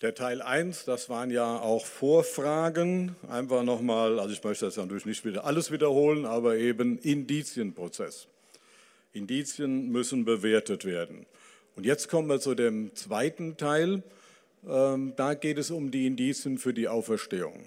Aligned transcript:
Der 0.00 0.14
Teil 0.14 0.42
1, 0.42 0.84
das 0.84 1.08
waren 1.08 1.28
ja 1.28 1.58
auch 1.58 1.84
Vorfragen, 1.84 3.16
einfach 3.28 3.64
nochmal, 3.64 4.20
also 4.20 4.32
ich 4.32 4.44
möchte 4.44 4.66
das 4.66 4.76
natürlich 4.76 5.06
nicht 5.06 5.24
wieder 5.24 5.44
alles 5.44 5.72
wiederholen, 5.72 6.24
aber 6.24 6.56
eben 6.56 6.98
Indizienprozess. 6.98 8.28
Indizien 9.12 9.90
müssen 9.90 10.24
bewertet 10.24 10.84
werden. 10.84 11.26
Und 11.74 11.84
jetzt 11.84 12.08
kommen 12.08 12.28
wir 12.28 12.38
zu 12.38 12.54
dem 12.54 12.94
zweiten 12.94 13.56
Teil, 13.56 14.04
ähm, 14.68 15.14
da 15.16 15.34
geht 15.34 15.58
es 15.58 15.72
um 15.72 15.90
die 15.90 16.06
Indizien 16.06 16.58
für 16.58 16.72
die 16.72 16.86
Auferstehung. 16.86 17.64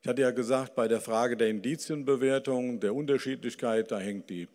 Ich 0.00 0.08
hatte 0.08 0.22
ja 0.22 0.30
gesagt, 0.30 0.74
bei 0.74 0.88
der 0.88 1.02
Frage 1.02 1.36
der 1.36 1.48
Indizienbewertung, 1.48 2.80
der 2.80 2.94
Unterschiedlichkeit, 2.94 3.90
da 3.90 3.98
hängt 3.98 4.30
die 4.30 4.48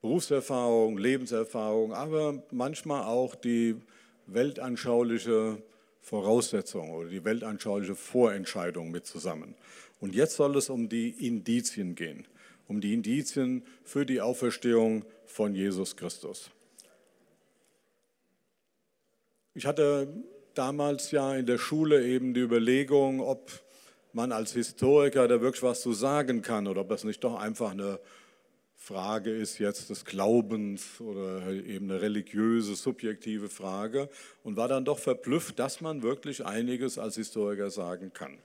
Berufserfahrung, 0.00 0.98
Lebenserfahrung, 0.98 1.92
aber 1.92 2.42
manchmal 2.50 3.04
auch 3.04 3.36
die 3.36 3.76
weltanschauliche 4.26 5.62
Voraussetzung 6.06 6.90
oder 6.90 7.08
die 7.08 7.24
weltanschauliche 7.24 7.96
Vorentscheidung 7.96 8.92
mit 8.92 9.06
zusammen. 9.06 9.56
Und 9.98 10.14
jetzt 10.14 10.36
soll 10.36 10.56
es 10.56 10.70
um 10.70 10.88
die 10.88 11.08
Indizien 11.10 11.96
gehen, 11.96 12.28
um 12.68 12.80
die 12.80 12.94
Indizien 12.94 13.64
für 13.82 14.06
die 14.06 14.20
Auferstehung 14.20 15.04
von 15.24 15.56
Jesus 15.56 15.96
Christus. 15.96 16.52
Ich 19.54 19.66
hatte 19.66 20.06
damals 20.54 21.10
ja 21.10 21.34
in 21.34 21.44
der 21.44 21.58
Schule 21.58 22.06
eben 22.06 22.34
die 22.34 22.40
Überlegung, 22.40 23.18
ob 23.18 23.50
man 24.12 24.30
als 24.30 24.52
Historiker 24.52 25.26
da 25.26 25.40
wirklich 25.40 25.64
was 25.64 25.82
zu 25.82 25.92
sagen 25.92 26.40
kann 26.40 26.68
oder 26.68 26.82
ob 26.82 26.88
das 26.88 27.02
nicht 27.02 27.24
doch 27.24 27.34
einfach 27.34 27.72
eine 27.72 27.98
Frage 28.86 29.32
ist 29.32 29.58
jetzt 29.58 29.90
des 29.90 30.04
Glaubens 30.04 31.00
oder 31.00 31.50
eben 31.50 31.90
eine 31.90 32.00
religiöse, 32.02 32.76
subjektive 32.76 33.48
Frage 33.48 34.08
und 34.44 34.56
war 34.56 34.68
dann 34.68 34.84
doch 34.84 35.00
verblüfft, 35.00 35.58
dass 35.58 35.80
man 35.80 36.04
wirklich 36.04 36.46
einiges 36.46 36.96
als 36.96 37.16
Historiker 37.16 37.70
sagen 37.70 38.12
kann. 38.12 38.38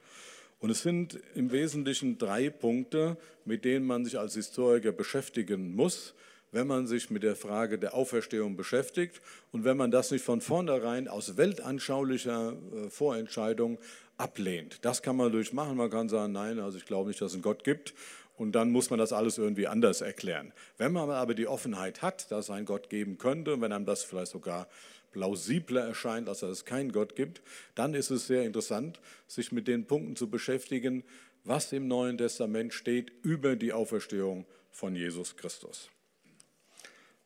Und 0.60 0.72
es 0.72 0.82
sind 0.82 1.20
im 1.36 1.52
Wesentlichen 1.52 2.18
drei 2.18 2.50
Punkte, 2.50 3.18
mit 3.46 3.66
denen 3.66 3.86
man 3.86 4.04
sich 4.04 4.18
als 4.18 4.34
Historiker 4.34 4.92
beschäftigen 4.92 5.76
muss, 5.76 6.16
wenn 6.52 6.66
man 6.66 6.88
sich 6.88 7.12
mit 7.12 7.22
der 7.22 7.36
Frage 7.36 7.78
der 7.78 7.94
Auferstehung 7.94 8.56
beschäftigt 8.58 9.22
und 9.52 9.64
wenn 9.64 9.78
man 9.78 9.92
das 9.92 10.10
nicht 10.10 10.26
von 10.26 10.42
vornherein 10.42 11.08
aus 11.08 11.38
weltanschaulicher 11.38 12.54
äh, 12.54 12.90
Vorentscheidung 12.90 13.78
ablehnt. 14.18 14.80
Das 14.82 15.04
kann 15.04 15.18
man 15.18 15.32
durchmachen. 15.32 15.78
Man 15.78 15.92
kann 15.92 16.10
sagen, 16.10 16.34
nein, 16.34 16.60
also 16.60 16.80
ich 16.80 16.86
glaube 16.86 17.10
nicht, 17.10 17.22
dass 17.22 17.32
es 17.32 17.36
einen 17.36 17.44
Gott 17.44 17.64
gibt 17.64 17.94
und 18.42 18.54
dann 18.54 18.72
muss 18.72 18.90
man 18.90 18.98
das 18.98 19.14
alles 19.14 19.38
irgendwie 19.38 19.68
anders 19.68 20.02
erklären. 20.02 20.52
Wenn 20.80 20.92
man 20.92 21.12
aber 21.12 21.36
die 21.36 21.46
Offenheit 21.46 22.02
hat, 22.02 22.32
dass 22.32 22.46
es 22.46 22.50
einen 22.50 22.66
Gott 22.66 22.90
geben 22.90 23.20
könnte, 23.20 23.54
und 23.54 23.62
wenn 23.62 23.72
einem 23.72 23.86
das 23.86 24.04
vielleicht 24.04 24.32
sogar 24.32 24.68
plausibler 25.12 25.82
erscheint, 25.82 26.28
als 26.28 26.40
dass 26.40 26.50
es 26.50 26.66
keinen 26.66 26.92
Gott 26.92 27.16
gibt, 27.16 27.44
dann 27.76 27.94
ist 27.94 28.10
es 28.10 28.26
sehr 28.26 28.44
interessant, 28.44 29.00
sich 29.28 29.52
mit 29.52 29.68
den 29.68 29.86
Punkten 29.86 30.16
zu 30.16 30.28
beschäftigen, 30.28 31.04
was 31.44 31.72
im 31.72 31.88
Neuen 31.88 32.18
Testament 32.18 32.74
steht 32.74 33.12
über 33.22 33.56
die 33.56 33.74
Auferstehung 33.74 34.48
von 34.72 34.96
Jesus 34.96 35.38
Christus. 35.38 35.92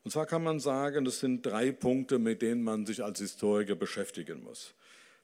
Und 0.04 0.12
zwar 0.12 0.26
kann 0.26 0.44
man 0.44 0.60
sagen, 0.60 1.06
es 1.06 1.22
sind 1.22 1.46
drei 1.46 1.72
Punkte, 1.72 2.20
mit 2.20 2.42
denen 2.42 2.62
man 2.62 2.86
sich 2.86 3.02
als 3.02 3.20
Historiker 3.20 3.76
beschäftigen 3.76 4.44
muss. 4.44 4.74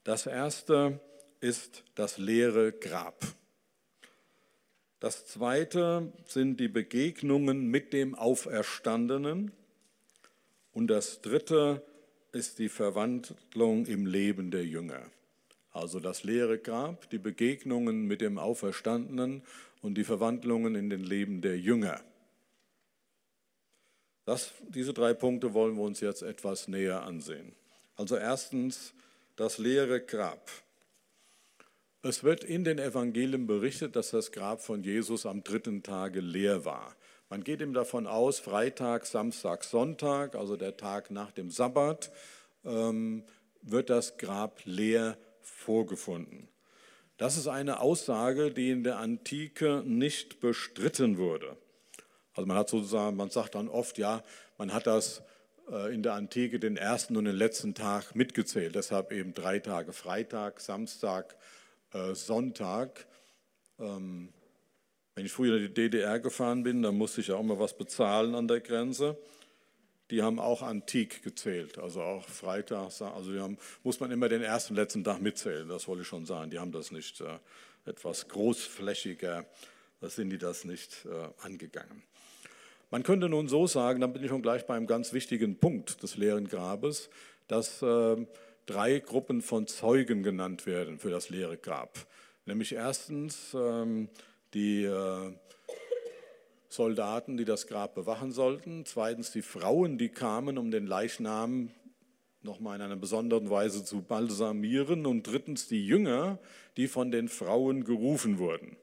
Das 0.06 0.26
erste 0.26 1.02
ist 1.42 1.84
das 1.96 2.18
leere 2.18 2.72
Grab. 2.72 3.26
Das 5.02 5.26
zweite 5.26 6.14
sind 6.28 6.60
die 6.60 6.68
Begegnungen 6.68 7.66
mit 7.66 7.92
dem 7.92 8.14
Auferstandenen. 8.14 9.52
Und 10.74 10.88
das 10.88 11.22
dritte 11.22 11.82
ist 12.32 12.60
die 12.60 12.70
Verwandlung 12.70 13.88
im 13.88 14.06
Leben 14.06 14.52
der 14.52 14.64
Jünger. 14.64 15.02
Also 15.72 16.00
das 16.00 16.24
leere 16.24 16.60
Grab, 16.60 17.10
die 17.10 17.18
Begegnungen 17.18 18.06
mit 18.06 18.22
dem 18.22 18.38
Auferstandenen 18.38 19.42
und 19.82 19.96
die 19.96 20.04
Verwandlungen 20.04 20.76
in 20.76 20.92
den 20.92 21.04
Leben 21.04 21.42
der 21.42 21.58
Jünger. 21.58 22.00
Das, 24.26 24.52
diese 24.70 24.94
drei 24.94 25.16
Punkte 25.16 25.56
wollen 25.56 25.78
wir 25.78 25.84
uns 25.84 26.00
jetzt 26.00 26.22
etwas 26.22 26.68
näher 26.68 27.02
ansehen. 27.02 27.54
Also 27.96 28.18
erstens 28.18 28.94
das 29.36 29.58
leere 29.58 30.00
Grab. 30.00 30.52
Es 32.04 32.24
wird 32.24 32.44
in 32.44 32.64
den 32.64 32.80
Evangelien 32.80 33.46
berichtet, 33.46 33.96
dass 33.96 34.10
das 34.10 34.32
Grab 34.32 34.62
von 34.62 34.84
Jesus 34.84 35.28
am 35.28 35.44
dritten 35.44 35.84
Tage 35.84 36.20
leer 36.20 36.66
war. 36.66 36.96
Man 37.30 37.44
geht 37.44 37.62
ihm 37.62 37.74
davon 37.74 38.08
aus, 38.08 38.40
Freitag, 38.40 39.06
Samstag, 39.06 39.64
Sonntag, 39.64 40.36
also 40.36 40.58
der 40.58 40.78
Tag 40.78 41.12
nach 41.12 41.32
dem 41.32 41.52
Sabbat, 41.52 42.12
ähm, 42.66 43.24
wird 43.62 43.92
das 43.92 44.18
Grab 44.18 44.62
leer 44.66 45.16
vorgefunden. 45.42 46.48
Das 47.18 47.38
ist 47.38 47.48
eine 47.48 47.82
Aussage, 47.82 48.50
die 48.50 48.72
in 48.72 48.84
der 48.84 48.98
Antike 48.98 49.84
nicht 49.86 50.40
bestritten 50.40 51.20
wurde. 51.20 51.56
Also 52.34 52.48
man 52.48 52.58
hat 52.58 52.70
sozusagen, 52.70 53.16
man 53.16 53.30
sagt 53.30 53.54
dann 53.54 53.70
oft, 53.70 54.00
ja, 54.00 54.24
man 54.58 54.74
hat 54.74 54.88
das 54.88 55.22
äh, 55.72 55.94
in 55.94 56.02
der 56.02 56.14
Antike 56.14 56.60
den 56.60 56.78
ersten 56.78 57.16
und 57.16 57.26
den 57.26 57.36
letzten 57.36 57.76
Tag 57.76 58.16
mitgezählt. 58.16 58.74
Deshalb 58.74 59.12
eben 59.12 59.36
drei 59.36 59.60
Tage 59.60 59.94
Freitag, 59.94 60.62
Samstag, 60.62 61.36
äh, 61.94 62.16
Sonntag. 62.16 63.08
Ähm, 63.80 64.30
wenn 65.16 65.26
ich 65.26 65.32
früher 65.32 65.58
in 65.58 65.64
die 65.64 65.74
DDR 65.74 66.20
gefahren 66.20 66.64
bin, 66.64 66.82
dann 66.82 66.98
musste 66.98 67.22
ich 67.22 67.32
auch 67.32 67.44
mal 67.44 67.60
was 67.60 67.78
bezahlen 67.78 68.36
an 68.36 68.48
der 68.48 68.62
Grenze. 68.62 69.18
Die 70.10 70.22
haben 70.22 70.40
auch 70.40 70.62
antik 70.62 71.24
gezählt, 71.24 71.78
also 71.78 72.02
auch 72.02 72.28
Freitag, 72.28 73.02
also 73.02 73.40
haben, 73.40 73.58
muss 73.84 74.00
man 74.02 74.12
immer 74.12 74.28
den 74.28 74.42
ersten, 74.42 74.76
letzten 74.76 75.06
Tag 75.06 75.22
mitzählen, 75.22 75.70
das 75.70 75.88
wollte 75.88 76.02
ich 76.02 76.08
schon 76.08 76.26
sagen. 76.26 76.52
Die 76.52 76.60
haben 76.60 76.74
das 76.74 76.92
nicht 76.92 77.22
äh, 77.22 77.40
etwas 77.86 78.28
großflächiger, 78.28 79.46
da 80.02 80.10
sind 80.10 80.30
die 80.30 80.38
das 80.38 80.66
nicht 80.66 81.06
äh, 81.06 81.46
angegangen. 81.46 82.04
Man 82.90 83.04
könnte 83.04 83.30
nun 83.30 83.48
so 83.48 83.68
sagen, 83.68 84.02
dann 84.02 84.12
bin 84.12 84.22
ich 84.22 84.30
schon 84.30 84.42
gleich 84.42 84.66
beim 84.66 84.86
ganz 84.86 85.14
wichtigen 85.14 85.58
Punkt 85.58 86.04
des 86.04 86.18
leeren 86.18 86.50
Grabes, 86.50 87.10
dass 87.48 87.82
äh, 87.82 88.18
drei 88.66 89.00
Gruppen 89.00 89.42
von 89.42 89.68
Zeugen 89.68 90.24
genannt 90.24 90.66
werden 90.66 91.00
für 91.00 91.10
das 91.10 91.30
leere 91.30 91.58
Grab. 91.58 91.98
Nämlich 92.46 92.74
erstens 92.74 93.54
ähm, 93.54 94.10
die 94.54 94.84
äh, 94.84 95.34
Soldaten, 96.70 97.38
die 97.38 97.46
das 97.46 97.68
Grab 97.68 97.96
bewachen 97.96 98.32
sollten. 98.32 98.86
Zweitens 98.86 99.32
die 99.32 99.42
Frauen, 99.42 99.98
die 99.98 100.10
kamen, 100.10 100.58
um 100.58 100.72
den 100.72 100.88
Leichnam 100.88 101.72
nochmal 102.44 102.78
in 102.78 102.82
einer 102.82 102.96
besonderen 102.96 103.50
Weise 103.50 103.84
zu 103.84 104.02
balsamieren. 104.02 105.06
Und 105.06 105.24
drittens 105.24 105.68
die 105.68 105.86
Jünger, 105.86 106.40
die 106.78 106.88
von 106.88 107.12
den 107.12 107.30
Frauen 107.30 107.84
gerufen 107.84 108.40
wurden. 108.40 108.78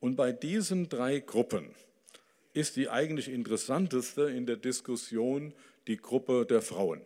Und 0.00 0.16
bei 0.16 0.32
diesen 0.32 0.88
drei 0.88 1.20
Gruppen 1.20 1.74
ist 2.54 2.76
die 2.76 2.88
eigentlich 2.88 3.28
interessanteste 3.28 4.22
in 4.22 4.46
der 4.46 4.56
Diskussion 4.56 5.52
die 5.86 5.96
Gruppe 5.96 6.46
der 6.46 6.62
Frauen. 6.62 7.02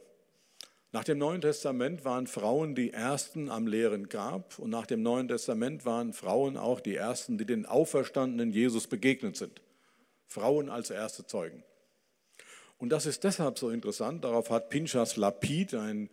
Nach 0.95 1.05
dem 1.05 1.17
Neuen 1.17 1.41
Testament 1.41 2.05
waren 2.05 2.27
Frauen 2.27 2.75
die 2.75 2.93
Ersten 2.93 3.49
am 3.49 3.67
leeren 3.67 4.11
Grab 4.11 4.59
und 4.59 4.69
nach 4.69 4.85
dem 4.85 5.03
Neuen 5.03 5.27
Testament 5.27 5.87
waren 5.87 6.13
Frauen 6.13 6.59
auch 6.59 6.81
die 6.81 6.97
Ersten, 6.97 7.39
die 7.39 7.47
den 7.47 7.65
auferstandenen 7.65 8.53
Jesus 8.53 8.87
begegnet 8.89 9.39
sind. 9.39 9.63
Frauen 10.27 10.69
als 10.69 10.91
erste 10.91 11.27
Zeugen. 11.27 11.65
Und 12.77 12.91
das 12.91 13.07
ist 13.07 13.25
deshalb 13.25 13.59
so 13.59 13.71
interessant, 13.71 14.23
darauf 14.23 14.51
hat 14.51 14.69
Pinchas 14.69 15.17
Lapid, 15.17 15.73
ein 15.73 16.11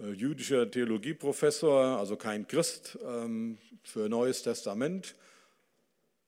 äh, 0.00 0.10
jüdischer 0.10 0.68
Theologieprofessor, 0.68 1.98
also 1.98 2.16
kein 2.16 2.48
Christ, 2.48 2.98
ähm, 3.04 3.58
für 3.84 4.08
Neues 4.08 4.42
Testament, 4.42 5.14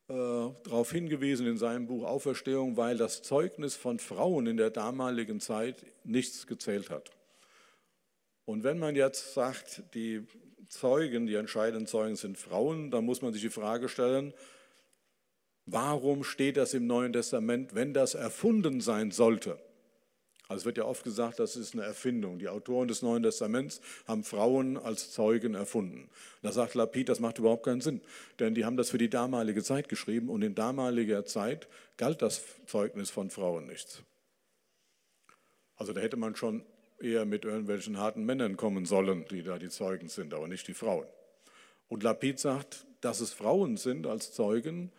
äh, 0.08 0.12
darauf 0.12 0.92
hingewiesen 0.92 1.48
in 1.48 1.58
seinem 1.58 1.88
Buch 1.88 2.04
Auferstehung, 2.04 2.76
weil 2.76 2.96
das 2.96 3.22
Zeugnis 3.22 3.74
von 3.74 3.98
Frauen 3.98 4.46
in 4.46 4.56
der 4.56 4.70
damaligen 4.70 5.40
Zeit 5.40 5.84
nichts 6.04 6.46
gezählt 6.46 6.90
hat. 6.90 7.10
Und 8.50 8.64
wenn 8.64 8.80
man 8.80 8.97
jetzt 8.97 9.34
sagt, 9.34 9.84
die 9.94 10.26
Zeugen, 10.68 11.28
die 11.28 11.36
entscheidenden 11.36 11.86
Zeugen 11.86 12.16
sind 12.16 12.36
Frauen, 12.36 12.91
dann 12.91 13.04
muss 13.04 13.22
man 13.22 13.32
sich 13.32 13.42
die 13.42 13.48
Frage 13.48 13.88
stellen, 13.88 14.34
warum 15.66 16.24
steht 16.24 16.56
das 16.56 16.74
im 16.74 16.88
Neuen 16.88 17.12
Testament, 17.12 17.76
wenn 17.76 17.94
das 17.94 18.14
erfunden 18.14 18.80
sein 18.80 19.12
sollte? 19.12 19.56
Also 20.48 20.62
es 20.62 20.64
wird 20.64 20.78
ja 20.78 20.84
oft 20.84 21.04
gesagt, 21.04 21.38
das 21.38 21.54
ist 21.54 21.74
eine 21.74 21.84
Erfindung. 21.84 22.41
Die 22.41 22.48
Autoren 22.48 22.88
des 22.88 23.02
Neuen 23.02 23.22
Testaments 23.22 23.80
haben 24.08 24.24
Frauen 24.24 24.76
als 24.76 25.12
Zeugen 25.12 25.54
erfunden. 25.54 26.10
Da 26.42 26.50
sagt 26.50 26.74
Lapid, 26.74 27.08
das 27.08 27.20
macht 27.20 27.38
überhaupt 27.38 27.66
keinen 27.66 27.80
Sinn, 27.80 28.00
denn 28.41 28.56
die 28.56 28.64
haben 28.64 28.76
das 28.76 28.91
für 28.91 28.98
die 28.98 29.08
damalige 29.08 29.62
Zeit 29.62 29.88
geschrieben 29.88 30.28
und 30.28 30.42
in 30.42 30.56
damaliger 30.56 31.24
Zeit 31.24 31.68
galt 31.96 32.20
das 32.20 32.42
Zeugnis 32.66 33.10
von 33.10 33.30
Frauen 33.30 33.68
nichts. 33.68 34.03
Also 35.76 35.92
da 35.92 36.00
hätte 36.00 36.16
man 36.16 36.34
schon 36.34 36.64
eher 37.00 37.24
mit 37.24 37.44
irgendwelchen 37.44 37.98
harten 37.98 38.24
Männern 38.24 38.56
kommen 38.56 38.84
sollen, 38.84 39.24
die 39.30 39.42
da 39.42 39.58
die 39.58 39.68
Zeugen 39.68 40.08
sind, 40.08 40.34
aber 40.34 40.48
nicht 40.48 40.68
die 40.68 40.74
Frauen. 40.74 41.06
Und 41.88 42.02
Lapid 42.02 42.38
sagt, 42.38 42.86
dass 43.00 43.20
es 43.20 43.32
Frauen 43.32 43.76
sind 43.76 44.06
als 44.06 44.32
Zeugen, 44.32 44.92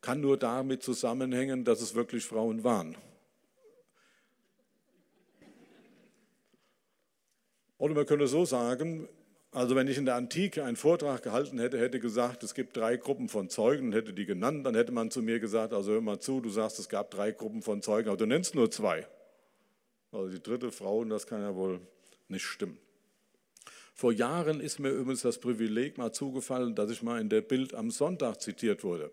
kann 0.00 0.20
nur 0.20 0.36
damit 0.36 0.82
zusammenhängen, 0.82 1.64
dass 1.64 1.80
es 1.80 1.94
wirklich 1.94 2.24
Frauen 2.24 2.64
waren. 2.64 2.96
Oder 7.78 7.94
man 7.94 8.06
könnte 8.06 8.26
so 8.26 8.44
sagen, 8.44 9.08
also 9.50 9.76
wenn 9.76 9.86
ich 9.86 9.98
in 9.98 10.04
der 10.04 10.14
Antike 10.14 10.64
einen 10.64 10.76
Vortrag 10.76 11.22
gehalten 11.22 11.58
hätte, 11.58 11.78
hätte 11.78 12.00
gesagt, 12.00 12.42
es 12.42 12.54
gibt 12.54 12.76
drei 12.76 12.96
Gruppen 12.96 13.28
von 13.28 13.48
Zeugen 13.48 13.88
und 13.88 13.92
hätte 13.92 14.12
die 14.12 14.24
genannt, 14.24 14.64
dann 14.64 14.74
hätte 14.74 14.92
man 14.92 15.10
zu 15.10 15.20
mir 15.20 15.40
gesagt, 15.40 15.72
also 15.72 15.92
hör 15.92 16.00
mal 16.00 16.18
zu, 16.18 16.40
du 16.40 16.48
sagst, 16.48 16.78
es 16.78 16.88
gab 16.88 17.10
drei 17.10 17.32
Gruppen 17.32 17.60
von 17.60 17.82
Zeugen, 17.82 18.08
aber 18.08 18.16
du 18.16 18.26
nennst 18.26 18.54
nur 18.54 18.70
zwei. 18.70 19.06
Also 20.12 20.28
die 20.28 20.42
dritte 20.42 20.70
Frau, 20.70 20.98
und 20.98 21.10
das 21.10 21.26
kann 21.26 21.42
ja 21.42 21.54
wohl 21.54 21.80
nicht 22.28 22.44
stimmen. 22.44 22.78
Vor 23.94 24.12
Jahren 24.12 24.60
ist 24.60 24.78
mir 24.78 24.90
übrigens 24.90 25.22
das 25.22 25.38
Privileg 25.38 25.98
mal 25.98 26.12
zugefallen, 26.12 26.74
dass 26.74 26.90
ich 26.90 27.02
mal 27.02 27.20
in 27.20 27.28
der 27.28 27.40
Bild 27.40 27.74
am 27.74 27.90
Sonntag 27.90 28.40
zitiert 28.40 28.84
wurde. 28.84 29.10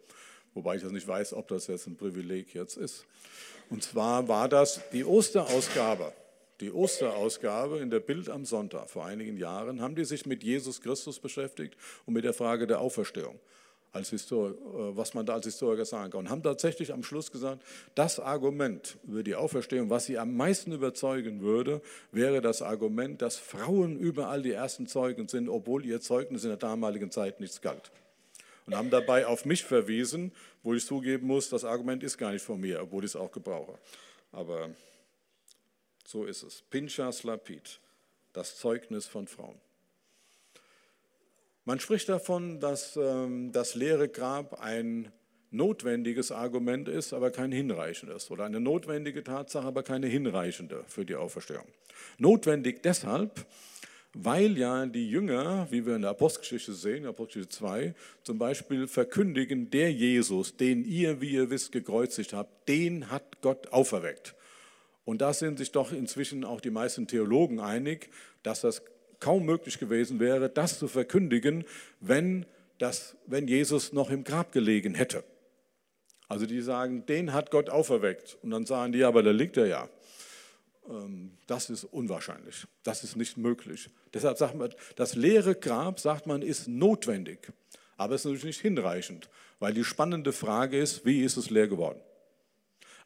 Wobei 0.53 0.75
ich 0.75 0.81
das 0.81 0.91
nicht 0.91 1.07
weiß, 1.07 1.33
ob 1.33 1.47
das 1.47 1.67
jetzt 1.67 1.87
ein 1.87 1.95
Privileg 1.95 2.53
jetzt 2.53 2.77
ist. 2.77 3.05
Und 3.69 3.83
zwar 3.83 4.27
war 4.27 4.47
das 4.47 4.81
die 4.91 5.03
Osterausgabe 5.03 6.13
die 6.59 6.71
Osterausgabe 6.71 7.79
in 7.79 7.89
der 7.89 7.99
Bild 7.99 8.29
am 8.29 8.45
Sonntag 8.45 8.89
vor 8.89 9.05
einigen 9.05 9.37
Jahren, 9.37 9.81
haben 9.81 9.95
die 9.95 10.05
sich 10.05 10.25
mit 10.25 10.43
Jesus 10.43 10.81
Christus 10.81 11.19
beschäftigt 11.19 11.75
und 12.05 12.13
mit 12.13 12.25
der 12.25 12.33
Frage 12.33 12.67
der 12.67 12.81
Auferstehung, 12.81 13.39
als 13.91 14.09
Histor 14.09 14.51
äh, 14.51 14.95
was 14.95 15.13
man 15.13 15.25
da 15.25 15.33
als 15.33 15.45
Historiker 15.45 15.85
sagen 15.85 16.11
kann. 16.11 16.19
Und 16.19 16.29
haben 16.29 16.43
tatsächlich 16.43 16.93
am 16.93 17.03
Schluss 17.03 17.31
gesagt, 17.31 17.63
das 17.95 18.19
Argument 18.19 18.97
über 19.03 19.23
die 19.23 19.35
Auferstehung, 19.35 19.89
was 19.89 20.05
sie 20.05 20.17
am 20.17 20.35
meisten 20.35 20.71
überzeugen 20.71 21.41
würde, 21.41 21.81
wäre 22.11 22.41
das 22.41 22.61
Argument, 22.61 23.21
dass 23.21 23.37
Frauen 23.37 23.97
überall 23.97 24.41
die 24.41 24.51
ersten 24.51 24.87
Zeugen 24.87 25.27
sind, 25.27 25.49
obwohl 25.49 25.85
ihr 25.85 26.01
Zeugnis 26.01 26.43
in 26.43 26.49
der 26.49 26.57
damaligen 26.57 27.11
Zeit 27.11 27.39
nichts 27.39 27.61
galt. 27.61 27.91
Und 28.65 28.75
haben 28.75 28.91
dabei 28.91 29.25
auf 29.25 29.45
mich 29.45 29.63
verwiesen, 29.63 30.31
wo 30.61 30.73
ich 30.73 30.85
zugeben 30.85 31.25
muss, 31.25 31.49
das 31.49 31.65
Argument 31.65 32.03
ist 32.03 32.17
gar 32.17 32.31
nicht 32.31 32.43
von 32.43 32.59
mir, 32.59 32.81
obwohl 32.81 33.03
ich 33.03 33.11
es 33.11 33.15
auch 33.15 33.31
gebrauche. 33.31 33.79
Aber 34.31 34.69
so 36.05 36.25
ist 36.25 36.43
es. 36.43 36.61
Pinchas 36.69 37.23
Lapid, 37.23 37.79
das 38.33 38.57
Zeugnis 38.57 39.07
von 39.07 39.27
Frauen. 39.27 39.59
Man 41.69 41.79
spricht 41.79 42.09
davon, 42.09 42.59
dass 42.59 42.97
ähm, 42.97 43.51
das 43.51 43.75
leere 43.75 44.09
Grab 44.09 44.59
ein 44.59 45.11
notwendiges 45.51 46.31
Argument 46.31 46.89
ist, 46.89 47.13
aber 47.13 47.29
kein 47.29 47.51
hinreichendes. 47.51 48.31
Oder 48.31 48.45
eine 48.45 48.59
notwendige 48.59 49.23
Tatsache, 49.23 49.67
aber 49.67 49.83
keine 49.83 50.07
hinreichende 50.07 50.83
für 50.87 51.05
die 51.05 51.13
Auferstehung. 51.13 51.67
Notwendig 52.17 52.81
deshalb, 52.81 53.45
weil 54.13 54.57
ja 54.57 54.83
die 54.87 55.11
Jünger, 55.11 55.67
wie 55.69 55.85
wir 55.85 55.95
in 55.95 56.01
der 56.01 56.09
Apostelgeschichte 56.09 56.73
sehen, 56.73 57.05
Apostelgeschichte 57.05 57.59
2, 57.59 57.93
zum 58.23 58.39
Beispiel 58.39 58.87
verkündigen, 58.87 59.69
der 59.69 59.93
Jesus, 59.93 60.57
den 60.57 60.83
ihr, 60.83 61.21
wie 61.21 61.33
ihr 61.33 61.51
wisst, 61.51 61.71
gekreuzigt 61.71 62.33
habt, 62.33 62.67
den 62.67 63.11
hat 63.11 63.43
Gott 63.43 63.67
auferweckt. 63.71 64.33
Und 65.05 65.21
da 65.21 65.33
sind 65.33 65.59
sich 65.59 65.71
doch 65.71 65.91
inzwischen 65.91 66.45
auch 66.45 66.61
die 66.61 66.71
meisten 66.71 67.05
Theologen 67.05 67.59
einig, 67.59 68.09
dass 68.41 68.61
das 68.61 68.81
kaum 69.19 69.45
möglich 69.45 69.79
gewesen 69.79 70.19
wäre, 70.19 70.49
das 70.49 70.79
zu 70.79 70.87
verkündigen, 70.87 71.65
wenn, 71.99 72.45
das, 72.77 73.17
wenn 73.25 73.47
Jesus 73.47 73.93
noch 73.93 74.09
im 74.09 74.23
Grab 74.23 74.51
gelegen 74.51 74.95
hätte. 74.95 75.23
Also 76.27 76.45
die 76.45 76.61
sagen, 76.61 77.05
den 77.07 77.33
hat 77.33 77.51
Gott 77.51 77.69
auferweckt. 77.69 78.37
Und 78.43 78.51
dann 78.51 78.65
sagen 78.65 78.93
die, 78.93 79.03
aber 79.03 79.23
da 79.23 79.31
liegt 79.31 79.57
er 79.57 79.65
ja. 79.65 79.89
Ähm, 80.87 81.31
das 81.47 81.69
ist 81.69 81.83
unwahrscheinlich. 81.85 82.67
Das 82.83 83.03
ist 83.03 83.15
nicht 83.15 83.37
möglich. 83.37 83.89
Deshalb 84.13 84.37
sagt 84.37 84.55
man, 84.55 84.73
das 84.95 85.15
leere 85.15 85.55
Grab, 85.55 85.99
sagt 85.99 86.27
man, 86.27 86.41
ist 86.41 86.67
notwendig. 86.67 87.51
Aber 87.97 88.15
es 88.15 88.21
ist 88.21 88.25
natürlich 88.25 88.45
nicht 88.45 88.61
hinreichend, 88.61 89.29
weil 89.59 89.73
die 89.73 89.83
spannende 89.83 90.31
Frage 90.31 90.79
ist, 90.79 91.05
wie 91.05 91.23
ist 91.23 91.35
es 91.35 91.49
leer 91.49 91.67
geworden? 91.67 91.99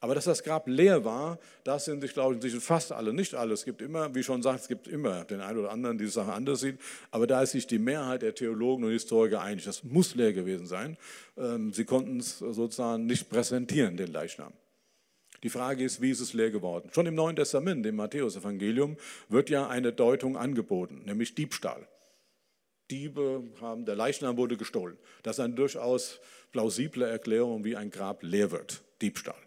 Aber 0.03 0.15
dass 0.15 0.25
das 0.25 0.43
Grab 0.43 0.67
leer 0.67 1.05
war, 1.05 1.39
da 1.63 1.79
sind 1.79 2.01
sich, 2.01 2.11
glaube 2.11 2.37
ich, 2.45 2.53
fast 2.55 2.91
alle, 2.91 3.13
nicht 3.13 3.35
alle. 3.35 3.53
Es 3.53 3.63
gibt 3.63 3.81
immer, 3.81 4.13
wie 4.13 4.21
schon 4.21 4.43
sagt, 4.43 4.59
es 4.59 4.67
gibt 4.67 4.89
immer 4.89 5.23
den 5.23 5.39
einen 5.39 5.59
oder 5.59 5.71
anderen, 5.71 5.97
die 5.97 6.03
die 6.03 6.11
Sache 6.11 6.33
anders 6.33 6.59
sieht. 6.59 6.77
Aber 7.09 7.25
da 7.25 7.41
ist 7.41 7.51
sich 7.51 7.67
die 7.67 7.79
Mehrheit 7.79 8.21
der 8.21 8.35
Theologen 8.35 8.83
und 8.83 8.91
Historiker 8.91 9.39
einig. 9.39 9.63
Das 9.63 9.85
muss 9.85 10.13
leer 10.15 10.33
gewesen 10.33 10.67
sein. 10.67 10.97
Ähm, 11.37 11.71
sie 11.71 11.85
konnten 11.85 12.19
es 12.19 12.39
sozusagen 12.39 13.05
nicht 13.05 13.29
präsentieren, 13.29 13.95
den 13.95 14.11
Leichnam. 14.11 14.51
Die 15.41 15.49
Frage 15.49 15.85
ist, 15.85 16.01
wie 16.01 16.11
ist 16.11 16.19
es 16.19 16.33
leer 16.33 16.51
geworden? 16.51 16.89
Schon 16.91 17.05
im 17.05 17.15
Neuen 17.15 17.37
Testament, 17.37 17.85
im 17.85 17.95
Matthäusevangelium, 17.95 18.97
wird 19.29 19.49
ja 19.49 19.69
eine 19.69 19.93
Deutung 19.93 20.35
angeboten, 20.35 21.03
nämlich 21.05 21.33
Diebstahl. 21.33 21.87
Diebe 22.91 23.41
haben, 23.61 23.85
der 23.85 23.95
Leichnam 23.95 24.35
wurde 24.35 24.57
gestohlen. 24.57 24.97
Das 25.21 25.37
ist 25.37 25.39
eine 25.39 25.53
durchaus 25.53 26.19
plausible 26.51 27.07
Erklärung, 27.07 27.63
wie 27.63 27.77
ein 27.77 27.89
Grab 27.89 28.21
leer 28.21 28.51
wird. 28.51 28.81
Diebstahl. 29.01 29.39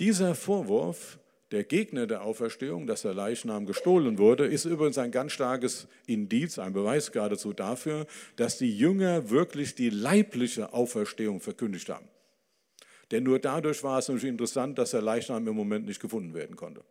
Dieser 0.00 0.34
Vorwurf 0.34 1.18
der 1.50 1.62
Gegner 1.62 2.06
der 2.06 2.22
Auferstehung, 2.22 2.86
dass 2.86 3.02
der 3.02 3.12
Leichnam 3.12 3.66
gestohlen 3.66 4.16
wurde, 4.16 4.46
ist 4.46 4.64
übrigens 4.64 4.96
ein 4.96 5.10
ganz 5.10 5.32
starkes 5.32 5.88
Indiz, 6.06 6.58
ein 6.58 6.72
Beweis 6.72 7.12
geradezu 7.12 7.52
dafür, 7.52 8.06
dass 8.36 8.56
die 8.56 8.74
Jünger 8.74 9.28
wirklich 9.28 9.74
die 9.74 9.90
leibliche 9.90 10.72
Auferstehung 10.72 11.40
verkündigt 11.40 11.90
haben. 11.90 12.08
Denn 13.10 13.24
nur 13.24 13.40
dadurch 13.40 13.82
war 13.82 13.98
es 13.98 14.08
natürlich 14.08 14.30
interessant, 14.30 14.78
dass 14.78 14.92
der 14.92 15.02
Leichnam 15.02 15.46
im 15.46 15.54
Moment 15.54 15.84
nicht 15.84 16.00
gefunden 16.00 16.32
werden 16.32 16.56
konnte. 16.56 16.82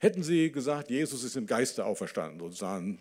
Hätten 0.00 0.22
sie 0.22 0.52
gesagt, 0.52 0.90
Jesus 0.90 1.24
ist 1.24 1.36
im 1.36 1.46
Geiste 1.46 1.86
auferstanden, 1.86 2.40
sozusagen 2.40 2.98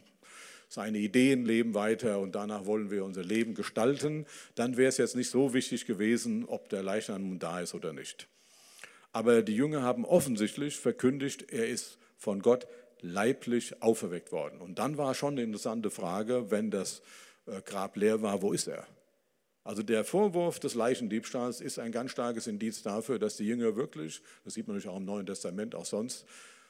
seine 0.69 0.99
Ideen 0.99 1.45
leben 1.45 1.73
weiter 1.73 2.19
und 2.19 2.33
danach 2.33 2.65
wollen 2.65 2.91
wir 2.91 3.03
unser 3.03 3.23
Leben 3.23 3.55
gestalten, 3.55 4.25
dann 4.55 4.77
wäre 4.77 4.87
es 4.87 4.97
jetzt 4.97 5.17
nicht 5.17 5.29
so 5.29 5.53
wichtig 5.53 5.85
gewesen, 5.85 6.45
ob 6.45 6.69
der 6.69 6.81
Leichnam 6.81 7.27
nun 7.27 7.39
da 7.39 7.59
ist 7.59 7.73
oder 7.73 7.91
nicht. 7.91 8.29
Aber 9.13 9.43
die 9.43 9.55
Jünger 9.55 9.83
haben 9.83 10.05
offensichtlich 10.05 10.77
verkündigt, 10.77 11.51
er 11.51 11.69
ist 11.69 11.97
von 12.17 12.41
Gott 12.41 12.67
leiblich 12.99 13.81
auferweckt 13.81 14.31
worden. 14.31 14.59
Und 14.59 14.79
dann 14.79 14.97
war 14.97 15.13
schon 15.13 15.35
eine 15.35 15.43
interessante 15.43 15.91
Frage, 15.91 16.51
wenn 16.51 16.71
das 16.71 17.01
äh, 17.45 17.61
Grab 17.61 17.95
leer 17.95 18.21
war, 18.21 18.41
wo 18.41 18.51
ist 18.53 18.67
er? 18.67 18.87
Also 19.63 19.83
der 19.83 20.03
Vorwurf 20.03 20.59
des 20.59 20.73
Leichendiebstahls 20.75 21.61
ist 21.61 21.79
ein 21.79 21.91
ganz 21.91 22.11
starkes 22.11 22.47
Indiz 22.47 22.81
dafür, 22.81 23.19
dass 23.19 23.37
die 23.37 23.45
Jünger 23.45 23.75
wirklich, 23.75 24.21
das 24.43 24.55
sieht 24.55 24.67
man 24.67 24.75
natürlich 24.75 24.93
auch 24.93 24.99
im 24.99 25.05
Neuen 25.05 25.25
Testament, 25.25 25.75
auch 25.75 25.85
sonst, 25.85 26.25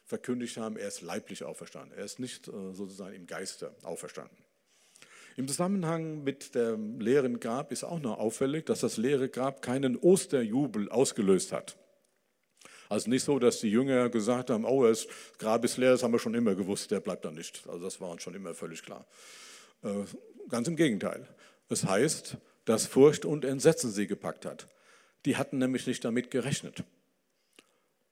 verkündigt 0.06 0.58
haben, 0.58 0.76
er 0.76 0.90
ist 0.90 1.02
leiblich 1.02 1.44
auferstanden. 1.44 1.98
Er 1.98 2.04
ist 2.04 2.20
nicht 2.20 2.48
äh, 2.50 2.74
sozusagen 2.74 3.16
im 3.16 3.26
Geiste 3.26 3.74
auferstanden. 3.84 4.38
Im 5.38 5.48
Zusammenhang 5.48 6.24
mit 6.24 6.54
dem 6.54 7.00
leeren 7.00 7.40
Grab 7.40 7.72
ist 7.72 7.84
auch 7.84 8.00
noch 8.00 8.20
auffällig, 8.20 8.66
dass 8.66 8.82
das 8.82 8.98
leere 8.98 9.30
Grab 9.30 9.64
keinen 9.64 9.96
Osterjubel 9.96 10.90
ausgelöst 10.90 11.52
hat. 11.52 11.78
Also 12.94 13.10
nicht 13.10 13.24
so, 13.24 13.40
dass 13.40 13.60
die 13.60 13.70
Jünger 13.70 14.08
gesagt 14.10 14.52
haben, 14.52 14.66
oh, 14.66 14.86
das 14.86 15.08
Grab 15.40 15.66
ist 15.66 15.78
leer, 15.78 15.94
das 15.94 16.04
haben 16.04 16.12
wir 16.12 16.20
schon 16.20 16.36
immer 16.36 16.54
gewusst, 16.54 16.92
der 16.92 17.00
bleibt 17.00 17.26
da 17.26 17.32
nicht. 17.32 17.64
Also 17.68 17.84
das 17.84 18.00
war 18.00 18.10
uns 18.10 18.22
schon 18.22 18.36
immer 18.36 18.54
völlig 18.54 18.84
klar. 18.84 19.08
Äh, 19.82 20.04
ganz 20.48 20.68
im 20.68 20.76
Gegenteil. 20.76 21.28
Es 21.70 21.86
heißt, 21.86 22.38
dass 22.66 22.86
Furcht 22.86 23.26
und 23.26 23.46
Entsetzen 23.46 23.92
sie 23.92 24.06
gepackt 24.06 24.46
hat. 24.46 24.68
Die 25.26 25.38
hatten 25.38 25.58
nämlich 25.58 25.88
nicht 25.88 26.06
damit 26.06 26.30
gerechnet. 26.30 26.84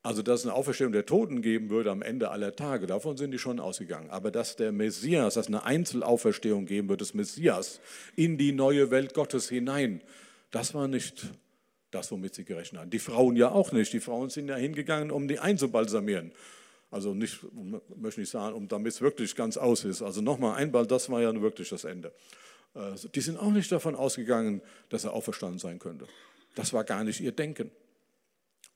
Also, 0.02 0.24
dass 0.24 0.40
es 0.40 0.46
eine 0.48 0.56
Auferstehung 0.56 0.92
der 0.92 1.06
Toten 1.06 1.44
geben 1.44 1.70
würde 1.70 1.92
am 1.92 2.02
Ende 2.02 2.32
aller 2.32 2.56
Tage, 2.56 2.88
davon 2.88 3.18
sind 3.18 3.30
die 3.30 3.38
schon 3.38 3.60
ausgegangen. 3.60 4.10
Aber 4.10 4.32
dass 4.32 4.56
der 4.56 4.72
Messias, 4.72 5.36
dass 5.36 5.46
eine 5.46 5.64
Einzelauferstehung 5.64 6.66
geben 6.66 6.90
wird, 6.90 7.02
des 7.02 7.14
Messias 7.14 7.82
in 8.16 8.40
die 8.40 8.52
neue 8.52 8.90
Welt 8.90 9.14
Gottes 9.14 9.48
hinein, 9.48 10.02
das 10.50 10.74
war 10.74 10.88
nicht 10.88 11.30
das, 11.92 12.12
womit 12.12 12.36
sie 12.36 12.46
gerechnet 12.46 12.82
haben. 12.82 12.90
Die 12.90 13.00
Frauen 13.00 13.36
ja 13.36 13.52
auch 13.52 13.72
nicht. 13.72 13.94
Die 13.94 14.00
Frauen 14.00 14.30
sind 14.30 14.48
ja 14.48 14.56
hingegangen, 14.56 15.12
um 15.12 15.28
die 15.28 15.40
einzubalsamieren. 15.40 16.32
Also 16.90 17.14
nicht, 17.14 17.40
möchte 17.96 18.22
ich 18.22 18.30
sagen, 18.30 18.56
um 18.56 18.68
damit 18.68 18.94
es 18.94 19.02
wirklich 19.02 19.36
ganz 19.36 19.58
aus 19.58 19.86
ist. 19.86 20.02
Also 20.02 20.22
nochmal, 20.22 20.58
einball, 20.58 20.86
das 20.86 21.10
war 21.10 21.22
ja 21.22 21.42
wirklich 21.42 21.70
das 21.70 21.86
Ende. 21.86 22.12
Äh, 22.76 22.96
die 23.16 23.22
sind 23.22 23.38
auch 23.38 23.52
nicht 23.52 23.72
davon 23.72 23.96
ausgegangen, 23.96 24.62
dass 24.90 25.06
er 25.06 25.14
auferstanden 25.14 25.60
sein 25.60 25.80
könnte. 25.80 26.08
Das 26.56 26.74
war 26.74 26.84
gar 26.84 27.04
nicht 27.04 27.22
ihr 27.22 27.32
Denken. 27.32 27.72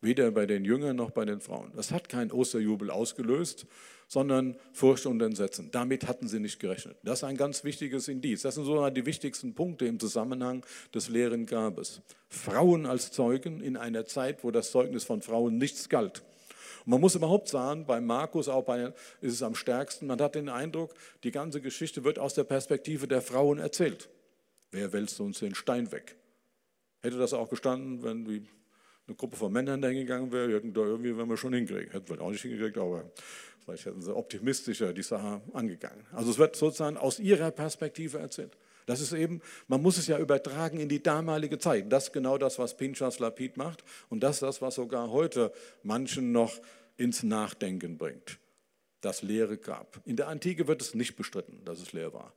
Weder 0.01 0.31
bei 0.31 0.45
den 0.45 0.65
Jüngern 0.65 0.95
noch 0.95 1.11
bei 1.11 1.25
den 1.25 1.39
Frauen. 1.39 1.71
Das 1.75 1.91
hat 1.91 2.09
keinen 2.09 2.31
Osterjubel 2.31 2.91
ausgelöst, 2.91 3.65
sondern 4.07 4.55
Furcht 4.71 5.05
und 5.05 5.21
Entsetzen. 5.21 5.71
Damit 5.71 6.07
hatten 6.07 6.27
sie 6.27 6.39
nicht 6.39 6.59
gerechnet. 6.59 6.97
Das 7.03 7.19
ist 7.19 7.23
ein 7.23 7.37
ganz 7.37 7.63
wichtiges 7.63 8.07
Indiz. 8.07 8.43
Das 8.43 8.55
sind 8.55 8.65
so 8.65 8.89
die 8.89 9.05
wichtigsten 9.05 9.55
Punkte 9.55 9.85
im 9.87 9.99
Zusammenhang 9.99 10.65
des 10.93 11.09
leeren 11.09 11.45
Grabes. 11.45 12.01
Frauen 12.29 12.85
als 12.85 13.11
Zeugen 13.11 13.61
in 13.61 13.77
einer 13.77 14.05
Zeit, 14.05 14.43
wo 14.43 14.51
das 14.51 14.71
Zeugnis 14.71 15.03
von 15.03 15.21
Frauen 15.21 15.57
nichts 15.57 15.89
galt. 15.89 16.23
Man 16.87 17.01
muss 17.01 17.15
überhaupt 17.15 17.47
sagen, 17.47 17.87
bei 17.87 17.99
Markus 17.99 18.47
auch 18.47 18.63
bei, 18.63 18.93
ist 19.19 19.33
es 19.33 19.41
am 19.41 19.55
stärksten, 19.55 20.05
man 20.05 20.21
hat 20.21 20.35
den 20.35 20.49
Eindruck, 20.49 20.93
die 21.23 21.31
ganze 21.31 21.59
Geschichte 21.59 22.03
wird 22.03 22.19
aus 22.19 22.35
der 22.35 22.43
Perspektive 22.43 23.07
der 23.07 23.23
Frauen 23.23 23.57
erzählt. 23.57 24.07
Wer 24.71 24.93
wälzt 24.93 25.19
uns 25.19 25.39
den 25.39 25.55
Stein 25.55 25.91
weg? 25.91 26.15
Hätte 27.01 27.17
das 27.17 27.33
auch 27.33 27.49
gestanden, 27.49 28.03
wenn 28.03 28.25
die 28.25 28.47
eine 29.07 29.15
Gruppe 29.15 29.37
von 29.37 29.51
Männern 29.51 29.81
dahin 29.81 29.97
gegangen 29.97 30.31
wäre, 30.31 30.53
hätten 30.53 30.73
da 30.73 30.81
irgendwie, 30.81 31.15
wenn 31.17 31.27
wir 31.29 31.37
schon 31.37 31.53
hinkriegen. 31.53 31.91
Hätten 31.91 32.09
wir 32.09 32.21
auch 32.21 32.31
nicht 32.31 32.41
hingekriegt, 32.41 32.77
aber 32.77 33.11
vielleicht 33.63 33.85
hätten 33.85 34.01
sie 34.01 34.15
optimistischer 34.15 34.93
die 34.93 35.03
Sache 35.03 35.41
angegangen. 35.53 36.05
Also 36.11 36.31
es 36.31 36.37
wird 36.37 36.55
sozusagen 36.55 36.97
aus 36.97 37.19
ihrer 37.19 37.51
Perspektive 37.51 38.17
erzählt. 38.19 38.57
Das 38.87 39.01
ist 39.01 39.13
eben, 39.13 39.41
man 39.67 39.81
muss 39.81 39.97
es 39.97 40.07
ja 40.07 40.19
übertragen 40.19 40.79
in 40.79 40.89
die 40.89 41.01
damalige 41.01 41.57
Zeit. 41.57 41.91
Das 41.91 42.05
ist 42.05 42.13
genau 42.13 42.37
das, 42.37 42.59
was 42.59 42.77
Pinchas 42.77 43.19
Lapid 43.19 43.57
macht 43.57 43.83
und 44.09 44.21
das 44.21 44.37
ist 44.37 44.41
das, 44.43 44.61
was 44.61 44.75
sogar 44.75 45.09
heute 45.09 45.51
manchen 45.83 46.31
noch 46.31 46.59
ins 46.97 47.23
Nachdenken 47.23 47.97
bringt. 47.97 48.39
das 49.01 49.21
leere 49.21 49.57
Grab. 49.57 50.01
In 50.05 50.15
der 50.15 50.27
Antike 50.27 50.67
wird 50.67 50.81
es 50.81 50.95
nicht 50.95 51.15
bestritten, 51.15 51.63
dass 51.63 51.79
es 51.79 51.93
leer 51.93 52.11
war. 52.13 52.33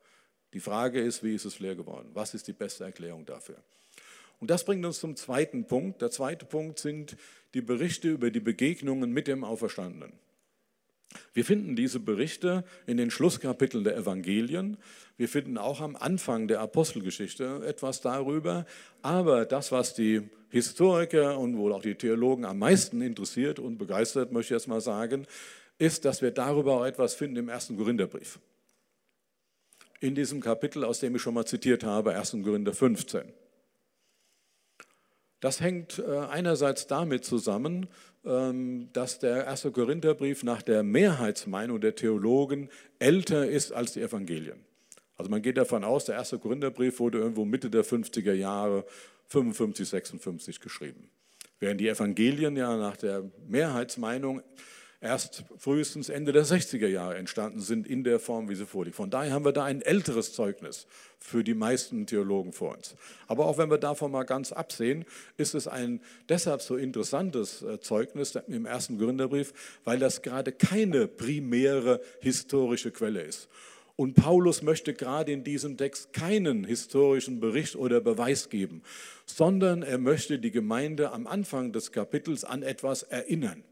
Die 0.53 0.61
Frage 0.61 1.01
ist, 1.01 1.23
wie 1.23 1.35
ist 1.35 1.45
es 1.47 1.61
leer 1.61 1.75
geworden? 1.75 2.11
Was 2.13 2.35
ist 2.35 2.47
die 2.47 2.53
beste 2.53 2.85
Erklärung 2.85 3.25
dafür? 3.25 3.57
Und 4.41 4.51
das 4.51 4.65
bringt 4.65 4.85
uns 4.85 5.01
zum 5.01 5.17
zweiten 5.17 5.67
Punkt. 5.67 6.01
Der 6.01 6.11
zweite 6.11 6.47
Punkt 6.47 6.79
sind 6.79 7.17
die 7.55 7.61
Berichte 7.61 8.09
über 8.09 8.31
die 8.31 8.41
Begegnungen 8.41 9.13
mit 9.13 9.27
dem 9.27 9.45
Auferstandenen. 9.45 10.13
Wir 11.33 11.45
finden 11.45 11.75
diese 11.75 12.01
Berichte 12.01 12.65
in 12.87 12.99
den 12.99 13.11
Schlusskapiteln 13.11 13.83
der 13.83 13.97
Evangelien. 13.97 14.77
Wir 15.17 15.29
finden 15.29 15.57
auch 15.57 15.81
am 15.81 15.97
Anfang 15.97 16.49
der 16.49 16.61
Apostelgeschichte 16.61 17.63
etwas 17.67 18.01
darüber. 18.01 18.67
Aber 19.03 19.47
das, 19.47 19.73
was 19.73 19.95
die 19.95 20.29
Historiker 20.51 21.39
und 21.39 21.57
wohl 21.57 21.73
auch 21.73 21.83
die 21.83 21.95
Theologen 21.95 22.45
am 22.45 22.59
meisten 22.59 23.01
interessiert 23.01 23.59
und 23.59 23.79
begeistert, 23.79 24.33
möchte 24.33 24.55
ich 24.55 24.61
jetzt 24.61 24.69
mal 24.69 24.81
sagen, 24.81 25.27
ist, 25.79 26.05
dass 26.05 26.23
wir 26.23 26.31
darüber 26.31 26.75
auch 26.75 26.85
etwas 26.85 27.15
finden 27.15 27.37
im 27.37 27.49
ersten 27.49 27.77
Korintherbrief. 27.77 28.39
In 30.01 30.15
diesem 30.15 30.41
Kapitel, 30.41 30.85
aus 30.85 31.01
dem 31.01 31.17
ich 31.17 31.23
schon 31.23 31.35
mal 31.35 31.47
zitiert 31.47 31.85
habe, 31.85 32.15
1. 32.15 32.37
Korinther 32.45 32.75
15. 32.75 33.23
Das 35.41 35.61
hängt 35.61 35.99
äh, 35.99 36.19
einerseits 36.19 36.87
damit 36.87 37.25
zusammen, 37.25 37.87
ähm, 38.25 38.89
dass 38.93 39.19
der 39.19 39.45
erste 39.45 39.71
Korintherbrief 39.71 40.43
nach 40.43 40.63
der 40.63 40.83
Mehrheitsmeinung 40.83 41.81
der 41.81 41.95
Theologen 41.95 42.71
älter 42.99 43.49
ist 43.49 43.73
als 43.73 43.93
die 43.93 44.03
Evangelien. 44.03 44.65
Also 45.17 45.31
man 45.31 45.43
geht 45.43 45.57
davon 45.57 45.85
aus, 45.85 46.05
der 46.05 46.17
erste 46.17 46.39
Korintherbrief 46.39 47.01
wurde 47.01 47.19
irgendwo 47.19 47.45
Mitte 47.45 47.71
der 47.71 47.85
50er 47.85 48.33
Jahre, 48.33 48.85
55, 49.27 49.89
56 49.89 50.61
geschrieben. 50.61 51.11
Während 51.61 51.81
die 51.81 51.89
Evangelien 51.89 52.57
ja 52.57 52.77
nach 52.77 52.97
der 52.97 53.31
Mehrheitsmeinung 53.47 54.43
erst 55.01 55.45
frühestens 55.57 56.09
Ende 56.09 56.33
der 56.33 56.45
60er 56.45 56.89
Jahre 56.89 57.17
entstanden 57.17 57.61
sind 57.61 57.87
in 57.87 58.03
der 58.03 58.19
Form, 58.19 58.49
wie 58.49 58.55
sie 58.55 58.67
vorliegt. 58.67 58.97
Von 58.97 59.11
daher 59.11 59.33
haben 59.33 59.45
wir 59.45 59.53
da 59.53 59.65
ein 59.65 59.81
älteres 59.81 60.33
Zeugnis 60.33 60.87
für 61.19 61.45
die 61.45 61.55
meisten 61.55 62.07
Theologen 62.07 62.53
vor 62.53 62.75
uns. 62.75 62.95
Aber 63.27 63.47
auch 63.47 63.59
wenn 63.59 63.71
wir 63.71 63.79
davon 63.79 64.11
mal 64.11 64.25
ganz 64.25 64.53
absehen, 64.53 65.05
ist 65.37 65.55
es 65.55 65.69
ein 65.69 66.01
deshalb 66.29 66.63
so 66.63 66.77
interessantes 66.77 67.63
äh, 67.63 67.81
Zeugnis 67.81 68.35
im 68.49 68.67
ersten 68.67 68.99
Gründerbrief, 68.99 69.53
weil 69.85 69.99
das 69.99 70.23
gerade 70.23 70.53
keine 70.53 71.07
primäre 71.07 72.01
historische 72.21 72.91
Quelle 72.91 73.23
ist. 73.23 73.49
Und 73.95 74.15
Paulus 74.15 74.63
möchte 74.63 74.95
gerade 74.95 75.33
in 75.33 75.43
diesem 75.43 75.77
Text 75.77 76.13
keinen 76.13 76.63
historischen 76.63 77.41
Bericht 77.41 77.75
oder 77.75 78.01
Beweis 78.01 78.49
geben, 78.49 78.83
sondern 79.27 79.83
er 79.83 79.99
möchte 79.99 80.39
die 80.39 80.53
Gemeinde 80.53 81.11
am 81.11 81.27
Anfang 81.27 81.73
des 81.73 81.91
Kapitels 81.91 82.45
an 82.45 82.63
etwas 82.63 83.03
erinnern. 83.03 83.65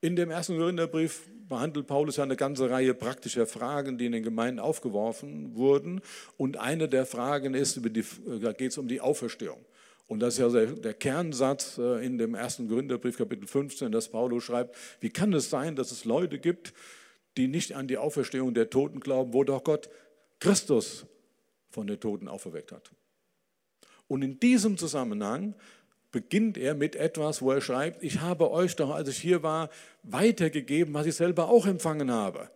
In 0.00 0.16
dem 0.16 0.30
ersten 0.30 0.56
Korintherbrief 0.56 1.28
behandelt 1.48 1.86
Paulus 1.86 2.18
eine 2.18 2.36
ganze 2.36 2.70
Reihe 2.70 2.94
praktischer 2.94 3.46
Fragen, 3.46 3.98
die 3.98 4.06
in 4.06 4.12
den 4.12 4.22
Gemeinden 4.22 4.60
aufgeworfen 4.60 5.54
wurden. 5.56 6.00
Und 6.38 6.56
eine 6.56 6.88
der 6.88 7.04
Fragen 7.04 7.52
ist, 7.54 7.80
da 8.40 8.52
geht 8.52 8.70
es 8.70 8.78
um 8.78 8.88
die 8.88 9.00
Auferstehung. 9.00 9.62
Und 10.06 10.20
das 10.20 10.38
ist 10.38 10.54
ja 10.54 10.66
der 10.66 10.94
Kernsatz 10.94 11.78
äh, 11.78 12.04
in 12.04 12.18
dem 12.18 12.34
ersten 12.34 12.66
Gründerbrief, 12.66 13.16
Kapitel 13.16 13.46
15, 13.46 13.92
dass 13.92 14.08
Paulus 14.08 14.42
schreibt, 14.42 14.74
wie 14.98 15.10
kann 15.10 15.32
es 15.34 15.50
sein, 15.50 15.76
dass 15.76 15.92
es 15.92 16.04
Leute 16.04 16.40
gibt, 16.40 16.72
die 17.36 17.46
nicht 17.46 17.74
an 17.74 17.86
die 17.86 17.96
Auferstehung 17.96 18.52
der 18.52 18.70
Toten 18.70 18.98
glauben, 18.98 19.34
wo 19.34 19.44
doch 19.44 19.62
Gott 19.62 19.88
Christus 20.40 21.06
von 21.68 21.86
den 21.86 22.00
Toten 22.00 22.26
auferweckt 22.26 22.72
hat. 22.72 22.90
Und 24.08 24.22
in 24.22 24.40
diesem 24.40 24.76
Zusammenhang 24.76 25.54
beginnt 26.12 26.58
er 26.58 26.74
mit 26.74 26.96
etwas, 26.96 27.42
wo 27.42 27.52
er 27.52 27.60
schreibt, 27.60 28.02
ich 28.02 28.20
habe 28.20 28.50
euch 28.50 28.76
doch, 28.76 28.90
als 28.90 29.08
ich 29.08 29.18
hier 29.18 29.42
war, 29.42 29.70
weitergegeben, 30.02 30.94
was 30.94 31.06
ich 31.06 31.14
selber 31.14 31.48
auch 31.48 31.66
empfangen 31.66 32.10
habe. 32.10 32.50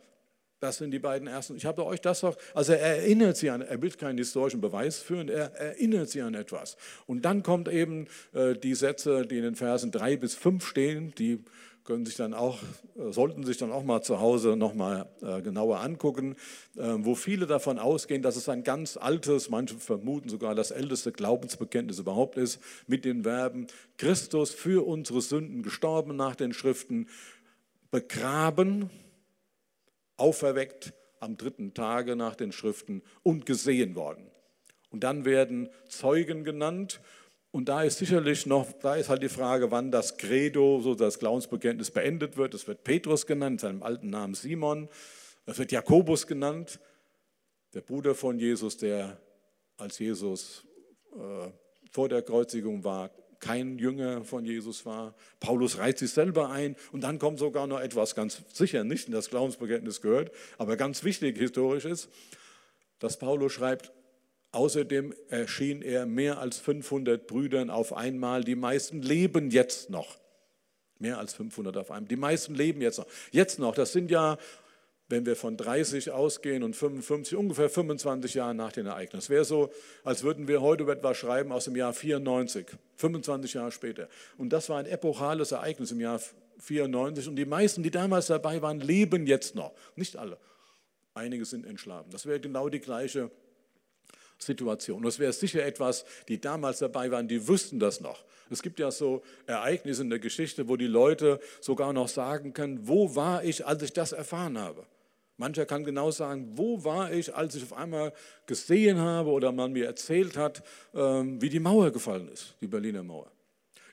Das 0.60 0.78
sind 0.78 0.92
die 0.92 0.98
beiden 0.98 1.28
ersten. 1.28 1.56
Ich 1.56 1.66
habe 1.66 1.84
euch 1.84 2.00
das 2.00 2.20
doch, 2.20 2.38
also 2.54 2.72
er 2.72 2.96
erinnert 2.96 3.36
sie 3.36 3.50
an, 3.50 3.60
er 3.60 3.82
will 3.82 3.90
keinen 3.90 4.16
historischen 4.16 4.62
Beweis 4.62 4.98
führen, 4.98 5.28
er 5.28 5.54
erinnert 5.56 6.08
sie 6.08 6.22
an 6.22 6.32
etwas. 6.32 6.78
Und 7.06 7.26
dann 7.26 7.42
kommt 7.42 7.68
eben 7.68 8.06
äh, 8.32 8.54
die 8.54 8.74
Sätze, 8.74 9.26
die 9.26 9.36
in 9.36 9.42
den 9.42 9.56
Versen 9.56 9.90
drei 9.90 10.16
bis 10.16 10.34
fünf 10.34 10.66
stehen, 10.66 11.14
die 11.18 11.44
können 11.84 12.06
sich 12.06 12.16
dann 12.16 12.32
auch, 12.32 12.60
äh, 12.96 13.12
sollten 13.12 13.44
sich 13.44 13.58
dann 13.58 13.70
auch 13.70 13.84
mal 13.84 14.02
zu 14.02 14.18
Hause 14.20 14.56
nochmal 14.56 15.06
äh, 15.20 15.42
genauer 15.42 15.80
angucken, 15.80 16.36
äh, 16.76 16.94
wo 16.98 17.14
viele 17.14 17.46
davon 17.46 17.78
ausgehen, 17.78 18.22
dass 18.22 18.36
es 18.36 18.48
ein 18.48 18.64
ganz 18.64 18.96
altes, 18.96 19.50
manche 19.50 19.76
vermuten 19.76 20.30
sogar 20.30 20.54
das 20.54 20.70
älteste 20.70 21.12
Glaubensbekenntnis 21.12 21.98
überhaupt 21.98 22.38
ist, 22.38 22.58
mit 22.86 23.04
den 23.04 23.24
Verben 23.24 23.66
Christus 23.98 24.54
für 24.54 24.86
unsere 24.86 25.20
Sünden 25.20 25.62
gestorben 25.62 26.16
nach 26.16 26.34
den 26.34 26.54
Schriften, 26.54 27.08
begraben, 27.90 28.90
auferweckt 30.16 30.94
am 31.20 31.36
dritten 31.36 31.74
Tage 31.74 32.16
nach 32.16 32.34
den 32.34 32.52
Schriften 32.52 33.02
und 33.22 33.46
gesehen 33.46 33.94
worden. 33.94 34.30
Und 34.90 35.04
dann 35.04 35.24
werden 35.24 35.68
Zeugen 35.88 36.44
genannt 36.44 37.00
und 37.54 37.68
da 37.68 37.84
ist 37.84 37.98
sicherlich 37.98 38.46
noch, 38.46 38.72
da 38.82 38.96
ist 38.96 39.08
halt 39.08 39.22
die 39.22 39.28
Frage, 39.28 39.70
wann 39.70 39.92
das 39.92 40.16
Credo, 40.16 40.80
so 40.80 40.96
das 40.96 41.20
Glaubensbekenntnis 41.20 41.92
beendet 41.92 42.36
wird. 42.36 42.52
Es 42.52 42.66
wird 42.66 42.82
Petrus 42.82 43.28
genannt, 43.28 43.60
seinem 43.60 43.84
alten 43.84 44.10
Namen 44.10 44.34
Simon. 44.34 44.88
Es 45.46 45.56
wird 45.56 45.70
Jakobus 45.70 46.26
genannt, 46.26 46.80
der 47.72 47.82
Bruder 47.82 48.16
von 48.16 48.40
Jesus, 48.40 48.76
der 48.76 49.20
als 49.76 50.00
Jesus 50.00 50.66
äh, 51.12 51.48
vor 51.92 52.08
der 52.08 52.22
Kreuzigung 52.22 52.82
war, 52.82 53.12
kein 53.38 53.78
Jünger 53.78 54.24
von 54.24 54.44
Jesus 54.44 54.84
war. 54.84 55.14
Paulus 55.38 55.78
reiht 55.78 55.98
sich 55.98 56.10
selber 56.10 56.50
ein 56.50 56.74
und 56.90 57.02
dann 57.04 57.20
kommt 57.20 57.38
sogar 57.38 57.68
noch 57.68 57.78
etwas 57.78 58.16
ganz 58.16 58.42
sicher 58.52 58.82
nicht 58.82 59.06
in 59.06 59.12
das 59.12 59.30
Glaubensbekenntnis 59.30 60.00
gehört, 60.00 60.32
aber 60.58 60.76
ganz 60.76 61.04
wichtig 61.04 61.38
historisch 61.38 61.84
ist, 61.84 62.08
dass 62.98 63.16
Paulus 63.16 63.52
schreibt, 63.52 63.92
Außerdem 64.54 65.12
erschien 65.28 65.82
er 65.82 66.06
mehr 66.06 66.38
als 66.38 66.58
500 66.58 67.26
Brüdern 67.26 67.70
auf 67.70 67.92
einmal. 67.92 68.44
Die 68.44 68.54
meisten 68.54 69.02
leben 69.02 69.50
jetzt 69.50 69.90
noch. 69.90 70.16
Mehr 71.00 71.18
als 71.18 71.34
500 71.34 71.76
auf 71.76 71.90
einmal. 71.90 72.06
Die 72.06 72.16
meisten 72.16 72.54
leben 72.54 72.80
jetzt 72.80 72.98
noch. 72.98 73.06
Jetzt 73.32 73.58
noch, 73.58 73.74
das 73.74 73.92
sind 73.92 74.12
ja, 74.12 74.38
wenn 75.08 75.26
wir 75.26 75.34
von 75.34 75.56
30 75.56 76.12
ausgehen 76.12 76.62
und 76.62 76.76
55, 76.76 77.36
ungefähr 77.36 77.68
25 77.68 78.34
Jahre 78.34 78.54
nach 78.54 78.70
den 78.70 78.86
Ereignissen. 78.86 79.24
Es 79.24 79.28
wäre 79.28 79.44
so, 79.44 79.72
als 80.04 80.22
würden 80.22 80.46
wir 80.46 80.62
heute 80.62 80.84
über 80.84 80.92
etwas 80.92 81.16
schreiben 81.16 81.50
aus 81.50 81.64
dem 81.64 81.74
Jahr 81.74 81.92
94, 81.92 82.66
25 82.96 83.54
Jahre 83.54 83.72
später. 83.72 84.08
Und 84.38 84.50
das 84.52 84.68
war 84.68 84.78
ein 84.78 84.86
epochales 84.86 85.50
Ereignis 85.50 85.90
im 85.90 86.00
Jahr 86.00 86.20
94. 86.60 87.26
Und 87.26 87.34
die 87.34 87.44
meisten, 87.44 87.82
die 87.82 87.90
damals 87.90 88.28
dabei 88.28 88.62
waren, 88.62 88.78
leben 88.78 89.26
jetzt 89.26 89.56
noch. 89.56 89.72
Nicht 89.96 90.16
alle. 90.16 90.38
Einige 91.12 91.44
sind 91.44 91.66
entschlafen. 91.66 92.10
Das 92.12 92.24
wäre 92.24 92.38
genau 92.38 92.68
die 92.68 92.80
gleiche 92.80 93.32
Situation. 94.44 95.04
Es 95.06 95.18
wäre 95.18 95.32
sicher 95.32 95.64
etwas, 95.64 96.04
die 96.28 96.40
damals 96.40 96.78
dabei 96.78 97.10
waren, 97.10 97.28
die 97.28 97.48
wüssten 97.48 97.78
das 97.78 98.00
noch. 98.00 98.24
Es 98.50 98.62
gibt 98.62 98.78
ja 98.78 98.90
so 98.90 99.22
Ereignisse 99.46 100.02
in 100.02 100.10
der 100.10 100.18
Geschichte, 100.18 100.68
wo 100.68 100.76
die 100.76 100.86
Leute 100.86 101.40
sogar 101.60 101.92
noch 101.92 102.08
sagen 102.08 102.52
können, 102.52 102.86
wo 102.86 103.14
war 103.16 103.42
ich, 103.42 103.66
als 103.66 103.82
ich 103.82 103.92
das 103.92 104.12
erfahren 104.12 104.58
habe. 104.58 104.86
Mancher 105.36 105.66
kann 105.66 105.82
genau 105.82 106.10
sagen, 106.10 106.52
wo 106.54 106.84
war 106.84 107.12
ich, 107.12 107.34
als 107.34 107.56
ich 107.56 107.64
auf 107.64 107.72
einmal 107.72 108.12
gesehen 108.46 108.98
habe 108.98 109.30
oder 109.30 109.50
man 109.50 109.72
mir 109.72 109.86
erzählt 109.86 110.36
hat, 110.36 110.62
ähm, 110.94 111.40
wie 111.42 111.48
die 111.48 111.58
Mauer 111.58 111.90
gefallen 111.90 112.28
ist, 112.28 112.54
die 112.60 112.68
Berliner 112.68 113.02
Mauer. 113.02 113.30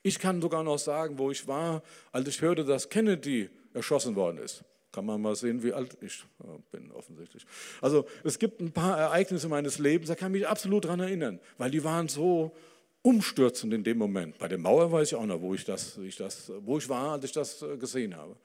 Ich 0.03 0.19
kann 0.19 0.41
sogar 0.41 0.63
noch 0.63 0.77
sagen, 0.77 1.17
wo 1.17 1.31
ich 1.31 1.47
war, 1.47 1.81
als 2.11 2.27
ich 2.27 2.41
hörte, 2.41 2.63
dass 2.63 2.89
Kennedy 2.89 3.49
erschossen 3.73 4.15
worden 4.15 4.37
ist. 4.39 4.63
Kann 4.91 5.05
man 5.05 5.21
mal 5.21 5.35
sehen, 5.35 5.63
wie 5.63 5.71
alt 5.73 5.97
ich 6.01 6.25
bin, 6.71 6.91
offensichtlich. 6.91 7.45
Also 7.81 8.05
es 8.23 8.37
gibt 8.37 8.59
ein 8.59 8.71
paar 8.71 8.97
Ereignisse 8.97 9.47
meines 9.47 9.79
Lebens, 9.79 10.09
da 10.09 10.15
kann 10.15 10.33
ich 10.33 10.41
mich 10.41 10.47
absolut 10.47 10.85
daran 10.85 10.99
erinnern, 10.99 11.39
weil 11.57 11.71
die 11.71 11.83
waren 11.83 12.09
so 12.09 12.51
umstürzend 13.01 13.73
in 13.73 13.83
dem 13.83 13.97
Moment. 13.97 14.37
Bei 14.37 14.47
der 14.47 14.57
Mauer 14.57 14.91
weiß 14.91 15.09
ich 15.09 15.15
auch 15.15 15.25
noch, 15.25 15.41
wo 15.41 15.53
ich, 15.53 15.65
das, 15.65 15.97
ich 15.97 16.17
das, 16.17 16.51
wo 16.59 16.77
ich 16.77 16.87
war, 16.89 17.13
als 17.13 17.25
ich 17.25 17.31
das 17.31 17.61
äh, 17.61 17.77
gesehen 17.77 18.15
habe. 18.15 18.35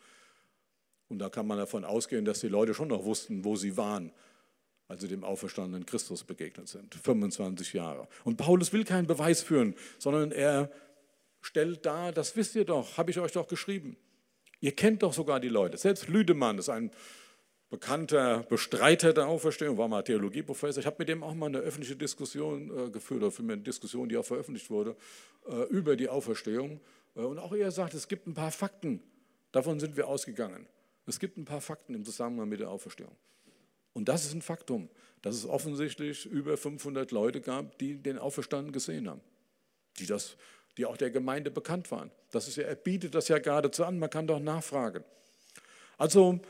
Und 1.09 1.19
da 1.19 1.29
kann 1.29 1.47
man 1.47 1.59
davon 1.59 1.85
ausgehen, 1.85 2.25
dass 2.25 2.41
die 2.41 2.49
Leute 2.49 2.75
schon 2.75 2.89
noch 2.89 3.05
wussten, 3.05 3.45
wo 3.45 3.57
sie 3.57 3.77
waren, 3.77 4.13
als 4.89 5.03
sie 5.03 5.09
dem 5.09 5.25
auferstandenen 5.25 5.87
Christus 5.87 6.25
begegnet 6.25 6.69
sind. 6.69 6.95
25 6.95 7.73
Jahre. 7.73 8.09
Und 8.25 8.37
Paulus 8.37 8.73
will 8.73 8.85
keinen 8.85 9.07
Beweis 9.07 9.43
führen, 9.43 9.75
sondern 9.99 10.33
er 10.33 10.71
stellt 11.41 11.87
dar, 11.87 12.13
das 12.13 12.35
wisst 12.35 12.57
ihr 12.57 12.65
doch, 12.65 12.97
habe 12.97 13.11
ich 13.11 13.21
euch 13.21 13.33
doch 13.33 13.47
geschrieben. 13.47 13.97
Ihr 14.61 14.73
kennt 14.73 15.03
doch 15.03 15.13
sogar 15.13 15.41
die 15.41 15.49
Leute. 15.49 15.77
Selbst 15.77 16.09
Lüdemann 16.09 16.59
ist 16.59 16.69
ein 16.69 16.91
bekannter 17.69 18.45
Bestreiter 18.45 19.13
der 19.13 19.27
Auferstehung, 19.27 19.77
war 19.77 19.89
mal 19.89 20.03
Theologieprofessor. 20.03 20.81
Ich 20.81 20.87
habe 20.87 20.97
mit 20.99 21.09
dem 21.09 21.23
auch 21.23 21.35
mal 21.35 21.47
eine 21.47 21.59
öffentliche 21.59 21.97
Diskussion 21.97 22.71
äh, 22.71 22.91
geführt, 22.91 23.23
oder 23.23 23.31
für 23.31 23.43
eine 23.43 23.59
Diskussion, 23.59 24.09
die 24.09 24.17
auch 24.17 24.25
veröffentlicht 24.25 24.71
wurde, 24.71 24.97
äh, 25.49 25.63
über 25.65 25.97
die 25.97 26.09
Auferstehung. 26.09 26.81
Äh, 27.15 27.21
und 27.21 27.39
auch 27.39 27.53
er 27.53 27.71
sagt, 27.71 27.95
es 27.95 28.09
gibt 28.09 28.27
ein 28.27 28.35
paar 28.35 28.53
Fakten, 28.53 29.03
davon 29.53 29.81
sind 29.81 29.97
wir 29.97 30.07
ausgegangen. 30.07 30.67
Es 31.07 31.19
gibt 31.21 31.37
ein 31.37 31.45
paar 31.45 31.61
Fakten 31.61 31.95
im 31.95 32.05
Zusammenhang 32.05 32.49
mit 32.49 32.61
der 32.61 32.71
Auferstehung. 32.71 33.15
Und 33.93 34.09
das 34.09 34.25
ist 34.25 34.35
ein 34.35 34.43
Faktum, 34.43 34.89
dass 35.23 35.37
es 35.37 35.47
offensichtlich 35.47 36.27
über 36.27 36.57
500 36.57 37.11
Leute 37.13 37.41
gab, 37.41 37.79
die 37.79 37.97
den 37.97 38.19
Auferstanden 38.19 38.73
gesehen 38.73 39.09
haben, 39.09 39.21
die 39.99 40.07
das 40.07 40.37
die 40.77 40.87
auch 40.87 40.97
der 40.97 41.11
Gemeinde 41.11 41.51
bekannt 41.51 41.91
waren. 41.91 42.11
Das 42.31 42.49
ist 42.49 42.57
ja, 42.57 42.65
er 42.65 42.75
bietet 42.75 43.15
das 43.15 43.29
ja 43.29 43.39
geradezu 43.39 43.85
an, 43.85 43.99
man 43.99 44.11
kann 44.11 44.27
doch 44.27 44.41
nachfragen. 44.41 45.05
Also 45.99 46.41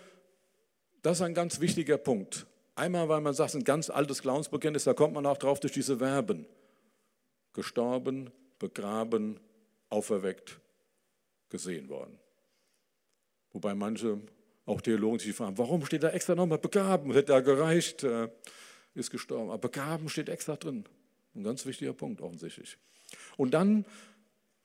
Das 1.02 1.18
ist 1.18 1.22
ein 1.22 1.34
ganz 1.34 1.60
wichtiger 1.60 1.98
Punkt. 1.98 2.46
Einmal, 2.74 3.08
weil 3.08 3.20
man 3.20 3.32
sagt, 3.32 3.54
ein 3.54 3.62
ganz 3.62 3.90
altes 3.90 4.22
Glaubensbekenntnis, 4.22 4.82
da 4.84 4.92
kommt 4.92 5.14
man 5.14 5.24
auch 5.24 5.36
drauf 5.36 5.60
durch 5.60 5.72
diese 5.72 5.98
Verben. 5.98 6.46
Gestorben, 7.52 8.32
begraben, 8.58 9.38
auferweckt, 9.88 10.58
gesehen 11.48 11.88
worden. 11.88 12.18
Wobei 13.52 13.76
manche, 13.76 14.20
auch 14.64 14.80
Theologen, 14.80 15.20
sich 15.20 15.34
fragen, 15.34 15.56
warum 15.56 15.86
steht 15.86 16.02
da 16.02 16.10
extra 16.10 16.34
nochmal 16.34 16.58
begraben? 16.58 17.12
Hätte 17.12 17.32
da 17.32 17.40
gereicht, 17.40 18.02
äh, 18.02 18.28
ist 18.94 19.12
gestorben. 19.12 19.50
Aber 19.50 19.58
begraben 19.58 20.08
steht 20.08 20.28
extra 20.28 20.56
drin. 20.56 20.86
Ein 21.36 21.44
ganz 21.44 21.64
wichtiger 21.66 21.92
Punkt 21.92 22.20
offensichtlich. 22.20 22.78
Und 23.36 23.54
dann 23.54 23.86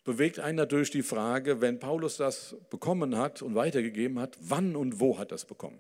bewegt 0.04 0.40
einen 0.40 0.58
natürlich 0.58 0.92
die 0.92 1.04
Frage, 1.04 1.62
wenn 1.62 1.80
Paulus 1.80 2.18
das 2.18 2.56
bekommen 2.70 3.18
hat 3.18 3.42
und 3.42 3.56
weitergegeben 3.56 4.20
hat, 4.20 4.38
wann 4.42 4.76
und 4.76 5.00
wo 5.00 5.18
hat 5.18 5.32
es 5.32 5.46
bekommen? 5.46 5.80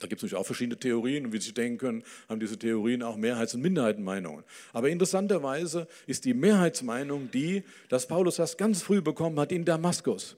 Da 0.00 0.06
gibt 0.06 0.20
es 0.20 0.22
natürlich 0.22 0.40
auch 0.40 0.46
verschiedene 0.46 0.78
Theorien 0.78 1.26
und 1.26 1.32
wie 1.32 1.40
Sie 1.40 1.52
denken 1.52 1.78
können, 1.78 2.02
haben 2.28 2.40
diese 2.40 2.58
Theorien 2.58 3.02
auch 3.02 3.16
Mehrheits- 3.16 3.54
und 3.54 3.60
Minderheitenmeinungen. 3.60 4.44
Aber 4.72 4.88
interessanterweise 4.88 5.86
ist 6.06 6.24
die 6.24 6.32
Mehrheitsmeinung 6.32 7.30
die, 7.30 7.62
dass 7.90 8.06
Paulus 8.06 8.36
das 8.36 8.56
ganz 8.56 8.82
früh 8.82 9.02
bekommen 9.02 9.38
hat 9.38 9.52
in 9.52 9.64
Damaskus. 9.64 10.36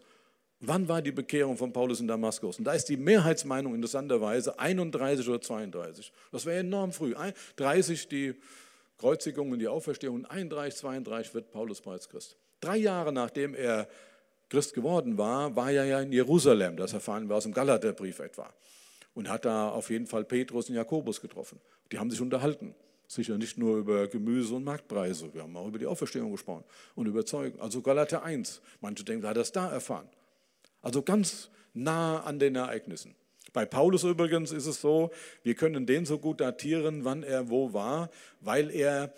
Wann 0.59 0.89
war 0.89 1.03
die 1.03 1.13
Bekehrung 1.13 1.57
von 1.57 1.73
Paulus 1.73 2.01
in 2.01 2.09
Damaskus? 2.09 2.59
Und 2.59 2.65
da 2.65 2.73
ist 2.73 2.89
die 2.89 2.97
Mehrheitsmeinung 2.97 3.75
interessanterweise 3.75 4.59
31 4.59 5.29
oder 5.29 5.41
32. 5.41 6.13
Das 6.31 6.47
wäre 6.47 6.61
enorm 6.61 6.93
früh. 6.93 7.15
30 7.57 8.09
die 8.09 8.35
Kreuzigung 8.99 9.51
und 9.51 9.59
die 9.59 9.67
Auferstehung 9.67 10.17
und 10.17 10.27
31, 10.27 10.79
32 10.79 11.35
wird 11.35 11.51
Paulus 11.51 11.81
bereits 11.81 12.09
Christ. 12.09 12.37
Drei 12.63 12.77
Jahre 12.77 13.13
nachdem 13.13 13.55
er 13.55 13.89
Christ 14.49 14.73
geworden 14.73 15.19
war, 15.19 15.57
war 15.57 15.73
er 15.73 15.85
ja 15.85 16.01
in 16.01 16.13
Jerusalem. 16.13 16.77
Das 16.77 16.93
erfahren 16.93 17.29
wir 17.29 17.37
aus 17.37 17.43
dem 17.43 17.53
Galaterbrief 17.53 18.21
etwa 18.21 18.49
und 19.15 19.29
hat 19.29 19.45
da 19.45 19.69
auf 19.69 19.91
jeden 19.91 20.07
Fall 20.07 20.25
Petrus 20.25 20.69
und 20.69 20.77
Jakobus 20.77 21.21
getroffen. 21.21 21.61
Die 21.91 21.99
haben 21.99 22.11
sich 22.11 22.21
unterhalten. 22.21 22.75
Sicher 23.09 23.37
nicht 23.37 23.59
nur 23.59 23.79
über 23.79 24.07
Gemüse 24.07 24.55
und 24.55 24.65
Marktpreise, 24.65 25.35
wir 25.35 25.43
haben 25.43 25.57
auch 25.57 25.67
über 25.67 25.79
die 25.79 25.87
Auferstehung 25.87 26.31
gesprochen 26.31 26.65
und 26.95 27.07
über 27.07 27.27
Zeugen. 27.27 27.61
Also 27.61 27.83
Galater 27.83 28.23
1. 28.23 28.63
Manche 28.81 29.05
denken, 29.05 29.25
er 29.25 29.31
hat 29.31 29.37
das 29.37 29.53
da 29.53 29.71
erfahren. 29.71 30.09
Also 30.81 31.03
ganz 31.03 31.51
nah 31.75 32.21
an 32.23 32.39
den 32.39 32.55
Ereignissen. 32.57 33.15
Bei 33.53 33.67
Paulus 33.67 34.05
übrigens 34.05 34.51
ist 34.51 34.67
es 34.67 34.81
so, 34.81 35.11
wir 35.43 35.55
können 35.55 35.85
den 35.85 36.07
so 36.07 36.19
gut 36.19 36.41
datieren, 36.41 37.05
wann 37.05 37.23
er 37.23 37.51
wo 37.51 37.73
war, 37.73 38.09
weil 38.41 38.71
er, 38.71 39.13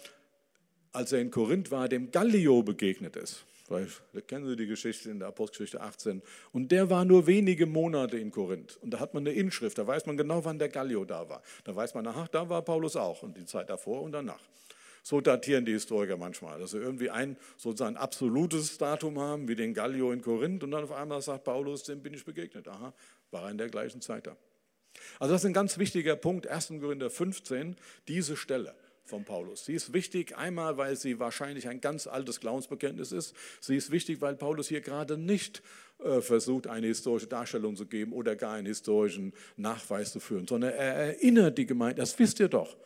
als 0.94 1.12
er 1.12 1.20
in 1.20 1.30
Korinth 1.30 1.70
war, 1.70 1.88
dem 1.88 2.10
Gallio 2.10 2.62
begegnet 2.62 3.16
ist. 3.16 3.44
Vielleicht 3.66 4.28
kennen 4.28 4.46
Sie 4.46 4.56
die 4.56 4.66
Geschichte 4.66 5.10
in 5.10 5.18
der 5.18 5.28
Apostelgeschichte 5.28 5.80
18. 5.80 6.22
Und 6.52 6.70
der 6.70 6.90
war 6.90 7.04
nur 7.04 7.26
wenige 7.26 7.66
Monate 7.66 8.18
in 8.18 8.30
Korinth. 8.30 8.76
Und 8.82 8.90
da 8.90 9.00
hat 9.00 9.14
man 9.14 9.26
eine 9.26 9.34
Inschrift, 9.34 9.78
da 9.78 9.86
weiß 9.86 10.06
man 10.06 10.16
genau, 10.16 10.44
wann 10.44 10.58
der 10.58 10.68
Gallio 10.68 11.04
da 11.04 11.28
war. 11.28 11.42
Da 11.64 11.74
weiß 11.74 11.94
man, 11.94 12.06
ach, 12.06 12.28
da 12.28 12.48
war 12.48 12.62
Paulus 12.62 12.94
auch 12.94 13.22
und 13.22 13.36
die 13.36 13.46
Zeit 13.46 13.70
davor 13.70 14.02
und 14.02 14.12
danach. 14.12 14.40
So 15.02 15.20
datieren 15.20 15.64
die 15.64 15.72
Historiker 15.72 16.16
manchmal, 16.16 16.60
dass 16.60 16.70
sie 16.70 16.78
irgendwie 16.78 17.10
ein 17.10 17.36
sozusagen 17.56 17.96
absolutes 17.96 18.78
Datum 18.78 19.18
haben, 19.18 19.48
wie 19.48 19.54
den 19.54 19.74
Gallio 19.74 20.12
in 20.12 20.22
Korinth, 20.22 20.62
und 20.62 20.70
dann 20.70 20.84
auf 20.84 20.92
einmal 20.92 21.20
sagt 21.20 21.44
Paulus, 21.44 21.82
dem 21.82 22.02
bin 22.02 22.14
ich 22.14 22.24
begegnet. 22.24 22.68
Aha, 22.68 22.94
war 23.30 23.44
er 23.44 23.50
in 23.50 23.58
der 23.58 23.68
gleichen 23.68 24.00
Zeit 24.00 24.26
da. 24.26 24.36
Also 25.18 25.34
das 25.34 25.42
ist 25.42 25.46
ein 25.46 25.52
ganz 25.52 25.76
wichtiger 25.76 26.16
Punkt, 26.16 26.46
1. 26.46 26.68
Korinther 26.80 27.10
15, 27.10 27.76
diese 28.08 28.36
Stelle 28.36 28.74
von 29.04 29.24
Paulus. 29.24 29.66
Sie 29.66 29.74
ist 29.74 29.92
wichtig, 29.92 30.36
einmal, 30.36 30.76
weil 30.76 30.96
sie 30.96 31.18
wahrscheinlich 31.18 31.68
ein 31.68 31.80
ganz 31.80 32.06
altes 32.06 32.40
Glaubensbekenntnis 32.40 33.12
ist. 33.12 33.34
Sie 33.60 33.76
ist 33.76 33.90
wichtig, 33.90 34.20
weil 34.20 34.34
Paulus 34.34 34.68
hier 34.68 34.80
gerade 34.80 35.18
nicht 35.18 35.62
äh, 35.98 36.20
versucht, 36.20 36.66
eine 36.66 36.86
historische 36.86 37.26
Darstellung 37.26 37.76
zu 37.76 37.86
geben 37.86 38.12
oder 38.12 38.34
gar 38.34 38.54
einen 38.54 38.66
historischen 38.66 39.32
Nachweis 39.56 40.12
zu 40.12 40.20
führen, 40.20 40.46
sondern 40.46 40.72
er 40.72 40.94
erinnert 40.94 41.58
die 41.58 41.66
Gemeinde, 41.66 41.96
das 41.96 42.18
wisst 42.18 42.40
ihr 42.40 42.48
doch, 42.48 42.76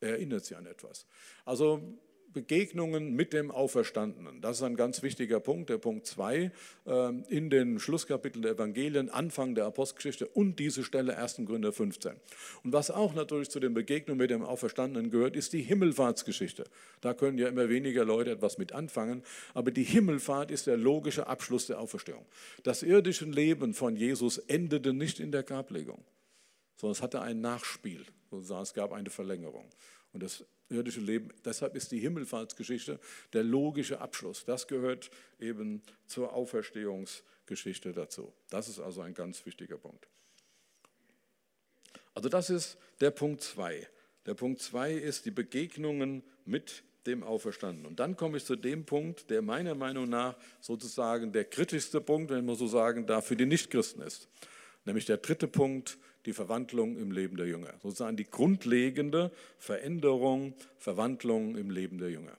er 0.00 0.10
erinnert 0.10 0.44
sie 0.44 0.54
an 0.54 0.66
etwas. 0.66 1.06
Also 1.44 1.98
Begegnungen 2.34 3.14
mit 3.14 3.32
dem 3.32 3.50
Auferstandenen. 3.50 4.40
Das 4.42 4.58
ist 4.58 4.62
ein 4.62 4.76
ganz 4.76 5.02
wichtiger 5.02 5.40
Punkt, 5.40 5.70
der 5.70 5.78
Punkt 5.78 6.06
2 6.06 6.50
ähm, 6.86 7.24
in 7.28 7.48
den 7.48 7.78
Schlusskapiteln 7.78 8.42
der 8.42 8.52
Evangelien, 8.52 9.08
Anfang 9.08 9.54
der 9.54 9.64
Apostelgeschichte 9.64 10.26
und 10.26 10.58
diese 10.58 10.84
Stelle 10.84 11.16
1. 11.16 11.42
Gründer 11.46 11.72
15. 11.72 12.12
Und 12.64 12.72
was 12.72 12.90
auch 12.90 13.14
natürlich 13.14 13.48
zu 13.48 13.60
den 13.60 13.72
Begegnungen 13.72 14.18
mit 14.18 14.30
dem 14.30 14.42
Auferstandenen 14.42 15.10
gehört, 15.10 15.36
ist 15.36 15.52
die 15.52 15.62
Himmelfahrtsgeschichte. 15.62 16.64
Da 17.00 17.14
können 17.14 17.38
ja 17.38 17.48
immer 17.48 17.68
weniger 17.68 18.04
Leute 18.04 18.32
etwas 18.32 18.58
mit 18.58 18.72
anfangen, 18.72 19.22
aber 19.54 19.70
die 19.70 19.84
Himmelfahrt 19.84 20.50
ist 20.50 20.66
der 20.66 20.76
logische 20.76 21.26
Abschluss 21.26 21.68
der 21.68 21.80
Auferstehung. 21.80 22.26
Das 22.64 22.82
irdische 22.82 23.24
Leben 23.24 23.72
von 23.72 23.96
Jesus 23.96 24.38
endete 24.38 24.92
nicht 24.92 25.20
in 25.20 25.32
der 25.32 25.44
Grablegung, 25.44 26.04
sondern 26.76 26.92
es 26.92 27.02
hatte 27.02 27.20
ein 27.20 27.40
Nachspiel, 27.40 28.04
sozusagen 28.30 28.62
es 28.62 28.74
gab 28.74 28.92
eine 28.92 29.10
Verlängerung. 29.10 29.70
Und 30.12 30.22
das 30.22 30.44
irdische 30.68 31.00
Leben. 31.00 31.32
Deshalb 31.44 31.74
ist 31.76 31.92
die 31.92 31.98
Himmelfahrtsgeschichte 31.98 32.98
der 33.32 33.44
logische 33.44 34.00
Abschluss. 34.00 34.44
Das 34.44 34.66
gehört 34.66 35.10
eben 35.38 35.82
zur 36.06 36.32
Auferstehungsgeschichte 36.32 37.92
dazu. 37.92 38.32
Das 38.50 38.68
ist 38.68 38.80
also 38.80 39.02
ein 39.02 39.14
ganz 39.14 39.44
wichtiger 39.46 39.76
Punkt. 39.76 40.08
Also 42.14 42.28
das 42.28 42.50
ist 42.50 42.78
der 43.00 43.10
Punkt 43.10 43.42
2. 43.42 43.88
Der 44.26 44.34
Punkt 44.34 44.60
2 44.60 44.92
ist 44.92 45.26
die 45.26 45.30
Begegnungen 45.30 46.22
mit 46.44 46.84
dem 47.06 47.22
Auferstandenen. 47.22 47.86
Und 47.86 48.00
dann 48.00 48.16
komme 48.16 48.38
ich 48.38 48.44
zu 48.44 48.56
dem 48.56 48.86
Punkt, 48.86 49.28
der 49.28 49.42
meiner 49.42 49.74
Meinung 49.74 50.08
nach 50.08 50.36
sozusagen 50.60 51.32
der 51.32 51.44
kritischste 51.44 52.00
Punkt, 52.00 52.30
wenn 52.30 52.46
man 52.46 52.56
so 52.56 52.66
sagen 52.66 53.06
darf, 53.06 53.26
für 53.26 53.36
die 53.36 53.44
Nichtchristen 53.44 54.02
ist. 54.02 54.28
Nämlich 54.86 55.04
der 55.04 55.18
dritte 55.18 55.48
Punkt, 55.48 55.98
die 56.26 56.32
Verwandlung 56.32 56.96
im 56.96 57.10
Leben 57.10 57.36
der 57.36 57.46
Jünger. 57.46 57.74
Sozusagen 57.82 58.16
die 58.16 58.24
grundlegende 58.24 59.30
Veränderung, 59.58 60.54
Verwandlung 60.78 61.56
im 61.56 61.70
Leben 61.70 61.98
der 61.98 62.10
Jünger. 62.10 62.36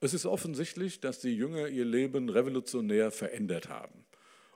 Es 0.00 0.12
ist 0.12 0.26
offensichtlich, 0.26 1.00
dass 1.00 1.20
die 1.20 1.34
Jünger 1.34 1.68
ihr 1.68 1.84
Leben 1.84 2.28
revolutionär 2.28 3.10
verändert 3.10 3.68
haben. 3.68 4.04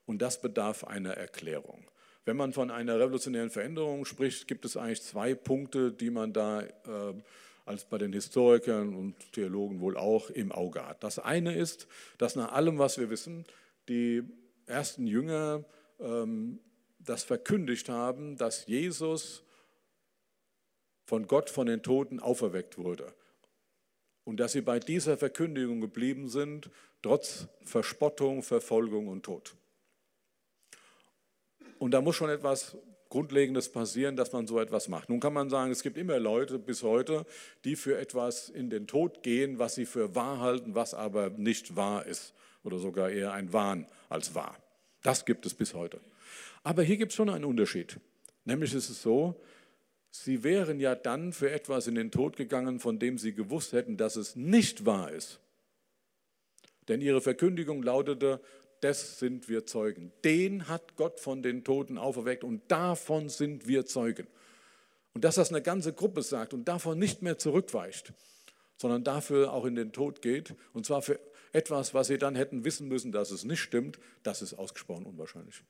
Und 0.05 0.21
das 0.21 0.41
bedarf 0.43 0.85
einer 0.85 1.13
Erklärung. 1.13 1.91
Wenn 2.25 2.37
man 2.37 2.53
von 2.53 2.71
einer 2.71 2.99
revolutionären 2.99 3.51
Veränderung 3.51 4.05
spricht, 4.05 4.47
gibt 4.47 4.65
es 4.65 4.77
eigentlich 4.77 5.03
zwei 5.03 5.35
Punkte, 5.35 5.93
die 5.93 6.11
man 6.11 6.33
da 6.33 6.63
äh, 6.63 7.15
als 7.65 7.85
bei 7.85 7.97
den 7.97 8.13
Historikern 8.13 8.95
und 8.95 9.33
Theologen 9.33 9.81
wohl 9.81 9.97
auch 9.97 10.29
im 10.31 10.53
Auge 10.53 10.87
hat. 10.87 11.03
Das 11.03 11.19
eine 11.19 11.55
ist, 11.55 11.87
dass 12.19 12.37
nach 12.37 12.53
allem, 12.53 12.79
was 12.79 12.99
wir 12.99 13.09
wissen, 13.09 13.47
die 13.89 14.23
ersten 14.67 15.07
Jünger 15.07 15.65
ähm, 15.99 16.59
das 17.01 17.25
verkündigt 17.25 17.89
haben, 17.89 18.37
dass 18.37 18.67
Jesus 18.67 19.43
von 21.05 21.27
Gott 21.27 21.51
von 21.51 21.67
den 21.67 21.83
Toten 21.83 22.21
auferweckt 22.21 22.79
wurde. 22.79 23.13
Und 24.25 24.39
dass 24.39 24.53
sie 24.53 24.61
bei 24.61 24.79
dieser 24.79 25.17
Verkündigung 25.17 25.81
geblieben 25.81 26.29
sind, 26.29 26.71
trotz 27.03 27.49
Verspottung, 27.65 28.43
Verfolgung 28.43 29.09
und 29.09 29.25
Tod. 29.25 29.57
Und 31.79 31.93
da 31.93 32.01
muss 32.01 32.17
schon 32.17 32.31
etwas 32.31 32.77
Grundlegendes 33.09 33.73
passieren, 33.73 34.15
dass 34.15 34.33
man 34.33 34.47
so 34.47 34.61
etwas 34.61 34.87
macht. 34.87 35.09
Nun 35.09 35.19
kann 35.19 35.33
man 35.33 35.51
sagen, 35.51 35.73
es 35.73 35.83
gibt 35.83 35.99
immer 35.99 36.21
Leute 36.21 36.61
bis 36.61 36.85
heute, 36.85 37.27
die 37.65 37.75
für 37.75 37.99
etwas 37.99 38.49
in 38.49 38.71
den 38.71 38.87
Tod 38.87 39.25
gehen, 39.25 39.59
was 39.59 39.75
sie 39.75 39.87
für 39.87 40.15
wahr 40.15 40.39
halten, 40.39 40.77
was 40.77 40.95
aber 40.95 41.31
nicht 41.31 41.75
wahr 41.75 42.07
ist 42.07 42.35
oder 42.63 42.79
sogar 42.79 43.11
eher 43.11 43.33
ein 43.33 43.53
Wahn 43.53 43.87
als 44.09 44.35
wahr. 44.35 44.57
Das 45.03 45.25
gibt 45.25 45.45
es 45.45 45.55
bis 45.55 45.75
heute. 45.75 45.99
Aber 46.63 46.83
hier 46.83 46.97
gibt 46.97 47.13
es 47.13 47.17
schon 47.17 47.31
einen 47.31 47.45
Unterschied. 47.45 47.99
Nämlich 48.45 48.75
ist 48.75 48.89
es 48.89 49.03
so, 49.03 49.41
sie 50.11 50.43
wären 50.43 50.81
ja 50.81 50.95
dann 50.95 51.33
für 51.33 51.51
etwas 51.51 51.87
in 51.87 51.95
den 51.95 52.11
Tod 52.11 52.37
gegangen, 52.37 52.81
von 52.81 52.99
dem 52.99 53.19
sie 53.19 53.33
gewusst 53.33 53.73
hätten, 53.73 53.97
dass 53.97 54.17
es 54.17 54.37
nicht 54.37 54.87
wahr 54.87 55.11
ist. 55.13 55.41
Denn 56.89 57.01
ihre 57.01 57.21
Verkündigung 57.21 57.83
lautete, 57.83 58.41
das 58.81 59.19
sind 59.19 59.49
wir 59.49 59.67
Zeugen. 59.67 60.13
Den 60.25 60.69
hat 60.69 60.97
Gott 60.97 61.21
von 61.21 61.43
den 61.43 61.65
Toten 61.65 61.99
auferweckt 61.99 62.45
und 62.45 62.63
davon 62.71 63.29
sind 63.29 63.69
wir 63.69 63.87
Zeugen. 63.87 64.27
Und 65.13 65.25
dass 65.25 65.35
das 65.35 65.51
eine 65.51 65.63
ganze 65.63 65.93
Gruppe 65.93 66.23
sagt 66.23 66.55
und 66.55 66.67
davon 66.67 66.99
nicht 66.99 67.23
mehr 67.23 67.39
zurückweicht, 67.39 68.13
sondern 68.77 69.05
dafür 69.05 69.53
auch 69.53 69.65
in 69.67 69.75
den 69.75 69.93
Tod 69.93 70.23
geht, 70.23 70.55
und 70.73 70.87
zwar 70.87 71.03
für 71.03 71.21
etwas, 71.53 71.95
was 71.95 72.07
sie 72.07 72.19
dann 72.19 72.37
hätten 72.37 72.65
wissen 72.65 72.89
müssen, 72.89 73.13
dass 73.13 73.31
es 73.31 73.45
nicht 73.45 73.61
stimmt, 73.61 73.99
das 74.23 74.41
ist 74.41 74.55
ausgesprochen 74.55 75.05
unwahrscheinlich. 75.05 75.63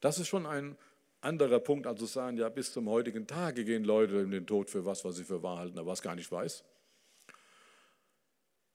Das 0.00 0.18
ist 0.18 0.28
schon 0.28 0.46
ein 0.46 0.76
anderer 1.20 1.60
Punkt, 1.60 1.86
als 1.86 2.00
zu 2.00 2.06
sagen, 2.06 2.36
ja, 2.38 2.48
bis 2.48 2.72
zum 2.72 2.88
heutigen 2.88 3.26
Tage 3.26 3.64
gehen 3.64 3.84
Leute 3.84 4.16
in 4.16 4.30
den 4.30 4.46
Tod 4.46 4.70
für 4.70 4.86
was, 4.86 5.04
was 5.04 5.16
sie 5.16 5.24
für 5.24 5.42
wahr 5.42 5.58
halten, 5.58 5.78
aber 5.78 5.90
was 5.90 6.02
gar 6.02 6.14
nicht 6.14 6.30
weiß. 6.30 6.64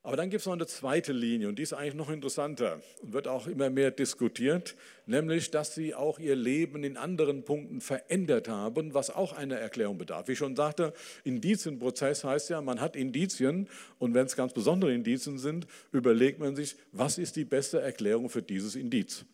Aber 0.06 0.16
dann 0.16 0.30
gibt 0.30 0.42
es 0.42 0.46
noch 0.46 0.52
eine 0.52 0.68
zweite 0.68 1.12
Linie 1.12 1.48
und 1.48 1.58
die 1.58 1.64
ist 1.64 1.72
eigentlich 1.72 1.94
noch 1.94 2.10
interessanter 2.10 2.80
und 3.02 3.12
wird 3.12 3.26
auch 3.26 3.48
immer 3.48 3.70
mehr 3.70 3.90
diskutiert, 3.90 4.76
nämlich, 5.04 5.50
dass 5.50 5.74
sie 5.74 5.96
auch 5.96 6.20
ihr 6.20 6.36
Leben 6.36 6.84
in 6.84 6.96
anderen 6.96 7.42
Punkten 7.42 7.80
verändert 7.80 8.48
haben, 8.48 8.94
was 8.94 9.10
auch 9.10 9.32
einer 9.32 9.56
Erklärung 9.56 9.98
bedarf. 9.98 10.28
Wie 10.28 10.32
ich 10.34 10.38
schon 10.38 10.54
sagte, 10.54 10.92
Indizienprozess 11.24 12.22
heißt 12.22 12.50
ja, 12.50 12.60
man 12.60 12.80
hat 12.80 12.94
Indizien 12.94 13.68
und 13.98 14.14
wenn 14.14 14.26
es 14.26 14.36
ganz 14.36 14.52
besondere 14.52 14.94
Indizien 14.94 15.38
sind, 15.38 15.66
überlegt 15.90 16.38
man 16.38 16.54
sich, 16.54 16.76
was 16.92 17.18
ist 17.18 17.34
die 17.34 17.44
beste 17.44 17.80
Erklärung 17.80 18.30
für 18.30 18.42
dieses 18.42 18.76
Indiz. 18.76 19.26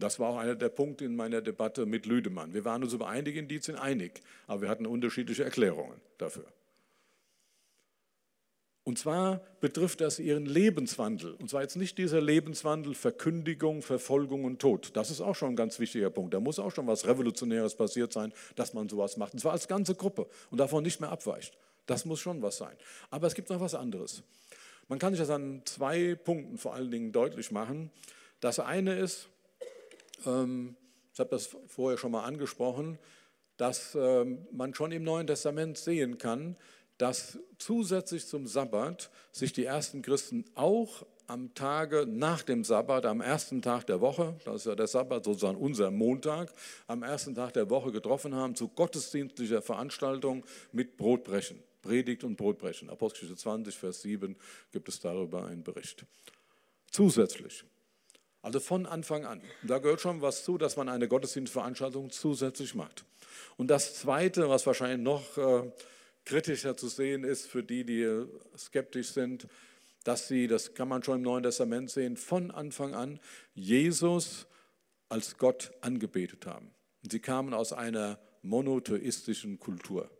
Das 0.00 0.18
war 0.18 0.30
auch 0.30 0.36
einer 0.38 0.54
der 0.54 0.68
Punkte 0.68 1.04
in 1.04 1.16
meiner 1.16 1.40
Debatte 1.40 1.86
mit 1.86 2.06
Lüdemann. 2.06 2.54
Wir 2.54 2.64
waren 2.64 2.82
uns 2.82 2.92
über 2.92 3.08
einige 3.08 3.38
Indizien 3.38 3.76
einig, 3.76 4.20
aber 4.46 4.62
wir 4.62 4.68
hatten 4.68 4.86
unterschiedliche 4.86 5.44
Erklärungen 5.44 6.00
dafür. 6.18 6.44
Und 8.88 8.98
zwar 8.98 9.42
betrifft 9.60 10.00
das 10.00 10.18
ihren 10.18 10.46
Lebenswandel. 10.46 11.34
Und 11.34 11.50
zwar 11.50 11.60
jetzt 11.60 11.76
nicht 11.76 11.98
dieser 11.98 12.22
Lebenswandel 12.22 12.94
Verkündigung, 12.94 13.82
Verfolgung 13.82 14.44
und 14.44 14.60
Tod. 14.60 14.96
Das 14.96 15.10
ist 15.10 15.20
auch 15.20 15.34
schon 15.34 15.50
ein 15.50 15.56
ganz 15.56 15.78
wichtiger 15.78 16.08
Punkt. 16.08 16.32
Da 16.32 16.40
muss 16.40 16.58
auch 16.58 16.70
schon 16.70 16.86
was 16.86 17.06
Revolutionäres 17.06 17.74
passiert 17.74 18.14
sein, 18.14 18.32
dass 18.56 18.72
man 18.72 18.88
sowas 18.88 19.18
macht. 19.18 19.34
Und 19.34 19.40
zwar 19.40 19.52
als 19.52 19.68
ganze 19.68 19.94
Gruppe 19.94 20.26
und 20.50 20.56
davon 20.56 20.84
nicht 20.84 21.00
mehr 21.00 21.10
abweicht. 21.10 21.58
Das 21.84 22.06
muss 22.06 22.20
schon 22.20 22.40
was 22.40 22.56
sein. 22.56 22.74
Aber 23.10 23.26
es 23.26 23.34
gibt 23.34 23.50
noch 23.50 23.60
was 23.60 23.74
anderes. 23.74 24.22
Man 24.88 24.98
kann 24.98 25.12
sich 25.12 25.20
das 25.20 25.28
an 25.28 25.60
zwei 25.66 26.14
Punkten 26.14 26.56
vor 26.56 26.72
allen 26.72 26.90
Dingen 26.90 27.12
deutlich 27.12 27.50
machen. 27.50 27.90
Das 28.40 28.58
eine 28.58 28.98
ist, 28.98 29.28
ich 30.20 31.20
habe 31.20 31.30
das 31.30 31.56
vorher 31.66 31.98
schon 31.98 32.12
mal 32.12 32.24
angesprochen, 32.24 32.98
dass 33.56 33.94
ähm, 33.94 34.46
man 34.52 34.74
schon 34.74 34.92
im 34.92 35.02
Neuen 35.02 35.26
Testament 35.26 35.78
sehen 35.78 36.18
kann, 36.18 36.56
dass 36.96 37.38
zusätzlich 37.58 38.26
zum 38.26 38.46
Sabbat 38.46 39.10
sich 39.32 39.52
die 39.52 39.64
ersten 39.64 40.02
Christen 40.02 40.44
auch 40.54 41.04
am 41.28 41.54
Tage 41.54 42.06
nach 42.06 42.42
dem 42.42 42.64
Sabbat, 42.64 43.04
am 43.04 43.20
ersten 43.20 43.60
Tag 43.60 43.86
der 43.86 44.00
Woche, 44.00 44.36
das 44.44 44.62
ist 44.62 44.66
ja 44.66 44.74
der 44.74 44.86
Sabbat, 44.86 45.24
sozusagen 45.24 45.58
unser 45.58 45.90
Montag, 45.90 46.52
am 46.86 47.02
ersten 47.02 47.34
Tag 47.34 47.52
der 47.52 47.68
Woche 47.68 47.92
getroffen 47.92 48.34
haben 48.34 48.54
zu 48.54 48.68
gottesdienstlicher 48.68 49.60
Veranstaltung 49.60 50.44
mit 50.72 50.96
Brotbrechen, 50.96 51.62
Predigt 51.82 52.24
und 52.24 52.36
Brotbrechen. 52.36 52.88
Apostelgeschichte 52.88 53.40
20, 53.40 53.76
Vers 53.76 54.02
7 54.02 54.36
gibt 54.72 54.88
es 54.88 55.00
darüber 55.00 55.46
einen 55.46 55.62
Bericht. 55.62 56.06
Zusätzlich, 56.90 57.64
also 58.48 58.60
von 58.60 58.86
Anfang 58.86 59.26
an. 59.26 59.42
Da 59.62 59.76
gehört 59.76 60.00
schon 60.00 60.22
was 60.22 60.42
zu, 60.42 60.56
dass 60.56 60.78
man 60.78 60.88
eine 60.88 61.06
Gottesdienstveranstaltung 61.06 62.10
zusätzlich 62.10 62.74
macht. 62.74 63.04
Und 63.58 63.68
das 63.68 63.94
Zweite, 63.96 64.48
was 64.48 64.66
wahrscheinlich 64.66 65.00
noch 65.00 65.36
äh, 65.36 65.70
kritischer 66.24 66.74
zu 66.74 66.88
sehen 66.88 67.24
ist 67.24 67.46
für 67.46 67.62
die, 67.62 67.84
die 67.84 68.24
skeptisch 68.56 69.08
sind, 69.08 69.48
dass 70.04 70.28
sie, 70.28 70.46
das 70.46 70.72
kann 70.72 70.88
man 70.88 71.02
schon 71.02 71.18
im 71.18 71.24
Neuen 71.24 71.42
Testament 71.42 71.90
sehen, 71.90 72.16
von 72.16 72.50
Anfang 72.50 72.94
an 72.94 73.20
Jesus 73.54 74.46
als 75.10 75.36
Gott 75.36 75.70
angebetet 75.82 76.46
haben. 76.46 76.70
sie 77.02 77.20
kamen 77.20 77.52
aus 77.52 77.74
einer 77.74 78.18
monotheistischen 78.40 79.58
Kultur. 79.58 80.10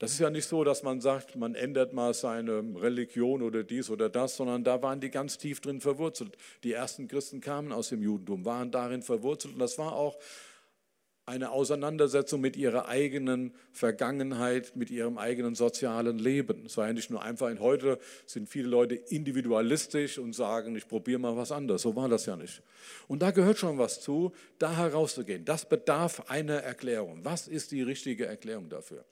Das 0.00 0.12
ist 0.12 0.18
ja 0.18 0.30
nicht 0.30 0.46
so, 0.46 0.64
dass 0.64 0.82
man 0.82 1.02
sagt, 1.02 1.36
man 1.36 1.54
ändert 1.54 1.92
mal 1.92 2.14
seine 2.14 2.64
Religion 2.74 3.42
oder 3.42 3.62
dies 3.62 3.90
oder 3.90 4.08
das, 4.08 4.34
sondern 4.34 4.64
da 4.64 4.82
waren 4.82 4.98
die 4.98 5.10
ganz 5.10 5.36
tief 5.36 5.60
drin 5.60 5.82
verwurzelt. 5.82 6.38
Die 6.64 6.72
ersten 6.72 7.06
Christen 7.06 7.42
kamen 7.42 7.70
aus 7.70 7.90
dem 7.90 8.02
Judentum, 8.02 8.46
waren 8.46 8.70
darin 8.70 9.02
verwurzelt 9.02 9.52
und 9.52 9.60
das 9.60 9.76
war 9.76 9.92
auch 9.92 10.18
eine 11.26 11.50
Auseinandersetzung 11.50 12.40
mit 12.40 12.56
ihrer 12.56 12.88
eigenen 12.88 13.52
Vergangenheit, 13.72 14.74
mit 14.74 14.90
ihrem 14.90 15.18
eigenen 15.18 15.54
sozialen 15.54 16.18
Leben. 16.18 16.64
Es 16.64 16.78
war 16.78 16.86
ja 16.86 16.94
nicht 16.94 17.10
nur 17.10 17.22
einfach, 17.22 17.50
heute 17.60 17.98
sind 18.24 18.48
viele 18.48 18.68
Leute 18.68 18.94
individualistisch 18.94 20.18
und 20.18 20.34
sagen, 20.34 20.76
ich 20.76 20.88
probiere 20.88 21.18
mal 21.18 21.36
was 21.36 21.52
anderes. 21.52 21.82
So 21.82 21.94
war 21.94 22.08
das 22.08 22.24
ja 22.24 22.36
nicht. 22.36 22.62
Und 23.06 23.20
da 23.20 23.32
gehört 23.32 23.58
schon 23.58 23.76
was 23.76 24.00
zu, 24.00 24.32
da 24.58 24.78
herauszugehen. 24.78 25.44
Das 25.44 25.68
bedarf 25.68 26.30
einer 26.30 26.56
Erklärung. 26.56 27.22
Was 27.22 27.48
ist 27.48 27.70
die 27.70 27.82
richtige 27.82 28.24
Erklärung 28.24 28.70
dafür? 28.70 29.04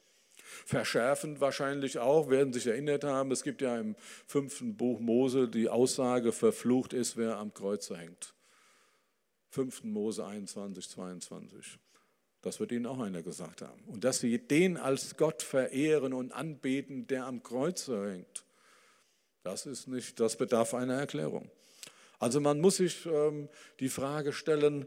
Verschärfend 0.67 1.41
wahrscheinlich 1.41 1.99
auch, 1.99 2.31
werden 2.31 2.53
sich 2.53 2.67
erinnert 2.67 3.05
haben, 3.05 3.31
es 3.31 3.43
gibt 3.43 3.63
ja 3.63 3.79
im 3.79 3.97
fünften 4.27 4.77
Buch 4.77 5.01
Mose 5.01 5.49
die 5.49 5.69
Aussage, 5.69 6.33
verflucht 6.33 6.93
ist, 6.93 7.17
wer 7.17 7.39
am 7.39 7.55
Kreuze 7.55 7.97
hängt. 7.97 8.35
5. 9.51 9.85
Mose 9.85 10.27
21, 10.27 10.89
22. 10.89 11.79
Das 12.43 12.61
wird 12.61 12.73
ihnen 12.73 12.87
auch 12.87 13.01
einer 13.01 13.23
gesagt 13.23 13.63
haben. 13.63 13.83
Und 13.87 14.05
dass 14.05 14.21
sie 14.21 14.39
den 14.39 14.77
als 14.77 15.17
Gott 15.17 15.43
verehren 15.43 16.13
und 16.13 16.33
anbeten, 16.33 17.07
der 17.07 17.27
am 17.27 17.43
Kreuz 17.43 17.89
hängt, 17.89 18.45
das 19.43 19.67
ist 19.67 19.89
nicht, 19.89 20.21
das 20.21 20.37
bedarf 20.37 20.75
einer 20.75 20.95
Erklärung. 20.95 21.51
Also 22.19 22.41
man 22.41 22.61
muss 22.61 22.77
sich 22.77 23.07
ähm, 23.07 23.49
die 23.81 23.89
Frage 23.89 24.33
stellen, 24.33 24.87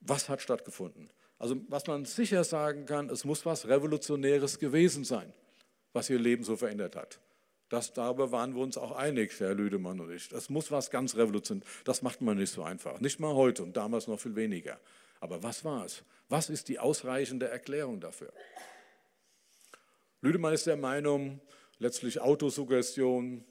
was 0.00 0.28
hat 0.28 0.40
stattgefunden? 0.40 1.10
Also 1.38 1.56
was 1.68 1.86
man 1.86 2.04
sicher 2.04 2.44
sagen 2.44 2.86
kann, 2.86 3.10
es 3.10 3.24
muss 3.24 3.46
was 3.46 3.68
Revolutionäres 3.68 4.58
gewesen 4.58 5.04
sein, 5.04 5.32
was 5.92 6.10
ihr 6.10 6.18
Leben 6.18 6.44
so 6.44 6.56
verändert 6.56 6.96
hat. 6.96 7.20
Das, 7.68 7.92
darüber 7.92 8.32
waren 8.32 8.54
wir 8.54 8.62
uns 8.62 8.78
auch 8.78 8.92
einig, 8.92 9.38
Herr 9.38 9.54
Lüdemann 9.54 10.00
und 10.00 10.10
ich. 10.10 10.28
Das 10.28 10.48
muss 10.48 10.70
was 10.70 10.90
ganz 10.90 11.16
Revolutionäres. 11.16 11.68
Das 11.84 12.02
macht 12.02 12.22
man 12.22 12.38
nicht 12.38 12.52
so 12.52 12.62
einfach. 12.62 13.00
Nicht 13.00 13.20
mal 13.20 13.34
heute 13.34 13.62
und 13.62 13.76
damals 13.76 14.08
noch 14.08 14.18
viel 14.18 14.34
weniger. 14.36 14.80
Aber 15.20 15.42
was 15.42 15.64
war 15.64 15.84
es? 15.84 16.02
Was 16.28 16.48
ist 16.48 16.68
die 16.68 16.78
ausreichende 16.78 17.48
Erklärung 17.48 18.00
dafür? 18.00 18.32
Lüdemann 20.20 20.54
ist 20.54 20.66
der 20.66 20.76
Meinung, 20.76 21.40
letztlich 21.78 22.20
Autosuggestion, 22.20 23.44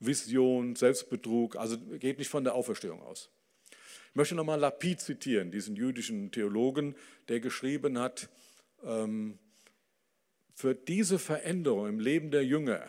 Vision, 0.00 0.76
Selbstbetrug, 0.76 1.56
also 1.56 1.76
geht 1.78 2.18
nicht 2.18 2.28
von 2.28 2.44
der 2.44 2.54
Auferstehung 2.54 3.02
aus. 3.02 3.30
Ich 4.10 4.14
möchte 4.14 4.34
nochmal 4.34 4.58
Lapid 4.58 5.00
zitieren, 5.00 5.50
diesen 5.50 5.76
jüdischen 5.76 6.30
Theologen, 6.30 6.94
der 7.28 7.40
geschrieben 7.40 7.98
hat, 7.98 8.28
ähm, 8.84 9.38
für 10.54 10.74
diese 10.74 11.18
Veränderung 11.18 11.88
im 11.88 12.00
Leben 12.00 12.30
der 12.30 12.44
Jünger 12.44 12.88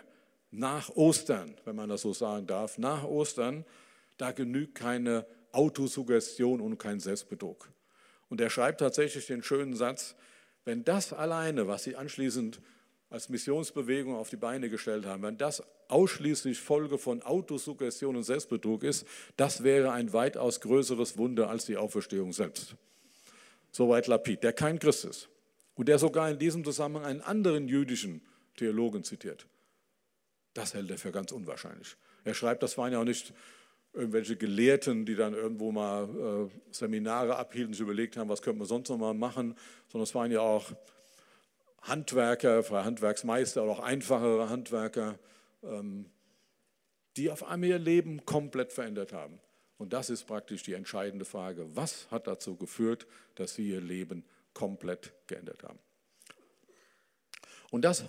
nach 0.51 0.89
Ostern, 0.89 1.55
wenn 1.65 1.75
man 1.75 1.89
das 1.89 2.01
so 2.01 2.13
sagen 2.13 2.47
darf, 2.47 2.77
nach 2.77 3.03
Ostern, 3.03 3.65
da 4.17 4.31
genügt 4.31 4.75
keine 4.75 5.25
Autosuggestion 5.51 6.61
und 6.61 6.77
kein 6.77 6.99
Selbstbetrug. 6.99 7.69
Und 8.29 8.41
er 8.41 8.49
schreibt 8.49 8.79
tatsächlich 8.79 9.27
den 9.27 9.43
schönen 9.43 9.75
Satz, 9.75 10.15
wenn 10.65 10.83
das 10.83 11.13
alleine, 11.13 11.67
was 11.67 11.83
sie 11.83 11.95
anschließend 11.95 12.59
als 13.09 13.29
Missionsbewegung 13.29 14.15
auf 14.15 14.29
die 14.29 14.37
Beine 14.37 14.69
gestellt 14.69 15.05
haben, 15.05 15.23
wenn 15.23 15.37
das 15.37 15.63
ausschließlich 15.87 16.59
Folge 16.59 16.97
von 16.97 17.21
Autosuggestion 17.23 18.15
und 18.15 18.23
Selbstbetrug 18.23 18.83
ist, 18.83 19.07
das 19.35 19.63
wäre 19.63 19.91
ein 19.91 20.13
weitaus 20.13 20.61
größeres 20.61 21.17
Wunder 21.17 21.49
als 21.49 21.65
die 21.65 21.77
Auferstehung 21.77 22.33
selbst. 22.33 22.75
Soweit 23.71 24.07
Lapid, 24.07 24.43
der 24.43 24.53
kein 24.53 24.77
Christ 24.77 25.05
ist 25.05 25.29
und 25.75 25.87
der 25.87 25.97
sogar 25.97 26.29
in 26.29 26.37
diesem 26.37 26.63
Zusammenhang 26.63 27.05
einen 27.05 27.21
anderen 27.21 27.67
jüdischen 27.67 28.21
Theologen 28.57 29.03
zitiert. 29.03 29.47
Das 30.53 30.73
hält 30.73 30.91
er 30.91 30.97
für 30.97 31.11
ganz 31.11 31.31
unwahrscheinlich. 31.31 31.95
Er 32.23 32.33
schreibt, 32.33 32.61
das 32.61 32.77
waren 32.77 32.91
ja 32.91 32.99
auch 32.99 33.05
nicht 33.05 33.33
irgendwelche 33.93 34.35
Gelehrten, 34.35 35.05
die 35.05 35.15
dann 35.15 35.33
irgendwo 35.33 35.71
mal 35.71 36.49
äh, 36.49 36.73
Seminare 36.73 37.37
abhielten, 37.37 37.73
sich 37.73 37.81
überlegt 37.81 38.17
haben, 38.17 38.29
was 38.29 38.41
könnte 38.41 38.59
man 38.59 38.67
sonst 38.67 38.89
noch 38.89 38.97
mal 38.97 39.13
machen, 39.13 39.55
sondern 39.87 40.03
es 40.03 40.13
waren 40.13 40.31
ja 40.31 40.41
auch 40.41 40.71
Handwerker, 41.81 42.63
Handwerksmeister 42.69 43.63
oder 43.63 43.71
auch 43.73 43.79
einfachere 43.79 44.49
Handwerker, 44.49 45.17
ähm, 45.63 46.05
die 47.17 47.31
auf 47.31 47.43
einmal 47.43 47.69
ihr 47.69 47.79
Leben 47.79 48.25
komplett 48.25 48.71
verändert 48.71 49.13
haben. 49.13 49.39
Und 49.77 49.93
das 49.93 50.09
ist 50.09 50.25
praktisch 50.25 50.63
die 50.63 50.73
entscheidende 50.73 51.25
Frage. 51.25 51.67
Was 51.75 52.09
hat 52.11 52.27
dazu 52.27 52.55
geführt, 52.55 53.07
dass 53.35 53.55
sie 53.55 53.69
ihr 53.69 53.81
Leben 53.81 54.25
komplett 54.53 55.13
geändert 55.27 55.63
haben? 55.63 55.79
Und 57.71 57.83
das 57.83 58.03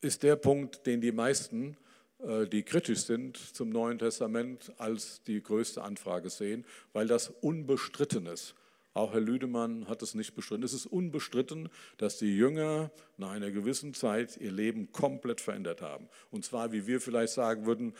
ist 0.00 0.22
der 0.22 0.36
Punkt, 0.36 0.86
den 0.86 1.00
die 1.00 1.12
meisten 1.12 1.76
äh, 2.22 2.46
die 2.46 2.62
kritisch 2.62 3.00
sind 3.00 3.36
zum 3.36 3.70
Neuen 3.70 3.98
Testament, 3.98 4.72
als 4.78 5.22
die 5.22 5.42
größte 5.42 5.82
Anfrage 5.82 6.30
sehen, 6.30 6.64
weil 6.92 7.06
das 7.06 7.28
unbestritten 7.40 8.26
ist. 8.26 8.54
Auch 8.92 9.12
Herr 9.12 9.20
Lüdemann 9.20 9.88
hat 9.88 10.02
es 10.02 10.14
nicht 10.14 10.34
bestritten. 10.34 10.64
Es 10.64 10.72
ist 10.72 10.86
unbestritten, 10.86 11.68
dass 11.96 12.18
die 12.18 12.36
Jünger 12.36 12.90
nach 13.16 13.30
einer 13.30 13.50
gewissen 13.50 13.94
Zeit 13.94 14.36
ihr 14.36 14.50
Leben 14.50 14.90
komplett 14.92 15.40
verändert 15.40 15.80
haben. 15.80 16.08
Und 16.30 16.44
zwar, 16.44 16.72
wie 16.72 16.86
wir 16.86 17.00
vielleicht 17.00 17.32
sagen 17.32 17.66
würden, 17.66 17.94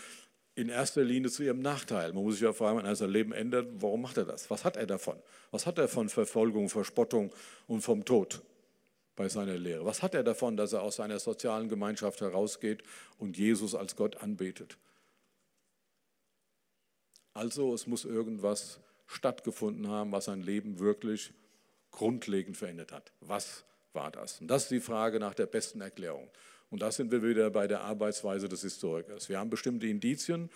in 0.57 0.69
erster 0.69 1.05
Linie 1.05 1.31
zu 1.31 1.45
ihrem 1.45 1.61
Nachteil. 1.61 2.13
Man 2.13 2.25
muss 2.25 2.35
sich 2.35 2.43
ja 2.43 2.53
fragen, 2.53 2.79
wenn 2.79 2.87
er 2.87 2.97
sein 2.97 3.11
Leben 3.11 3.33
ändert, 3.33 3.69
warum 3.77 4.03
macht 4.03 4.17
er 4.17 4.25
das? 4.25 4.51
Was 4.51 4.65
hat 4.65 4.77
er 4.77 4.87
davon? 4.87 5.17
Was 5.53 5.65
hat 5.65 5.79
er 5.79 5.89
von 5.89 6.09
Verfolgung, 6.09 6.69
Verspottung 6.69 7.33
und 7.67 7.83
vom 7.83 8.05
Tod? 8.05 8.43
bei 9.21 9.29
seiner 9.29 9.59
Lehre? 9.59 9.85
Was 9.85 10.03
hat 10.03 10.15
er 10.15 10.23
davon, 10.23 10.57
dass 10.57 10.73
er 10.73 10.81
aus 10.81 10.97
seiner 10.97 11.19
sozialen 11.19 11.69
Gemeinschaft 11.69 12.23
herausgeht 12.23 12.83
und 13.19 13.37
Jesus 13.37 13.75
als 13.75 13.95
Gott 13.95 14.17
anbetet? 14.23 14.79
Also 17.35 17.75
es 17.75 17.87
muss 17.87 18.07
irgendwas 18.07 18.81
stattgefunden 19.11 19.89
haben, 19.89 20.13
was 20.13 20.27
sein 20.27 20.41
Leben 20.41 20.79
wirklich 20.79 21.33
grundlegend 21.91 22.57
verändert 22.57 22.93
hat. 22.93 23.13
Was 23.21 23.65
war 23.93 24.11
das? 24.13 24.41
Und 24.41 24.49
das 24.49 24.63
ist 24.63 24.71
die 24.71 24.81
Frage 24.81 25.19
nach 25.19 25.35
der 25.35 25.47
besten 25.47 25.81
Erklärung. 25.81 26.31
Und 26.71 26.81
da 26.83 26.93
sind 26.93 27.11
wir 27.11 27.21
wieder 27.23 27.51
bei 27.51 27.67
der 27.67 27.81
Arbeitsweise 27.81 28.49
des 28.49 28.63
Historikers. 28.63 29.29
Wir 29.29 29.41
haben 29.41 29.51
bestimmte 29.51 29.89
Indizien. 29.89 30.49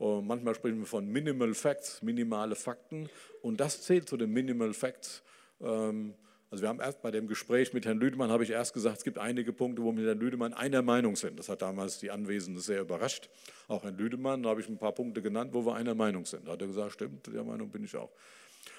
Manchmal 0.00 0.56
sprechen 0.56 0.80
wir 0.80 0.86
von 0.86 1.06
Minimal 1.06 1.54
Facts, 1.54 2.02
minimale 2.02 2.56
Fakten. 2.56 3.08
Und 3.40 3.60
das 3.60 3.82
zählt 3.82 4.08
zu 4.08 4.16
den 4.16 4.32
Minimal 4.32 4.74
Facts. 4.74 5.22
Ähm, 5.60 6.14
also 6.52 6.60
wir 6.60 6.68
haben 6.68 6.80
erst 6.80 7.00
bei 7.00 7.10
dem 7.10 7.28
Gespräch 7.28 7.72
mit 7.72 7.86
Herrn 7.86 7.98
Lüdemann, 7.98 8.30
habe 8.30 8.44
ich 8.44 8.50
erst 8.50 8.74
gesagt, 8.74 8.98
es 8.98 9.04
gibt 9.04 9.16
einige 9.16 9.54
Punkte, 9.54 9.82
wo 9.82 9.86
wir 9.86 9.94
mit 9.94 10.04
Herrn 10.04 10.20
Lüdemann 10.20 10.52
einer 10.52 10.82
Meinung 10.82 11.16
sind. 11.16 11.38
Das 11.38 11.48
hat 11.48 11.62
damals 11.62 11.98
die 11.98 12.10
Anwesenden 12.10 12.60
sehr 12.60 12.82
überrascht. 12.82 13.30
Auch 13.68 13.84
Herrn 13.84 13.96
Lüdemann, 13.96 14.42
da 14.42 14.50
habe 14.50 14.60
ich 14.60 14.68
ein 14.68 14.76
paar 14.76 14.92
Punkte 14.92 15.22
genannt, 15.22 15.54
wo 15.54 15.64
wir 15.64 15.74
einer 15.74 15.94
Meinung 15.94 16.26
sind. 16.26 16.46
Da 16.46 16.52
hat 16.52 16.60
er 16.60 16.66
gesagt, 16.66 16.92
stimmt, 16.92 17.26
der 17.26 17.42
Meinung 17.42 17.70
bin 17.70 17.84
ich 17.84 17.96
auch. 17.96 18.12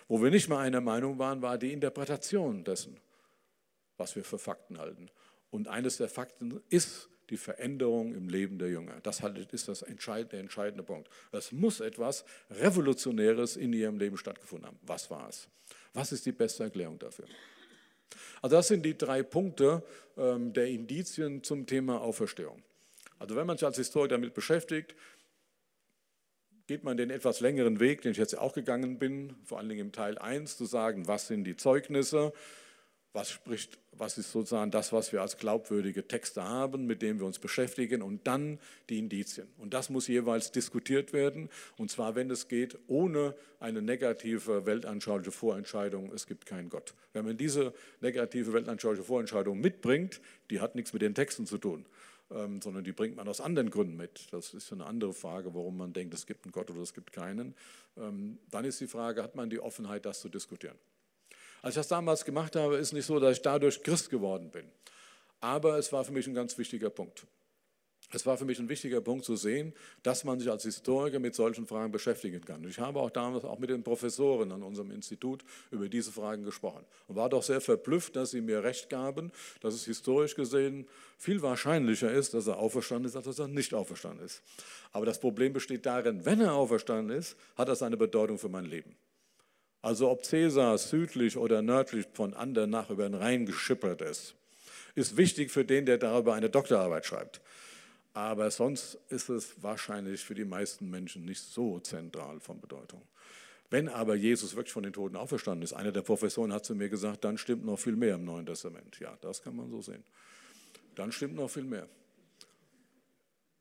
Wo 0.07 0.21
wir 0.21 0.29
nicht 0.29 0.49
mal 0.49 0.59
einer 0.59 0.81
Meinung 0.81 1.17
waren, 1.17 1.41
war 1.41 1.57
die 1.57 1.73
Interpretation 1.73 2.63
dessen, 2.63 2.95
was 3.97 4.15
wir 4.15 4.23
für 4.23 4.37
Fakten 4.37 4.77
halten. 4.77 5.09
Und 5.49 5.67
eines 5.67 5.97
der 5.97 6.09
Fakten 6.09 6.61
ist 6.69 7.09
die 7.31 7.37
Veränderung 7.37 8.13
im 8.13 8.29
Leben 8.29 8.59
der 8.59 8.69
Jünger. 8.69 8.99
Das 9.01 9.23
ist 9.51 9.67
das 9.67 9.81
entscheidende, 9.81 10.33
der 10.33 10.41
entscheidende 10.41 10.83
Punkt. 10.83 11.09
Es 11.31 11.51
muss 11.51 11.79
etwas 11.79 12.23
Revolutionäres 12.51 13.55
in 13.55 13.73
ihrem 13.73 13.97
Leben 13.97 14.17
stattgefunden 14.17 14.67
haben. 14.67 14.79
Was 14.83 15.09
war 15.09 15.27
es? 15.27 15.49
Was 15.95 16.11
ist 16.11 16.23
die 16.27 16.31
beste 16.33 16.65
Erklärung 16.65 16.99
dafür? 16.99 17.25
Also 18.41 18.55
das 18.55 18.67
sind 18.67 18.83
die 18.83 18.97
drei 18.97 19.23
Punkte 19.23 19.83
ähm, 20.17 20.53
der 20.53 20.67
Indizien 20.67 21.43
zum 21.43 21.65
Thema 21.65 22.01
Auferstehung. 22.01 22.61
Also 23.19 23.35
wenn 23.35 23.47
man 23.47 23.57
sich 23.57 23.65
als 23.65 23.77
Historiker 23.77 24.15
damit 24.15 24.33
beschäftigt, 24.33 24.95
geht 26.67 26.83
man 26.83 26.97
den 26.97 27.09
etwas 27.09 27.39
längeren 27.39 27.79
Weg, 27.79 28.01
den 28.01 28.11
ich 28.11 28.17
jetzt 28.17 28.37
auch 28.37 28.53
gegangen 28.53 28.97
bin, 28.97 29.35
vor 29.43 29.59
allen 29.59 29.69
Dingen 29.69 29.81
im 29.81 29.91
Teil 29.91 30.17
1, 30.17 30.57
zu 30.57 30.65
sagen, 30.65 31.07
was 31.07 31.27
sind 31.27 31.43
die 31.43 31.55
Zeugnisse, 31.55 32.33
was 33.13 33.29
spricht, 33.29 33.77
was 33.91 34.17
ist 34.17 34.31
sozusagen 34.31 34.71
das, 34.71 34.91
was 34.91 35.13
wir 35.13 35.21
als 35.21 35.37
glaubwürdige 35.37 36.07
Texte 36.07 36.43
haben, 36.43 36.87
mit 36.87 37.03
denen 37.03 37.19
wir 37.19 37.27
uns 37.27 37.37
beschäftigen 37.37 38.01
und 38.01 38.25
dann 38.25 38.59
die 38.89 38.97
Indizien. 38.97 39.47
Und 39.57 39.75
das 39.75 39.91
muss 39.91 40.07
jeweils 40.07 40.51
diskutiert 40.51 41.13
werden 41.13 41.49
und 41.77 41.91
zwar, 41.91 42.15
wenn 42.15 42.31
es 42.31 42.47
geht, 42.47 42.77
ohne 42.87 43.35
eine 43.59 43.83
negative 43.83 44.65
weltanschauliche 44.65 45.31
Vorentscheidung, 45.31 46.11
es 46.11 46.25
gibt 46.25 46.47
keinen 46.47 46.69
Gott. 46.69 46.95
Wenn 47.13 47.25
man 47.25 47.37
diese 47.37 47.73
negative 48.01 48.51
weltanschauliche 48.51 49.03
Vorentscheidung 49.03 49.61
mitbringt, 49.61 50.19
die 50.49 50.59
hat 50.59 50.73
nichts 50.73 50.91
mit 50.91 51.03
den 51.03 51.13
Texten 51.13 51.45
zu 51.45 51.59
tun, 51.59 51.85
ähm, 52.31 52.61
sondern 52.63 52.83
die 52.83 52.93
bringt 52.93 53.15
man 53.15 53.27
aus 53.27 53.41
anderen 53.41 53.69
Gründen 53.69 53.95
mit. 53.95 54.27
Das 54.31 54.55
ist 54.55 54.73
eine 54.73 54.87
andere 54.87 55.13
Frage, 55.13 55.53
warum 55.53 55.77
man 55.77 55.93
denkt, 55.93 56.15
es 56.15 56.25
gibt 56.25 56.45
einen 56.45 56.51
Gott 56.51 56.71
oder 56.71 56.81
es 56.81 56.95
gibt 56.95 57.11
keinen. 57.11 57.53
Ähm, 57.95 58.39
dann 58.49 58.65
ist 58.65 58.81
die 58.81 58.87
Frage, 58.87 59.21
hat 59.21 59.35
man 59.35 59.51
die 59.51 59.59
Offenheit, 59.59 60.05
das 60.05 60.19
zu 60.19 60.29
diskutieren? 60.29 60.77
Als 61.63 61.75
ich 61.75 61.79
das 61.79 61.87
damals 61.87 62.25
gemacht 62.25 62.57
habe, 62.57 62.75
ist 62.75 62.91
nicht 62.91 63.05
so, 63.05 63.21
dass 63.21 63.37
ich 63.37 63.41
dadurch 63.41 63.81
Christ 63.81 64.09
geworden 64.09 64.51
bin. 64.51 64.65
Aber 65.39 65.77
es 65.77 65.93
war 65.93 66.03
für 66.03 66.11
mich 66.11 66.27
ein 66.27 66.33
ganz 66.33 66.57
wichtiger 66.57 66.89
Punkt. 66.89 67.25
Es 68.11 68.25
war 68.25 68.37
für 68.37 68.43
mich 68.43 68.59
ein 68.59 68.67
wichtiger 68.67 68.99
Punkt 68.99 69.23
zu 69.23 69.37
sehen, 69.37 69.73
dass 70.03 70.25
man 70.25 70.39
sich 70.39 70.51
als 70.51 70.63
Historiker 70.63 71.19
mit 71.19 71.35
solchen 71.35 71.65
Fragen 71.65 71.93
beschäftigen 71.93 72.41
kann. 72.41 72.65
Ich 72.65 72.79
habe 72.79 72.99
auch 72.99 73.09
damals 73.09 73.45
auch 73.45 73.59
mit 73.59 73.69
den 73.69 73.81
Professoren 73.81 74.51
an 74.51 74.61
unserem 74.61 74.91
Institut 74.91 75.45
über 75.71 75.87
diese 75.87 76.11
Fragen 76.11 76.43
gesprochen 76.43 76.83
und 77.07 77.15
war 77.15 77.29
doch 77.29 77.41
sehr 77.41 77.61
verblüfft, 77.61 78.17
dass 78.17 78.31
sie 78.31 78.41
mir 78.41 78.61
recht 78.61 78.89
gaben, 78.89 79.31
dass 79.61 79.73
es 79.73 79.85
historisch 79.85 80.35
gesehen 80.35 80.85
viel 81.17 81.41
wahrscheinlicher 81.41 82.11
ist, 82.11 82.33
dass 82.33 82.45
er 82.45 82.59
auferstanden 82.59 83.07
ist, 83.07 83.15
als 83.15 83.25
dass 83.25 83.39
er 83.39 83.47
nicht 83.47 83.73
auferstanden 83.73 84.25
ist. 84.25 84.43
Aber 84.91 85.05
das 85.05 85.17
Problem 85.17 85.53
besteht 85.53 85.85
darin, 85.85 86.25
wenn 86.25 86.41
er 86.41 86.53
auferstanden 86.55 87.17
ist, 87.17 87.37
hat 87.55 87.69
das 87.69 87.81
eine 87.81 87.95
Bedeutung 87.95 88.37
für 88.37 88.49
mein 88.49 88.65
Leben. 88.65 88.97
Also 89.83 90.09
ob 90.09 90.23
Cäsar 90.23 90.77
südlich 90.77 91.35
oder 91.35 91.61
nördlich 91.61 92.07
von 92.13 92.33
Andernach 92.33 92.89
über 92.89 93.03
den 93.03 93.15
Rhein 93.15 93.45
geschippert 93.45 94.01
ist, 94.01 94.33
ist 94.95 95.17
wichtig 95.17 95.51
für 95.51 95.65
den, 95.65 95.85
der 95.85 95.97
darüber 95.97 96.35
eine 96.35 96.49
Doktorarbeit 96.49 97.05
schreibt. 97.05 97.41
Aber 98.13 98.49
sonst 98.49 98.97
ist 99.09 99.27
es 99.27 99.61
wahrscheinlich 99.61 100.23
für 100.23 100.35
die 100.35 100.45
meisten 100.45 100.89
Menschen 100.89 101.25
nicht 101.25 101.41
so 101.41 101.79
zentral 101.79 102.39
von 102.39 102.61
Bedeutung. 102.61 103.01
Wenn 103.69 103.89
aber 103.89 104.15
Jesus 104.15 104.55
wirklich 104.55 104.71
von 104.71 104.83
den 104.83 104.93
Toten 104.93 105.17
auferstanden 105.17 105.63
ist, 105.63 105.73
einer 105.73 105.91
der 105.91 106.01
Professoren 106.01 106.53
hat 106.53 106.63
zu 106.63 106.75
mir 106.75 106.87
gesagt, 106.87 107.25
dann 107.25 107.37
stimmt 107.37 107.65
noch 107.65 107.77
viel 107.77 107.97
mehr 107.97 108.15
im 108.15 108.23
Neuen 108.23 108.45
Testament. 108.45 108.99
Ja, 109.01 109.17
das 109.19 109.43
kann 109.43 109.55
man 109.55 109.69
so 109.69 109.81
sehen. 109.81 110.05
Dann 110.95 111.11
stimmt 111.11 111.35
noch 111.35 111.49
viel 111.49 111.65
mehr. 111.65 111.89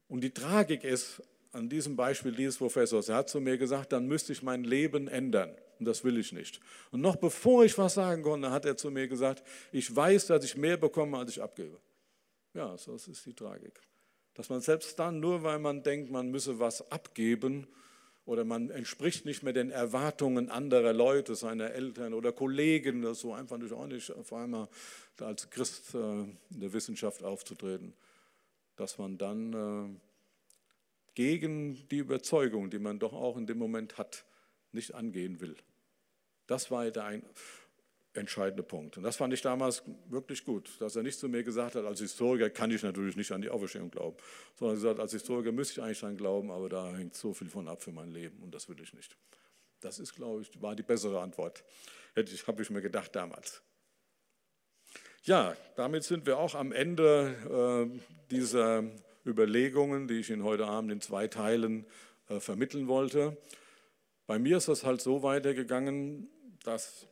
Und 0.08 0.20
die 0.20 0.30
Tragik 0.30 0.84
ist 0.84 1.20
an 1.50 1.68
diesem 1.68 1.96
Beispiel 1.96 2.30
dieses 2.30 2.58
Professors, 2.58 3.08
er 3.08 3.16
hat 3.16 3.28
zu 3.28 3.40
mir 3.40 3.58
gesagt, 3.58 3.92
dann 3.92 4.06
müsste 4.06 4.32
ich 4.32 4.42
mein 4.44 4.62
Leben 4.62 5.08
ändern. 5.08 5.50
Und 5.82 5.86
das 5.86 6.04
will 6.04 6.16
ich 6.16 6.30
nicht. 6.30 6.60
Und 6.92 7.00
noch 7.00 7.16
bevor 7.16 7.64
ich 7.64 7.76
was 7.76 7.94
sagen 7.94 8.22
konnte, 8.22 8.52
hat 8.52 8.64
er 8.64 8.76
zu 8.76 8.92
mir 8.92 9.08
gesagt, 9.08 9.42
ich 9.72 9.94
weiß, 9.94 10.28
dass 10.28 10.44
ich 10.44 10.56
mehr 10.56 10.76
bekomme, 10.76 11.18
als 11.18 11.32
ich 11.32 11.42
abgebe. 11.42 11.76
Ja, 12.54 12.78
so 12.78 12.94
ist 12.94 13.26
die 13.26 13.34
Tragik. 13.34 13.80
Dass 14.34 14.48
man 14.48 14.60
selbst 14.60 14.96
dann, 15.00 15.18
nur 15.18 15.42
weil 15.42 15.58
man 15.58 15.82
denkt, 15.82 16.08
man 16.12 16.30
müsse 16.30 16.60
was 16.60 16.88
abgeben 16.92 17.66
oder 18.26 18.44
man 18.44 18.70
entspricht 18.70 19.24
nicht 19.24 19.42
mehr 19.42 19.52
den 19.52 19.72
Erwartungen 19.72 20.50
anderer 20.50 20.92
Leute, 20.92 21.34
seiner 21.34 21.72
Eltern 21.72 22.14
oder 22.14 22.30
Kollegen, 22.30 23.02
das 23.02 23.18
so 23.18 23.32
einfach 23.32 23.58
nicht 23.58 23.72
auch 23.72 23.88
nicht 23.88 24.12
auf 24.12 24.32
einmal 24.32 24.68
als 25.18 25.50
Christ 25.50 25.96
äh, 25.96 25.98
in 25.98 26.60
der 26.60 26.72
Wissenschaft 26.72 27.24
aufzutreten, 27.24 27.92
dass 28.76 28.98
man 28.98 29.18
dann 29.18 29.52
äh, 29.52 30.00
gegen 31.16 31.88
die 31.88 31.98
Überzeugung, 31.98 32.70
die 32.70 32.78
man 32.78 33.00
doch 33.00 33.14
auch 33.14 33.36
in 33.36 33.48
dem 33.48 33.58
Moment 33.58 33.98
hat, 33.98 34.24
nicht 34.72 34.94
angehen 34.94 35.40
will. 35.40 35.56
Das 36.52 36.70
war 36.70 36.90
der 36.90 37.22
entscheidende 38.12 38.62
Punkt. 38.62 38.98
Und 38.98 39.04
das 39.04 39.16
fand 39.16 39.32
ich 39.32 39.40
damals 39.40 39.82
wirklich 40.10 40.44
gut, 40.44 40.70
dass 40.80 40.96
er 40.96 41.02
nicht 41.02 41.18
zu 41.18 41.30
mir 41.30 41.42
gesagt 41.42 41.76
hat, 41.76 41.86
als 41.86 41.98
Historiker 42.00 42.50
kann 42.50 42.70
ich 42.70 42.82
natürlich 42.82 43.16
nicht 43.16 43.32
an 43.32 43.40
die 43.40 43.48
Auferstehung 43.48 43.90
glauben, 43.90 44.18
sondern 44.58 44.76
gesagt, 44.76 45.00
als 45.00 45.12
Historiker 45.12 45.50
müsste 45.50 45.80
ich 45.80 45.82
eigentlich 45.82 46.00
daran 46.00 46.18
glauben, 46.18 46.50
aber 46.50 46.68
da 46.68 46.94
hängt 46.94 47.14
so 47.14 47.32
viel 47.32 47.48
von 47.48 47.68
ab 47.68 47.82
für 47.82 47.90
mein 47.90 48.10
Leben 48.10 48.42
und 48.42 48.54
das 48.54 48.68
will 48.68 48.78
ich 48.82 48.92
nicht. 48.92 49.16
Das 49.80 49.98
ist, 49.98 50.14
glaube 50.14 50.42
ich, 50.42 50.60
war 50.60 50.76
die 50.76 50.82
bessere 50.82 51.22
Antwort, 51.22 51.64
habe 52.14 52.62
ich 52.62 52.68
mir 52.68 52.82
gedacht 52.82 53.16
damals. 53.16 53.62
Ja, 55.22 55.56
damit 55.76 56.04
sind 56.04 56.26
wir 56.26 56.36
auch 56.36 56.54
am 56.54 56.70
Ende 56.70 57.88
äh, 57.90 57.98
dieser 58.30 58.84
Überlegungen, 59.24 60.06
die 60.06 60.18
ich 60.18 60.28
Ihnen 60.28 60.44
heute 60.44 60.66
Abend 60.66 60.92
in 60.92 61.00
zwei 61.00 61.28
Teilen 61.28 61.86
äh, 62.28 62.40
vermitteln 62.40 62.88
wollte. 62.88 63.38
Bei 64.26 64.38
mir 64.38 64.56
ist 64.56 64.68
das 64.68 64.84
halt 64.84 65.00
so 65.00 65.22
weitergegangen, 65.22 66.28
dass 66.62 67.06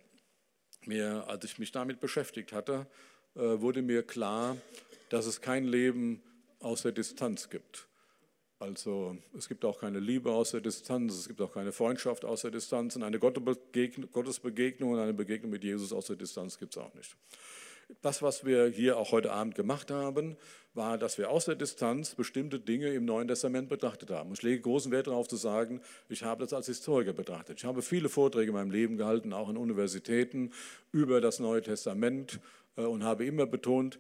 mir, 0.87 1.25
als 1.29 1.45
ich 1.45 1.59
mich 1.59 1.73
damit 1.73 2.01
beschäftigt 2.01 2.53
hatte, 2.53 2.87
äh, 3.35 3.41
wurde 3.41 3.83
mir 3.83 4.03
klar, 4.03 4.57
dass 5.09 5.27
es 5.27 5.41
kein 5.41 5.65
Leben 5.65 6.23
aus 6.61 6.83
der 6.83 6.93
Distanz 6.93 7.51
gibt. 7.51 7.87
Also 8.59 9.17
es 9.37 9.49
gibt 9.49 9.65
auch 9.65 9.81
keine 9.81 10.01
Liebe 10.01 10.31
aus 10.33 10.51
der 10.51 10.61
Distanz, 10.61 11.15
es 11.15 11.29
gibt 11.29 11.41
auch 11.41 11.53
keine 11.53 11.73
Freundschaft 11.73 12.27
aus 12.27 12.43
der 12.43 12.51
Distanz 12.51 12.95
und 12.95 13.03
eine 13.03 13.19
Gottesbegegnung 13.19 14.93
und 14.93 14.99
eine 14.99 15.15
Begegnung 15.15 15.51
mit 15.51 15.65
Jesus 15.65 15.95
aus 15.95 16.07
der 16.07 16.17
Distanz 16.17 16.59
gibt 16.59 16.77
es 16.77 16.83
auch 16.83 16.93
nicht. 16.93 17.17
Das, 18.03 18.23
was 18.23 18.45
wir 18.45 18.67
hier 18.67 18.97
auch 18.97 19.13
heute 19.13 19.33
Abend 19.33 19.55
gemacht 19.55 19.91
haben, 19.91 20.37
war, 20.75 20.99
dass 20.99 21.19
wir 21.19 21.31
aus 21.31 21.47
der 21.47 21.57
Distanz 21.57 22.15
bestimmte 22.15 22.61
Dinge 22.61 22.89
im 22.93 23.05
Neuen 23.05 23.27
Testament 23.27 23.69
betrachtet 23.69 24.11
haben. 24.11 24.33
Ich 24.33 24.43
lege 24.43 24.61
großen 24.61 24.93
Wert 24.93 25.09
darauf 25.09 25.27
zu 25.29 25.37
sagen, 25.37 25.81
ich 26.09 26.23
habe 26.23 26.45
das 26.45 26.53
als 26.53 26.67
Historiker 26.67 27.13
betrachtet. 27.13 27.59
Ich 27.59 27.65
habe 27.65 27.83
viele 27.83 28.09
Vorträge 28.09 28.51
in 28.51 28.55
meinem 28.55 28.71
Leben 28.71 28.97
gehalten, 28.97 29.33
auch 29.33 29.49
in 29.49 29.57
Universitäten, 29.57 30.53
über 30.93 31.21
das 31.21 31.41
Neue 31.41 31.63
Testament 31.63 32.41
äh, 32.77 32.83
und 32.83 33.03
habe 33.03 33.25
immer 33.25 33.47
betont, 33.47 33.99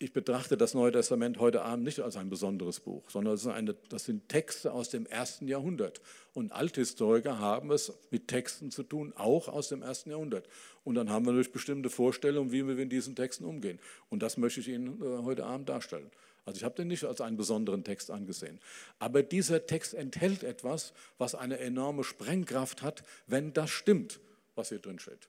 ich 0.00 0.12
betrachte 0.12 0.56
das 0.56 0.74
Neue 0.74 0.92
Testament 0.92 1.38
heute 1.38 1.62
Abend 1.62 1.84
nicht 1.84 2.00
als 2.00 2.16
ein 2.16 2.30
besonderes 2.30 2.80
Buch, 2.80 3.10
sondern 3.10 3.34
das, 3.34 3.46
eine, 3.46 3.74
das, 3.88 4.04
sind 4.04 4.28
Texte 4.28 4.72
aus 4.72 4.90
dem 4.90 5.06
ersten 5.06 5.48
Jahrhundert. 5.48 6.00
Und 6.34 6.52
Althistoriker 6.52 7.38
haben 7.38 7.70
es 7.72 7.92
mit 8.10 8.28
Texten 8.28 8.70
zu 8.70 8.82
tun, 8.82 9.12
auch 9.16 9.48
aus 9.48 9.68
dem 9.68 9.82
ersten 9.82 10.10
Jahrhundert. 10.10 10.48
Und 10.84 10.94
dann 10.94 11.10
haben 11.10 11.24
wir 11.26 11.32
natürlich 11.32 11.52
bestimmte 11.52 11.90
Vorstellungen, 11.90 12.52
wie 12.52 12.66
wir 12.66 12.74
mit 12.74 12.92
diesen 12.92 13.16
Texten 13.16 13.44
umgehen. 13.44 13.78
Und 14.08 14.22
das 14.22 14.36
möchte 14.36 14.60
ich 14.60 14.68
Ihnen 14.68 15.02
äh, 15.02 15.22
heute 15.24 15.44
Abend 15.44 15.68
darstellen. 15.68 16.10
Also 16.44 16.58
ich 16.58 16.64
habe 16.64 16.76
den 16.76 16.88
nicht 16.88 17.04
als 17.04 17.20
einen 17.20 17.36
besonderen 17.36 17.84
Text 17.84 18.10
angesehen. 18.10 18.58
Aber 18.98 19.22
dieser 19.22 19.66
Text 19.66 19.94
enthält 19.94 20.44
etwas, 20.44 20.92
was 21.18 21.34
eine 21.34 21.58
enorme 21.58 22.04
Sprengkraft 22.04 22.82
hat, 22.82 23.02
wenn 23.26 23.52
das 23.52 23.70
stimmt, 23.70 24.20
was 24.54 24.70
hier 24.70 24.78
drin 24.78 24.98
steht. 24.98 25.28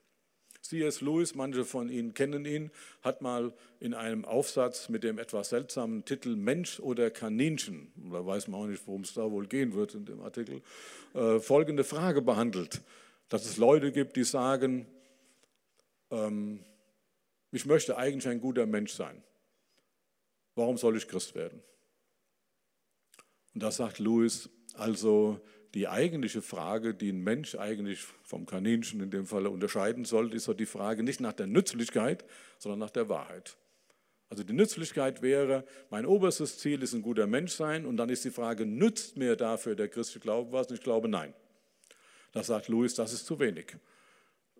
C.S. 0.62 1.00
Lewis, 1.00 1.34
manche 1.34 1.64
von 1.64 1.88
Ihnen 1.88 2.14
kennen 2.14 2.44
ihn, 2.44 2.70
hat 3.02 3.22
mal 3.22 3.52
in 3.80 3.94
einem 3.94 4.24
Aufsatz 4.24 4.88
mit 4.88 5.02
dem 5.02 5.18
etwas 5.18 5.48
seltsamen 5.48 6.04
Titel 6.04 6.36
Mensch 6.36 6.80
oder 6.80 7.10
Kaninchen, 7.10 7.92
da 8.12 8.24
weiß 8.24 8.48
man 8.48 8.60
auch 8.60 8.66
nicht, 8.66 8.86
worum 8.86 9.02
es 9.02 9.14
da 9.14 9.30
wohl 9.30 9.46
gehen 9.46 9.74
wird 9.74 9.94
in 9.94 10.04
dem 10.04 10.20
Artikel, 10.20 10.62
äh, 11.14 11.40
folgende 11.40 11.82
Frage 11.84 12.22
behandelt, 12.22 12.82
dass 13.28 13.46
es 13.46 13.56
Leute 13.56 13.90
gibt, 13.90 14.16
die 14.16 14.24
sagen, 14.24 14.86
ähm, 16.10 16.64
ich 17.52 17.66
möchte 17.66 17.96
eigentlich 17.96 18.28
ein 18.28 18.40
guter 18.40 18.66
Mensch 18.66 18.92
sein. 18.92 19.22
Warum 20.54 20.76
soll 20.76 20.96
ich 20.96 21.08
Christ 21.08 21.34
werden? 21.34 21.62
Und 23.54 23.62
da 23.62 23.70
sagt 23.70 23.98
Lewis, 23.98 24.48
also 24.74 25.40
die 25.74 25.88
eigentliche 25.88 26.42
Frage, 26.42 26.94
die 26.94 27.10
ein 27.10 27.22
Mensch 27.22 27.54
eigentlich 27.54 28.00
vom 28.22 28.46
Kaninchen 28.46 29.00
in 29.00 29.10
dem 29.10 29.26
Fall 29.26 29.46
unterscheiden 29.46 30.04
sollte, 30.04 30.36
ist 30.36 30.48
doch 30.48 30.54
die 30.54 30.66
Frage 30.66 31.02
nicht 31.02 31.20
nach 31.20 31.32
der 31.32 31.46
Nützlichkeit, 31.46 32.24
sondern 32.58 32.80
nach 32.80 32.90
der 32.90 33.08
Wahrheit. 33.08 33.56
Also 34.30 34.44
die 34.44 34.52
Nützlichkeit 34.52 35.22
wäre, 35.22 35.64
mein 35.90 36.06
oberstes 36.06 36.58
Ziel 36.58 36.82
ist 36.82 36.94
ein 36.94 37.02
guter 37.02 37.26
Mensch 37.26 37.52
sein 37.52 37.84
und 37.84 37.96
dann 37.96 38.08
ist 38.08 38.24
die 38.24 38.30
Frage, 38.30 38.64
nützt 38.64 39.16
mir 39.16 39.34
dafür 39.36 39.74
der 39.74 39.88
christliche 39.88 40.20
Glaube 40.20 40.52
was? 40.52 40.68
Und 40.68 40.74
ich 40.74 40.82
glaube, 40.82 41.08
nein. 41.08 41.34
Da 42.32 42.44
sagt 42.44 42.68
Louis, 42.68 42.94
das 42.94 43.12
ist 43.12 43.26
zu 43.26 43.40
wenig. 43.40 43.76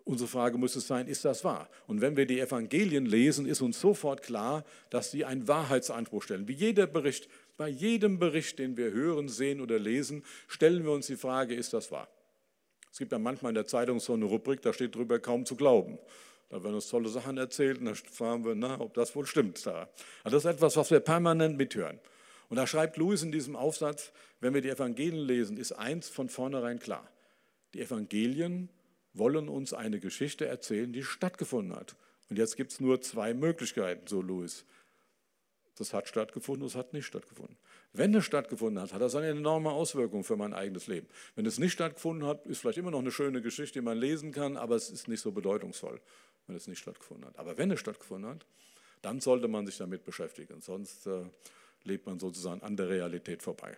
Unsere 0.03 0.27
Frage 0.27 0.57
muss 0.57 0.75
es 0.75 0.87
sein, 0.87 1.07
ist 1.07 1.23
das 1.23 1.43
wahr? 1.43 1.69
Und 1.87 2.01
wenn 2.01 2.17
wir 2.17 2.25
die 2.25 2.39
Evangelien 2.39 3.05
lesen, 3.05 3.45
ist 3.45 3.61
uns 3.61 3.79
sofort 3.79 4.23
klar, 4.23 4.65
dass 4.89 5.11
sie 5.11 5.23
einen 5.23 5.47
Wahrheitsanspruch 5.47 6.23
stellen. 6.23 6.47
Wie 6.47 6.53
jeder 6.53 6.87
Bericht 6.87 7.29
bei 7.61 7.69
jedem 7.69 8.17
Bericht, 8.17 8.57
den 8.57 8.75
wir 8.75 8.91
hören, 8.91 9.29
sehen 9.29 9.61
oder 9.61 9.77
lesen, 9.77 10.23
stellen 10.47 10.83
wir 10.83 10.93
uns 10.93 11.05
die 11.05 11.15
Frage, 11.15 11.53
ist 11.53 11.73
das 11.73 11.91
wahr? 11.91 12.07
Es 12.91 12.97
gibt 12.97 13.11
ja 13.11 13.19
manchmal 13.19 13.51
in 13.51 13.53
der 13.53 13.67
Zeitung 13.67 13.99
so 13.99 14.13
eine 14.13 14.25
Rubrik, 14.25 14.63
da 14.63 14.73
steht 14.73 14.95
drüber 14.95 15.19
kaum 15.19 15.45
zu 15.45 15.55
glauben. 15.55 15.99
Da 16.49 16.63
werden 16.63 16.73
uns 16.73 16.89
tolle 16.89 17.07
Sachen 17.09 17.37
erzählt 17.37 17.77
und 17.77 17.85
dann 17.85 17.93
fragen 17.93 18.45
wir, 18.45 18.55
na, 18.55 18.81
ob 18.81 18.95
das 18.95 19.15
wohl 19.15 19.27
stimmt. 19.27 19.63
Da. 19.63 19.87
Also 20.23 20.37
das 20.37 20.45
ist 20.45 20.51
etwas, 20.55 20.75
was 20.75 20.89
wir 20.89 21.01
permanent 21.01 21.55
mithören. 21.55 21.99
Und 22.49 22.57
da 22.57 22.65
schreibt 22.65 22.97
Louis 22.97 23.21
in 23.21 23.31
diesem 23.31 23.55
Aufsatz, 23.55 24.11
wenn 24.39 24.55
wir 24.55 24.61
die 24.61 24.69
Evangelien 24.69 25.23
lesen, 25.23 25.57
ist 25.57 25.73
eins 25.73 26.09
von 26.09 26.29
vornherein 26.29 26.79
klar. 26.79 27.07
Die 27.75 27.81
Evangelien 27.81 28.69
wollen 29.13 29.49
uns 29.49 29.71
eine 29.71 29.99
Geschichte 29.99 30.47
erzählen, 30.47 30.91
die 30.91 31.03
stattgefunden 31.03 31.75
hat. 31.75 31.95
Und 32.31 32.39
jetzt 32.39 32.57
gibt 32.57 32.71
es 32.71 32.79
nur 32.79 33.01
zwei 33.01 33.35
Möglichkeiten, 33.35 34.07
so 34.07 34.19
Louis. 34.19 34.65
Das 35.77 35.93
hat 35.93 36.07
stattgefunden, 36.07 36.67
das 36.67 36.75
hat 36.75 36.93
nicht 36.93 37.05
stattgefunden. 37.05 37.57
Wenn 37.93 38.13
es 38.13 38.25
stattgefunden 38.25 38.81
hat, 38.81 38.93
hat 38.93 39.01
das 39.01 39.15
eine 39.15 39.29
enorme 39.29 39.71
Auswirkung 39.71 40.23
für 40.23 40.35
mein 40.35 40.53
eigenes 40.53 40.87
Leben. 40.87 41.07
Wenn 41.35 41.45
es 41.45 41.59
nicht 41.59 41.71
stattgefunden 41.71 42.27
hat, 42.27 42.45
ist 42.45 42.59
vielleicht 42.59 42.77
immer 42.77 42.91
noch 42.91 42.99
eine 42.99 43.11
schöne 43.11 43.41
Geschichte, 43.41 43.79
die 43.79 43.85
man 43.85 43.97
lesen 43.97 44.31
kann, 44.31 44.57
aber 44.57 44.75
es 44.75 44.89
ist 44.89 45.07
nicht 45.07 45.21
so 45.21 45.31
bedeutungsvoll, 45.31 45.99
wenn 46.47 46.55
es 46.55 46.67
nicht 46.67 46.79
stattgefunden 46.79 47.25
hat. 47.25 47.37
Aber 47.37 47.57
wenn 47.57 47.71
es 47.71 47.79
stattgefunden 47.79 48.29
hat, 48.29 48.45
dann 49.01 49.19
sollte 49.19 49.47
man 49.47 49.65
sich 49.65 49.77
damit 49.77 50.03
beschäftigen. 50.03 50.61
Sonst 50.61 51.07
äh, 51.07 51.23
lebt 51.83 52.05
man 52.05 52.19
sozusagen 52.19 52.61
an 52.61 52.77
der 52.77 52.89
Realität 52.89 53.41
vorbei. 53.41 53.77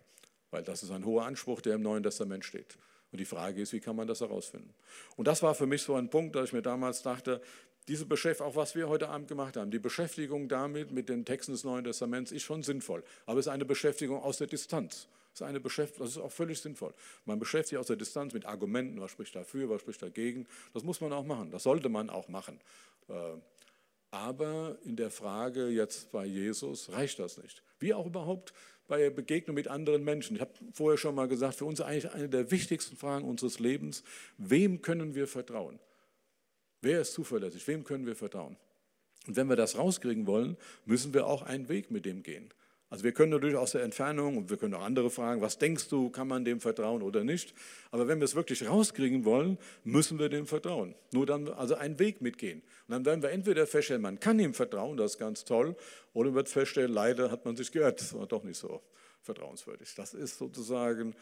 Weil 0.52 0.64
das 0.64 0.84
ist 0.84 0.92
ein 0.92 1.06
hoher 1.06 1.26
Anspruch, 1.26 1.62
der 1.62 1.76
im 1.76 1.82
Neuen 1.82 2.04
Testament 2.04 2.46
steht. 2.46 2.78
Und 3.12 3.20
die 3.20 3.26
Frage 3.26 3.62
ist, 3.62 3.74
wie 3.74 3.80
kann 3.80 3.96
man 3.96 4.08
das 4.08 4.22
herausfinden? 4.22 4.74
Und 5.16 5.28
das 5.28 5.44
war 5.44 5.56
für 5.56 5.68
mich 5.68 5.84
so 5.84 5.96
ein 5.96 6.10
Punkt, 6.10 6.36
dass 6.36 6.46
ich 6.46 6.54
mir 6.54 6.64
damals 6.64 7.04
dachte, 7.04 7.42
diese 7.88 8.06
Beschäftigung, 8.06 8.52
auch 8.52 8.56
was 8.56 8.76
wir 8.76 8.90
heute 8.90 9.10
Abend 9.10 9.28
gemacht 9.28 9.58
haben, 9.58 9.72
die 9.72 9.80
Beschäftigung 9.80 10.48
damit 10.48 10.92
mit 10.92 11.10
den 11.10 11.26
Texten 11.26 11.52
des 11.52 11.64
Neuen 11.64 11.84
Testaments 11.84 12.32
ist 12.32 12.44
schon 12.44 12.64
sinnvoll. 12.64 13.04
Aber 13.26 13.40
es 13.40 13.48
ist 13.48 13.52
eine 13.52 13.66
Beschäftigung 13.66 14.22
aus 14.22 14.38
der 14.38 14.48
Distanz. 14.48 15.08
Das 15.32 15.42
ist, 15.42 15.48
eine 15.48 15.60
Beschäftigung, 15.60 16.06
das 16.06 16.16
ist 16.16 16.22
auch 16.22 16.32
völlig 16.32 16.62
sinnvoll. 16.62 16.94
Man 17.26 17.40
beschäftigt 17.40 17.70
sich 17.70 17.78
aus 17.80 17.88
der 17.88 17.96
Distanz 17.96 18.34
mit 18.34 18.46
Argumenten, 18.46 19.02
was 19.02 19.12
spricht 19.12 19.36
dafür, 19.36 19.70
was 19.70 19.82
spricht 19.82 20.02
dagegen. 20.02 20.48
Das 20.74 20.84
muss 20.84 21.02
man 21.02 21.12
auch 21.12 21.26
machen, 21.26 21.50
das 21.52 21.64
sollte 21.64 21.90
man 21.90 22.10
auch 22.10 22.28
machen. 22.28 22.60
Äh, 23.10 23.14
aber 24.12 24.78
in 24.86 24.96
der 24.96 25.10
Frage 25.10 25.70
jetzt 25.70 26.12
bei 26.12 26.26
Jesus 26.26 26.92
reicht 26.92 27.18
das 27.18 27.38
nicht. 27.38 27.64
Wie 27.80 27.96
auch 27.96 28.06
überhaupt 28.06 28.54
bei 28.88 29.10
Begegnung 29.10 29.56
mit 29.56 29.68
anderen 29.68 30.04
Menschen. 30.04 30.36
Ich 30.36 30.42
habe 30.42 30.54
vorher 30.72 30.98
schon 30.98 31.16
mal 31.16 31.28
gesagt, 31.28 31.56
für 31.56 31.66
uns 31.66 31.82
eigentlich 31.82 32.12
eine 32.12 32.30
der 32.30 32.52
wichtigsten 32.52 32.96
Fragen 32.96 33.26
unseres 33.28 33.60
Lebens, 33.60 34.04
wem 34.38 34.82
können 34.82 35.16
wir 35.16 35.28
vertrauen? 35.28 35.80
Wer 36.84 37.02
ist 37.02 37.14
zuverlässig? 37.14 37.66
Wem 37.68 37.84
können 37.84 38.06
wir 38.06 38.16
vertrauen? 38.16 38.58
Und 39.26 39.38
wenn 39.38 39.48
wir 39.48 39.56
das 39.56 39.78
rauskriegen 39.78 40.28
wollen, 40.28 40.58
müssen 40.86 41.14
wir 41.14 41.26
auch 41.26 41.42
einen 41.42 41.70
Weg 41.70 41.92
mit 41.92 42.06
dem 42.06 42.24
gehen. 42.24 42.54
Also 42.90 43.06
wir 43.06 43.12
können 43.14 43.32
natürlich 43.32 43.56
aus 43.56 43.72
der 43.72 43.82
Entfernung 43.82 44.38
und 44.38 44.50
wir 44.52 44.58
können 44.58 44.76
auch 44.76 44.84
andere 44.84 45.10
fragen, 45.10 45.42
was 45.42 45.58
denkst 45.58 45.88
du, 45.88 46.10
kann 46.10 46.28
man 46.28 46.46
dem 46.46 46.60
vertrauen 46.60 47.02
oder 47.02 47.24
nicht? 47.24 47.56
Aber 47.90 48.08
wenn 48.08 48.20
wir 48.20 48.26
es 48.26 48.36
wirklich 48.36 48.68
rauskriegen 48.68 49.26
wollen, 49.26 49.58
müssen 49.84 50.20
wir 50.20 50.30
dem 50.30 50.46
vertrauen. 50.46 50.94
Nur 51.12 51.26
dann 51.26 51.48
also 51.48 51.74
einen 51.74 51.98
Weg 51.98 52.22
mitgehen. 52.22 52.62
Und 52.88 52.92
dann 52.92 53.06
werden 53.06 53.24
wir 53.24 53.32
entweder 53.32 53.66
feststellen, 53.66 54.02
man 54.02 54.20
kann 54.20 54.38
ihm 54.40 54.54
vertrauen, 54.54 54.98
das 54.98 55.14
ist 55.14 55.18
ganz 55.18 55.46
toll, 55.46 55.76
oder 56.14 56.36
wird 56.36 56.50
feststellen, 56.50 56.92
leider 56.92 57.32
hat 57.32 57.46
man 57.46 57.56
sich 57.56 57.72
geirrt, 57.72 58.02
das 58.02 58.14
war 58.14 58.28
doch 58.28 58.44
nicht 58.44 58.58
so 58.58 58.84
vertrauenswürdig. 59.22 59.96
Das 59.96 60.14
ist 60.14 60.38
sozusagen 60.38 61.16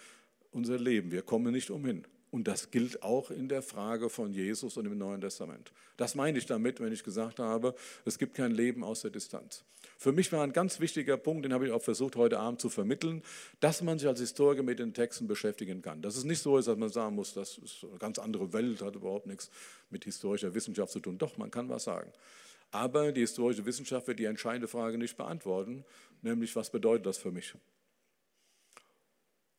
unser 0.51 0.77
Leben. 0.77 1.11
Wir 1.11 1.21
kommen 1.21 1.53
nicht 1.53 1.69
umhin. 1.69 2.05
Und 2.31 2.47
das 2.47 2.71
gilt 2.71 3.03
auch 3.03 3.29
in 3.29 3.49
der 3.49 3.61
Frage 3.61 4.09
von 4.09 4.33
Jesus 4.33 4.77
und 4.77 4.85
im 4.85 4.97
Neuen 4.97 5.19
Testament. 5.19 5.73
Das 5.97 6.15
meine 6.15 6.37
ich 6.37 6.45
damit, 6.45 6.79
wenn 6.79 6.93
ich 6.93 7.03
gesagt 7.03 7.39
habe, 7.39 7.75
es 8.05 8.17
gibt 8.17 8.35
kein 8.35 8.51
Leben 8.51 8.85
aus 8.85 9.01
der 9.01 9.11
Distanz. 9.11 9.65
Für 9.97 10.13
mich 10.13 10.31
war 10.31 10.41
ein 10.43 10.53
ganz 10.53 10.79
wichtiger 10.79 11.17
Punkt, 11.17 11.43
den 11.43 11.53
habe 11.53 11.67
ich 11.67 11.73
auch 11.73 11.81
versucht 11.81 12.15
heute 12.15 12.39
Abend 12.39 12.61
zu 12.61 12.69
vermitteln, 12.69 13.21
dass 13.59 13.81
man 13.81 13.99
sich 13.99 14.07
als 14.07 14.21
Historiker 14.21 14.63
mit 14.63 14.79
den 14.79 14.93
Texten 14.93 15.27
beschäftigen 15.27 15.81
kann. 15.81 16.01
Dass 16.01 16.15
es 16.15 16.23
nicht 16.23 16.39
so 16.39 16.57
ist, 16.57 16.69
dass 16.69 16.77
man 16.77 16.89
sagen 16.89 17.15
muss, 17.15 17.33
das 17.33 17.57
ist 17.57 17.83
eine 17.83 17.99
ganz 17.99 18.17
andere 18.17 18.53
Welt, 18.53 18.81
hat 18.81 18.95
überhaupt 18.95 19.27
nichts 19.27 19.51
mit 19.89 20.05
historischer 20.05 20.53
Wissenschaft 20.55 20.93
zu 20.93 21.01
tun. 21.01 21.17
Doch, 21.17 21.37
man 21.37 21.51
kann 21.51 21.67
was 21.67 21.83
sagen. 21.83 22.11
Aber 22.71 23.11
die 23.11 23.21
historische 23.21 23.65
Wissenschaft 23.65 24.07
wird 24.07 24.19
die 24.19 24.25
entscheidende 24.25 24.69
Frage 24.69 24.97
nicht 24.97 25.17
beantworten, 25.17 25.83
nämlich 26.21 26.55
was 26.55 26.69
bedeutet 26.69 27.05
das 27.05 27.17
für 27.17 27.31
mich? 27.31 27.53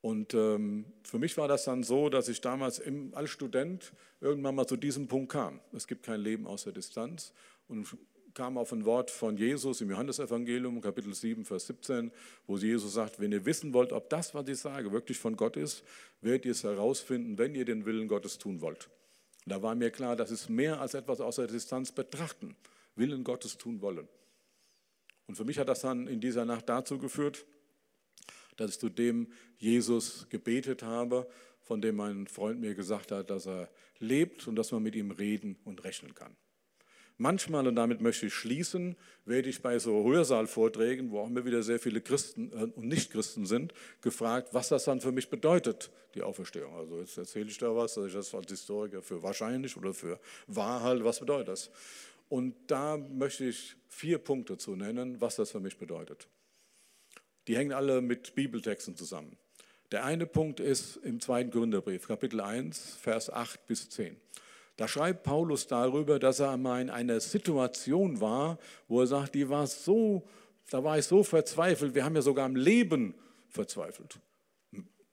Und 0.03 0.35
ähm, 0.35 0.85
für 1.05 1.19
mich 1.19 1.37
war 1.39 1.49
das 1.49 1.65
dann 1.65 1.85
so, 1.85 2.11
dass 2.11 2.29
ich 2.29 2.41
damals 2.41 2.81
im, 2.81 3.15
als 3.15 3.31
Student 3.31 3.93
irgendwann 4.21 4.55
mal 4.55 4.67
zu 4.67 4.77
diesem 4.77 5.09
Punkt 5.09 5.33
kam. 5.33 5.61
Es 5.73 5.87
gibt 5.87 6.05
kein 6.05 6.21
Leben 6.21 6.47
aus 6.47 6.65
der 6.65 6.73
Distanz. 6.73 7.33
Und 7.69 7.97
kam 8.35 8.59
auf 8.59 8.73
ein 8.73 8.85
Wort 8.85 9.11
von 9.11 9.37
Jesus 9.37 9.81
im 9.81 9.91
Johannesevangelium, 9.91 10.81
Kapitel 10.81 11.15
7, 11.15 11.45
Vers 11.45 11.67
17, 11.67 12.11
wo 12.47 12.57
Jesus 12.57 12.95
sagt, 12.95 13.21
wenn 13.21 13.33
ihr 13.33 13.45
wissen 13.45 13.73
wollt, 13.73 13.93
ob 13.93 14.09
das, 14.11 14.35
was 14.35 14.49
ich 14.49 14.59
sage, 14.59 14.93
wirklich 14.93 15.19
von 15.19 15.37
Gott 15.37 15.57
ist, 15.57 15.85
werdet 16.21 16.47
ihr 16.47 16.53
es 16.53 16.65
herausfinden, 16.65 17.39
wenn 17.39 17.55
ihr 17.55 17.65
den 17.65 17.85
Willen 17.85 18.09
Gottes 18.09 18.39
tun 18.39 18.61
wollt. 18.61 18.89
Und 19.45 19.53
da 19.53 19.63
war 19.63 19.75
mir 19.75 19.91
klar, 19.91 20.17
das 20.17 20.31
ist 20.31 20.49
mehr 20.49 20.81
als 20.81 20.95
etwas 20.95 21.21
aus 21.21 21.37
der 21.37 21.47
Distanz 21.47 21.93
betrachten, 21.93 22.57
Willen 22.97 23.25
Gottes 23.25 23.59
tun 23.59 23.81
wollen. 23.81 24.09
Und 25.27 25.37
für 25.37 25.45
mich 25.45 25.59
hat 25.59 25.69
das 25.69 25.81
dann 25.81 26.07
in 26.09 26.21
dieser 26.21 26.45
Nacht 26.45 26.69
dazu 26.69 26.99
geführt, 26.99 27.45
dass 28.57 28.73
ich 28.73 28.79
zu 28.79 28.89
dem 28.89 29.29
Jesus 29.59 30.27
gebetet 30.29 30.83
habe, 30.83 31.27
von 31.61 31.81
dem 31.81 31.97
mein 31.97 32.27
Freund 32.27 32.61
mir 32.61 32.75
gesagt 32.75 33.13
hat, 33.13 33.31
dass 33.31 33.47
er 33.47 33.69
lebt 33.99 34.47
und 34.49 34.57
dass 34.57 34.73
man 34.73 34.83
mit 34.83 34.97
ihm 34.97 35.11
reden 35.11 35.57
und 35.65 35.85
rechnen 35.85 36.15
kann. 36.15 36.37
Manchmal, 37.19 37.69
und 37.69 37.77
damit 37.77 38.01
möchte 38.01 38.27
ich 38.27 38.35
schließen, 38.35 38.97
werde 39.27 39.49
ich 39.49 39.63
bei 39.63 39.79
so 39.79 40.03
Hörsaalvorträgen, 40.05 41.11
wo 41.11 41.21
auch 41.21 41.29
immer 41.29 41.45
wieder 41.45 41.63
sehr 41.63 41.79
viele 41.79 42.01
Christen 42.01 42.51
äh, 42.53 42.65
und 42.65 42.89
Nichtchristen 42.89 43.47
sind, 43.47 43.73
gefragt, 44.01 44.49
was 44.53 44.71
das 44.71 44.85
dann 44.85 45.01
für 45.01 45.13
mich 45.13 45.31
bedeutet, 45.31 45.91
die 46.15 46.23
Auferstehung. 46.23 46.75
Also 46.75 46.99
jetzt 46.99 47.17
erzähle 47.19 47.49
ich 47.49 47.59
da 47.59 47.77
was, 47.77 47.95
dass 47.95 48.07
ich 48.07 48.15
das 48.15 48.35
als 48.35 48.51
Historiker 48.51 49.03
für 49.03 49.23
wahrscheinlich 49.23 49.77
oder 49.77 49.95
für 49.95 50.19
wahr 50.47 50.83
halte, 50.83 51.05
was 51.05 51.21
bedeutet 51.21 51.49
das? 51.49 51.71
Und 52.29 52.55
da 52.67 52.97
möchte 52.97 53.45
ich 53.45 53.77
vier 53.89 54.19
Punkte 54.19 54.57
zu 54.57 54.75
nennen, 54.75 55.21
was 55.21 55.37
das 55.37 55.51
für 55.51 55.61
mich 55.61 55.77
bedeutet. 55.77 56.29
Die 57.49 57.57
hängen 57.57 57.73
alle 57.73 58.01
mit 58.01 58.35
Bibeltexten 58.35 58.97
zusammen. 58.97 59.37
Der 59.91 60.05
eine 60.05 60.27
Punkt 60.27 60.61
ist 60.61 60.97
im 60.97 61.21
zweiten 61.21 61.51
Gründerbrief, 61.51 62.07
Kapitel 62.07 62.41
1, 62.41 62.97
Vers 63.01 63.31
8 63.31 63.67
bis 63.67 63.91
10. 63.91 64.17
Da 64.77 64.89
schreibt 64.89 65.23
Paulus 65.23 65.67
darüber, 65.67 66.19
dass 66.19 66.41
er 66.41 66.51
einmal 66.51 66.81
in 66.81 66.89
einer 66.89 67.21
Situation 67.21 68.21
war, 68.21 68.59
wo 68.89 69.01
er 69.01 69.07
sagt, 69.07 69.35
die 69.35 69.49
war 69.49 69.67
so, 69.67 70.27
da 70.71 70.83
war 70.83 70.99
ich 70.99 71.05
so 71.05 71.23
verzweifelt, 71.23 71.95
wir 71.95 72.05
haben 72.05 72.15
ja 72.15 72.23
sogar 72.23 72.47
am 72.47 72.57
Leben 72.57 73.15
verzweifelt. 73.49 74.19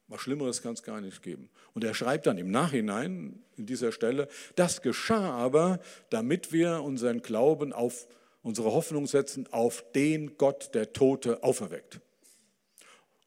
Was 0.08 0.22
Schlimmeres 0.22 0.62
kann 0.62 0.74
es 0.74 0.82
gar 0.82 1.02
nicht 1.02 1.22
geben. 1.22 1.50
Und 1.74 1.84
er 1.84 1.94
schreibt 1.94 2.26
dann 2.26 2.38
im 2.38 2.50
Nachhinein 2.50 3.44
in 3.58 3.65
dieser 3.65 3.92
Stelle, 3.92 4.28
das 4.56 4.82
geschah 4.82 5.32
aber, 5.32 5.80
damit 6.10 6.52
wir 6.52 6.82
unseren 6.82 7.22
Glauben 7.22 7.74
auf, 7.74 8.08
unsere 8.42 8.72
Hoffnung 8.72 9.08
setzen 9.08 9.46
auf 9.52 9.84
den 9.94 10.38
Gott, 10.38 10.74
der 10.74 10.94
Tote 10.94 11.44
auferweckt. 11.44 12.00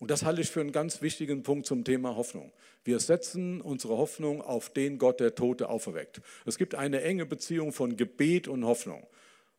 Und 0.03 0.11
das 0.11 0.25
halte 0.25 0.41
ich 0.41 0.51
für 0.51 0.61
einen 0.61 0.73
ganz 0.73 1.01
wichtigen 1.01 1.45
Punkt 1.45 1.65
zum 1.65 1.85
Thema 1.85 2.17
Hoffnung. 2.17 2.51
Wir 2.83 2.99
setzen 2.99 3.61
unsere 3.61 3.97
Hoffnung 3.99 4.43
auf 4.43 4.69
den 4.69 4.99
Gott, 4.99 5.21
der 5.21 5.37
Tote 5.37 5.69
auferweckt. 5.69 6.21
Es 6.45 6.59
gibt 6.59 6.75
eine 6.75 7.03
enge 7.03 7.25
Beziehung 7.25 7.73
von 7.73 7.97
Gebet 7.97 8.49
und 8.49 8.65
Hoffnung. 8.65 9.07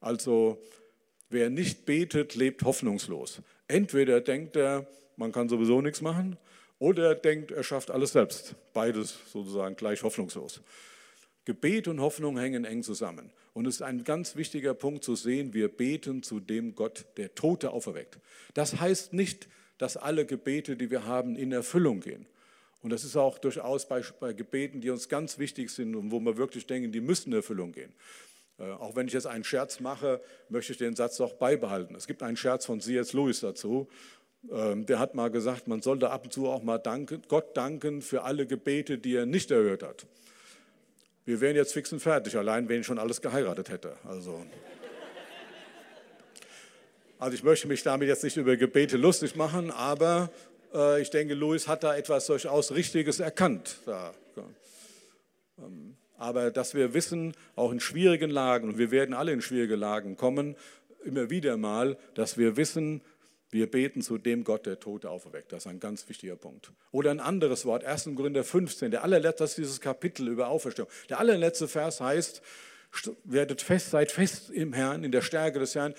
Also 0.02 0.62
wer 1.30 1.50
nicht 1.50 1.86
betet, 1.86 2.36
lebt 2.36 2.64
hoffnungslos. 2.64 3.42
Entweder 3.70 4.20
denkt 4.20 4.58
er, 4.58 4.86
man 5.16 5.32
kann 5.32 5.48
sowieso 5.48 5.80
nichts 5.80 6.02
machen, 6.02 6.36
oder 6.78 7.08
er 7.08 7.16
denkt, 7.16 7.52
er 7.52 7.64
schafft 7.64 7.90
alles 7.90 8.12
selbst. 8.12 8.56
Beides 8.74 9.16
sozusagen 9.32 9.78
gleich 9.78 10.04
hoffnungslos. 10.04 10.60
Gebet 11.46 11.88
und 11.88 12.02
Hoffnung 12.02 12.38
hängen 12.38 12.66
eng 12.66 12.84
zusammen. 12.84 13.32
Und 13.54 13.66
es 13.66 13.76
ist 13.76 13.82
ein 13.82 14.04
ganz 14.04 14.36
wichtiger 14.36 14.74
Punkt 14.74 15.06
zu 15.06 15.16
sehen, 15.16 15.54
wir 15.54 15.70
beten 15.70 16.22
zu 16.22 16.42
dem 16.42 16.76
Gott, 16.76 17.06
der 17.16 17.34
Tote 17.34 17.72
auferweckt. 17.72 18.20
Das 18.54 18.82
heißt 18.82 19.14
nicht, 19.14 19.48
dass 19.78 19.98
alle 19.98 20.26
Gebete, 20.26 20.76
die 20.76 20.90
wir 20.92 21.06
haben, 21.06 21.36
in 21.36 21.52
Erfüllung 21.52 22.00
gehen. 22.00 22.26
Und 22.82 22.92
das 22.92 23.04
ist 23.04 23.16
auch 23.16 23.38
durchaus 23.38 23.88
bei, 23.88 24.02
bei 24.20 24.34
Gebeten, 24.34 24.82
die 24.82 24.90
uns 24.90 25.08
ganz 25.08 25.40
wichtig 25.40 25.70
sind 25.70 25.96
und 25.96 26.12
wo 26.12 26.20
wir 26.20 26.38
wirklich 26.38 26.68
denken, 26.68 26.92
die 26.92 27.02
müssen 27.02 27.30
in 27.30 27.38
Erfüllung 27.38 27.72
gehen. 27.72 27.94
Äh, 28.60 28.72
auch 28.72 28.96
wenn 28.96 29.08
ich 29.08 29.14
jetzt 29.14 29.26
einen 29.28 29.44
Scherz 29.44 29.80
mache, 29.80 30.22
möchte 30.50 30.74
ich 30.74 30.78
den 30.78 30.96
Satz 30.96 31.20
auch 31.22 31.34
beibehalten. 31.34 31.96
Es 31.96 32.08
gibt 32.08 32.22
einen 32.24 32.38
Scherz 32.38 32.66
von 32.66 32.82
C.S. 32.82 33.14
Lewis 33.14 33.40
dazu. 33.40 33.88
Ähm, 34.52 34.86
der 34.86 35.00
hat 35.00 35.16
mal 35.16 35.32
gesagt, 35.32 35.68
man 35.68 35.82
sollte 35.82 36.10
ab 36.10 36.26
und 36.26 36.34
zu 36.34 36.48
auch 36.48 36.62
mal 36.62 36.78
danken, 36.78 37.22
Gott 37.30 37.56
danken 37.56 38.02
für 38.02 38.24
alle 38.24 38.46
Gebete, 38.46 38.98
die 38.98 39.16
er 39.16 39.26
nicht 39.26 39.52
erhört 39.52 39.84
hat. 39.84 40.06
Wir 41.26 41.40
wären 41.40 41.56
jetzt 41.56 41.72
fix 41.72 41.94
und 41.94 42.02
fertig, 42.02 42.36
allein 42.36 42.68
wenn 42.68 42.82
ich 42.82 42.86
schon 42.86 43.00
alles 43.00 43.22
geheiratet 43.22 43.70
hätte. 43.70 43.96
Also. 44.04 44.46
Also 47.24 47.36
ich 47.36 47.44
möchte 47.44 47.70
mich 47.70 47.84
damit 47.84 48.10
jetzt 48.10 48.26
nicht 48.26 48.36
über 48.36 48.58
Gebete 48.58 48.98
lustig 48.98 49.38
machen, 49.38 49.72
aber 49.72 50.30
äh, 50.74 51.02
ich 51.02 51.10
denke, 51.10 51.36
Louis 51.36 51.70
hat 51.70 51.86
da 51.86 51.96
etwas 51.96 52.26
durchaus 52.26 52.74
Richtiges 52.74 53.22
erkannt. 53.22 53.78
Da. 53.86 54.14
Ähm, 55.58 55.96
aber 56.18 56.52
dass 56.52 56.74
wir 56.74 56.94
wissen, 56.94 57.34
auch 57.56 57.72
in 57.72 57.80
schwierigen 57.80 58.30
Lagen, 58.30 58.68
und 58.68 58.78
wir 58.78 58.92
werden 58.92 59.16
alle 59.16 59.32
in 59.32 59.42
schwierige 59.42 59.78
Lagen 59.78 60.18
kommen, 60.18 60.58
immer 61.06 61.30
wieder 61.30 61.56
mal, 61.56 61.98
dass 62.14 62.38
wir 62.38 62.58
wissen, 62.58 63.02
Wir 63.52 63.70
beten 63.70 64.02
zu 64.02 64.18
dem 64.18 64.44
Gott, 64.44 64.66
der 64.66 64.80
Tote 64.80 65.12
auferweckt. 65.12 65.52
Das 65.54 65.64
ist 65.64 65.68
ein 65.68 65.80
ganz 65.80 66.10
wichtiger 66.10 66.36
Punkt. 66.36 66.72
Oder 66.92 67.12
ein 67.12 67.20
anderes 67.20 67.66
Wort, 67.66 67.86
1. 67.86 68.10
Korinther 68.16 68.44
15, 68.44 68.90
der 68.90 69.04
allerletzte, 69.04 69.44
das 69.44 69.52
ist 69.52 69.58
dieses 69.60 69.80
Kapitel 69.80 70.28
über 70.28 70.48
Auferstehung. 70.48 70.90
Der 71.08 71.20
allerletzte 71.20 71.68
Vers 71.68 72.02
heißt, 72.02 72.42
werdet 73.24 73.62
fest, 73.62 73.92
seid 73.92 74.12
fest 74.12 74.50
im 74.50 74.74
Herrn, 74.74 75.04
in 75.04 75.12
der 75.12 75.22
Stärke 75.22 75.60
des 75.60 75.76
Herrn, 75.76 75.94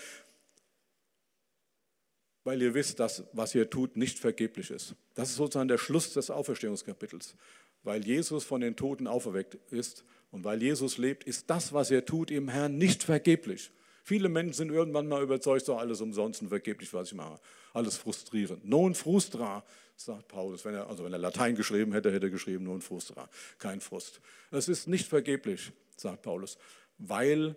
weil 2.44 2.60
ihr 2.62 2.74
wisst, 2.74 3.00
dass 3.00 3.24
was 3.32 3.54
ihr 3.54 3.68
tut 3.68 3.96
nicht 3.96 4.18
vergeblich 4.18 4.70
ist. 4.70 4.94
Das 5.14 5.30
ist 5.30 5.36
sozusagen 5.36 5.68
der 5.68 5.78
Schluss 5.78 6.12
des 6.12 6.30
Auferstehungskapitels. 6.30 7.34
Weil 7.82 8.06
Jesus 8.06 8.44
von 8.44 8.60
den 8.60 8.76
Toten 8.76 9.06
auferweckt 9.06 9.58
ist 9.70 10.04
und 10.30 10.44
weil 10.44 10.62
Jesus 10.62 10.96
lebt, 10.96 11.24
ist 11.24 11.50
das, 11.50 11.72
was 11.72 11.90
ihr 11.90 12.04
tut 12.04 12.30
im 12.30 12.48
Herrn, 12.48 12.78
nicht 12.78 13.02
vergeblich. 13.02 13.70
Viele 14.02 14.28
Menschen 14.28 14.52
sind 14.52 14.70
irgendwann 14.70 15.06
mal 15.06 15.22
überzeugt, 15.22 15.64
so 15.64 15.76
alles 15.76 16.00
umsonst 16.02 16.42
und 16.42 16.48
vergeblich, 16.48 16.92
was 16.92 17.08
ich 17.08 17.14
mache. 17.14 17.40
Alles 17.72 17.96
frustrierend. 17.96 18.64
Non 18.64 18.94
frustra, 18.94 19.64
sagt 19.96 20.28
Paulus. 20.28 20.64
Wenn 20.64 20.74
er, 20.74 20.88
also 20.88 21.04
wenn 21.04 21.12
er 21.12 21.18
Latein 21.18 21.54
geschrieben 21.54 21.92
hätte, 21.92 22.12
hätte 22.12 22.26
er 22.26 22.30
geschrieben 22.30 22.64
non 22.64 22.82
frustra. 22.82 23.30
Kein 23.58 23.80
Frust. 23.80 24.20
Es 24.50 24.68
ist 24.68 24.88
nicht 24.88 25.08
vergeblich, 25.08 25.72
sagt 25.96 26.22
Paulus, 26.22 26.58
weil 26.98 27.56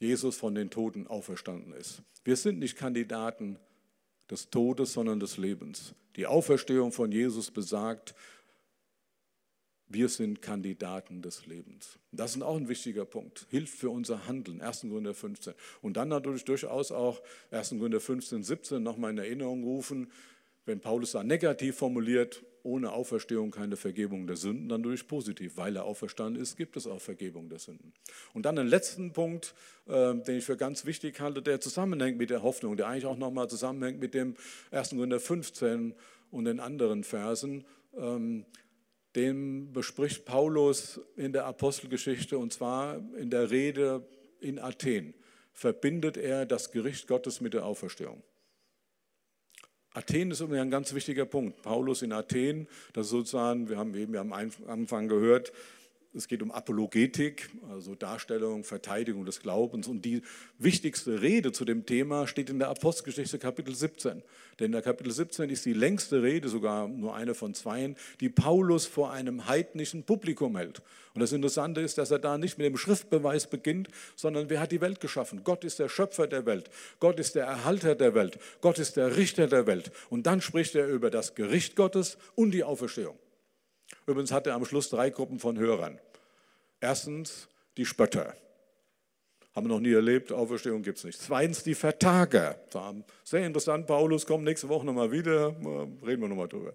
Jesus 0.00 0.36
von 0.36 0.54
den 0.54 0.70
Toten 0.70 1.06
auferstanden 1.06 1.72
ist. 1.74 2.02
Wir 2.24 2.36
sind 2.36 2.58
nicht 2.58 2.76
Kandidaten 2.76 3.58
des 4.30 4.50
Todes, 4.50 4.92
sondern 4.92 5.20
des 5.20 5.36
Lebens. 5.36 5.94
Die 6.16 6.26
Auferstehung 6.26 6.90
von 6.90 7.12
Jesus 7.12 7.50
besagt, 7.50 8.14
wir 9.92 10.08
sind 10.08 10.40
Kandidaten 10.40 11.20
des 11.20 11.46
Lebens. 11.46 11.98
Das 12.12 12.36
ist 12.36 12.42
auch 12.42 12.56
ein 12.56 12.68
wichtiger 12.68 13.04
Punkt. 13.04 13.46
Hilft 13.50 13.76
für 13.76 13.90
unser 13.90 14.26
Handeln. 14.26 14.60
1. 14.60 14.82
Korinther 14.82 15.14
15. 15.14 15.54
Und 15.82 15.96
dann 15.96 16.08
natürlich 16.08 16.44
durchaus 16.44 16.92
auch 16.92 17.20
1. 17.50 17.70
Korinther 17.70 18.00
15, 18.00 18.44
17 18.44 18.82
nochmal 18.82 19.10
in 19.10 19.18
Erinnerung 19.18 19.64
rufen, 19.64 20.10
wenn 20.64 20.80
Paulus 20.80 21.12
da 21.12 21.24
negativ 21.24 21.76
formuliert, 21.76 22.44
ohne 22.62 22.92
Auferstehung 22.92 23.50
keine 23.50 23.76
Vergebung 23.76 24.26
der 24.26 24.36
Sünden, 24.36 24.68
dann 24.68 24.82
durch 24.82 25.06
positiv. 25.06 25.56
Weil 25.56 25.76
er 25.76 25.84
auferstanden 25.84 26.40
ist, 26.40 26.56
gibt 26.56 26.76
es 26.76 26.86
auch 26.86 27.00
Vergebung 27.00 27.48
der 27.48 27.58
Sünden. 27.58 27.92
Und 28.34 28.46
dann 28.46 28.56
den 28.56 28.66
letzten 28.66 29.12
Punkt, 29.12 29.54
äh, 29.86 30.14
den 30.14 30.38
ich 30.38 30.44
für 30.44 30.56
ganz 30.56 30.84
wichtig 30.84 31.20
halte, 31.20 31.42
der 31.42 31.60
zusammenhängt 31.60 32.18
mit 32.18 32.30
der 32.30 32.42
Hoffnung, 32.42 32.76
der 32.76 32.88
eigentlich 32.88 33.06
auch 33.06 33.18
nochmal 33.18 33.48
zusammenhängt 33.48 34.00
mit 34.00 34.14
dem 34.14 34.36
1. 34.70 34.90
Korinther 34.90 35.20
15 35.20 35.94
und 36.30 36.44
den 36.44 36.60
anderen 36.60 37.04
Versen. 37.04 37.64
Ähm, 37.96 38.44
den 39.16 39.72
bespricht 39.72 40.24
Paulus 40.24 41.00
in 41.16 41.32
der 41.32 41.46
Apostelgeschichte 41.46 42.38
und 42.38 42.52
zwar 42.52 43.00
in 43.16 43.30
der 43.30 43.50
Rede 43.50 44.06
in 44.40 44.58
Athen. 44.58 45.14
Verbindet 45.52 46.16
er 46.16 46.46
das 46.46 46.70
Gericht 46.70 47.08
Gottes 47.08 47.40
mit 47.40 47.54
der 47.54 47.64
Auferstehung. 47.66 48.22
Athen 49.92 50.30
ist 50.30 50.40
übrigens 50.40 50.62
ein 50.62 50.70
ganz 50.70 50.94
wichtiger 50.94 51.26
Punkt. 51.26 51.62
Paulus 51.62 52.02
in 52.02 52.12
Athen, 52.12 52.68
das 52.92 53.06
ist 53.06 53.10
sozusagen, 53.10 53.68
wir 53.68 53.76
haben 53.76 53.94
eben 53.94 54.16
am 54.16 54.32
Anfang 54.32 55.08
gehört, 55.08 55.52
es 56.12 56.26
geht 56.26 56.42
um 56.42 56.50
Apologetik, 56.50 57.50
also 57.70 57.94
Darstellung, 57.94 58.64
Verteidigung 58.64 59.24
des 59.24 59.40
Glaubens. 59.40 59.86
Und 59.86 60.04
die 60.04 60.22
wichtigste 60.58 61.22
Rede 61.22 61.52
zu 61.52 61.64
dem 61.64 61.86
Thema 61.86 62.26
steht 62.26 62.50
in 62.50 62.58
der 62.58 62.68
Apostelgeschichte 62.68 63.38
Kapitel 63.38 63.74
17. 63.74 64.22
Denn 64.58 64.66
in 64.66 64.72
der 64.72 64.82
Kapitel 64.82 65.12
17 65.12 65.50
ist 65.50 65.64
die 65.64 65.72
längste 65.72 66.22
Rede, 66.22 66.48
sogar 66.48 66.88
nur 66.88 67.14
eine 67.14 67.34
von 67.34 67.54
zweien, 67.54 67.96
die 68.18 68.28
Paulus 68.28 68.86
vor 68.86 69.12
einem 69.12 69.46
heidnischen 69.46 70.02
Publikum 70.02 70.56
hält. 70.56 70.82
Und 71.14 71.20
das 71.20 71.32
Interessante 71.32 71.80
ist, 71.80 71.96
dass 71.96 72.10
er 72.10 72.18
da 72.18 72.38
nicht 72.38 72.58
mit 72.58 72.66
dem 72.66 72.76
Schriftbeweis 72.76 73.48
beginnt, 73.48 73.88
sondern 74.16 74.50
wer 74.50 74.60
hat 74.60 74.72
die 74.72 74.80
Welt 74.80 74.98
geschaffen? 75.00 75.42
Gott 75.44 75.62
ist 75.62 75.78
der 75.78 75.88
Schöpfer 75.88 76.26
der 76.26 76.44
Welt. 76.44 76.70
Gott 76.98 77.20
ist 77.20 77.36
der 77.36 77.46
Erhalter 77.46 77.94
der 77.94 78.14
Welt. 78.14 78.38
Gott 78.60 78.80
ist 78.80 78.96
der 78.96 79.16
Richter 79.16 79.46
der 79.46 79.68
Welt. 79.68 79.92
Und 80.08 80.26
dann 80.26 80.40
spricht 80.40 80.74
er 80.74 80.88
über 80.88 81.10
das 81.10 81.36
Gericht 81.36 81.76
Gottes 81.76 82.18
und 82.34 82.50
die 82.50 82.64
Auferstehung. 82.64 83.16
Übrigens 84.06 84.32
hat 84.32 84.46
er 84.46 84.54
am 84.54 84.64
Schluss 84.64 84.88
drei 84.88 85.10
Gruppen 85.10 85.38
von 85.38 85.58
Hörern. 85.58 85.98
Erstens 86.80 87.48
die 87.76 87.84
Spötter. 87.86 88.34
Haben 89.54 89.66
wir 89.66 89.74
noch 89.74 89.80
nie 89.80 89.92
erlebt, 89.92 90.32
Auferstehung 90.32 90.82
gibt 90.82 90.98
es 90.98 91.04
nicht. 91.04 91.20
Zweitens 91.20 91.64
die 91.64 91.74
Vertager. 91.74 92.56
Sehr 93.24 93.44
interessant, 93.44 93.86
Paulus 93.86 94.24
kommt 94.24 94.44
nächste 94.44 94.68
Woche 94.68 94.86
nochmal 94.86 95.10
wieder, 95.10 95.48
reden 96.06 96.22
wir 96.22 96.28
nochmal 96.28 96.48
drüber. 96.48 96.74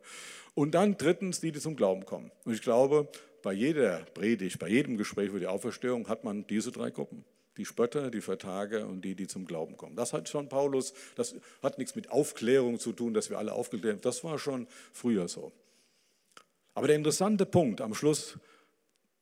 Und 0.53 0.75
dann 0.75 0.97
drittens 0.97 1.39
die, 1.39 1.51
die 1.51 1.59
zum 1.59 1.75
Glauben 1.75 2.05
kommen. 2.05 2.31
Und 2.43 2.53
ich 2.53 2.61
glaube, 2.61 3.07
bei 3.41 3.53
jeder 3.53 3.99
Predigt, 4.13 4.59
bei 4.59 4.67
jedem 4.67 4.97
Gespräch 4.97 5.29
über 5.29 5.39
die 5.39 5.47
Auferstehung 5.47 6.09
hat 6.09 6.23
man 6.23 6.45
diese 6.47 6.71
drei 6.71 6.89
Gruppen. 6.89 7.23
Die 7.57 7.63
Spötter, 7.63 8.11
die 8.11 8.19
Vertager 8.19 8.85
und 8.85 9.01
die, 9.01 9.15
die 9.15 9.27
zum 9.27 9.45
Glauben 9.45 9.77
kommen. 9.77 9.95
Das 9.95 10.11
hat 10.11 10.27
schon 10.27 10.49
Paulus, 10.49 10.93
das 11.15 11.35
hat 11.63 11.77
nichts 11.77 11.95
mit 11.95 12.11
Aufklärung 12.11 12.79
zu 12.79 12.91
tun, 12.91 13.13
dass 13.13 13.29
wir 13.29 13.37
alle 13.37 13.53
aufgeklärt 13.53 13.95
haben. 13.95 14.01
Das 14.01 14.23
war 14.25 14.37
schon 14.37 14.67
früher 14.91 15.29
so. 15.29 15.53
Aber 16.75 16.87
der 16.87 16.97
interessante 16.97 17.45
Punkt 17.45 17.81
am 17.81 17.95
Schluss 17.95 18.37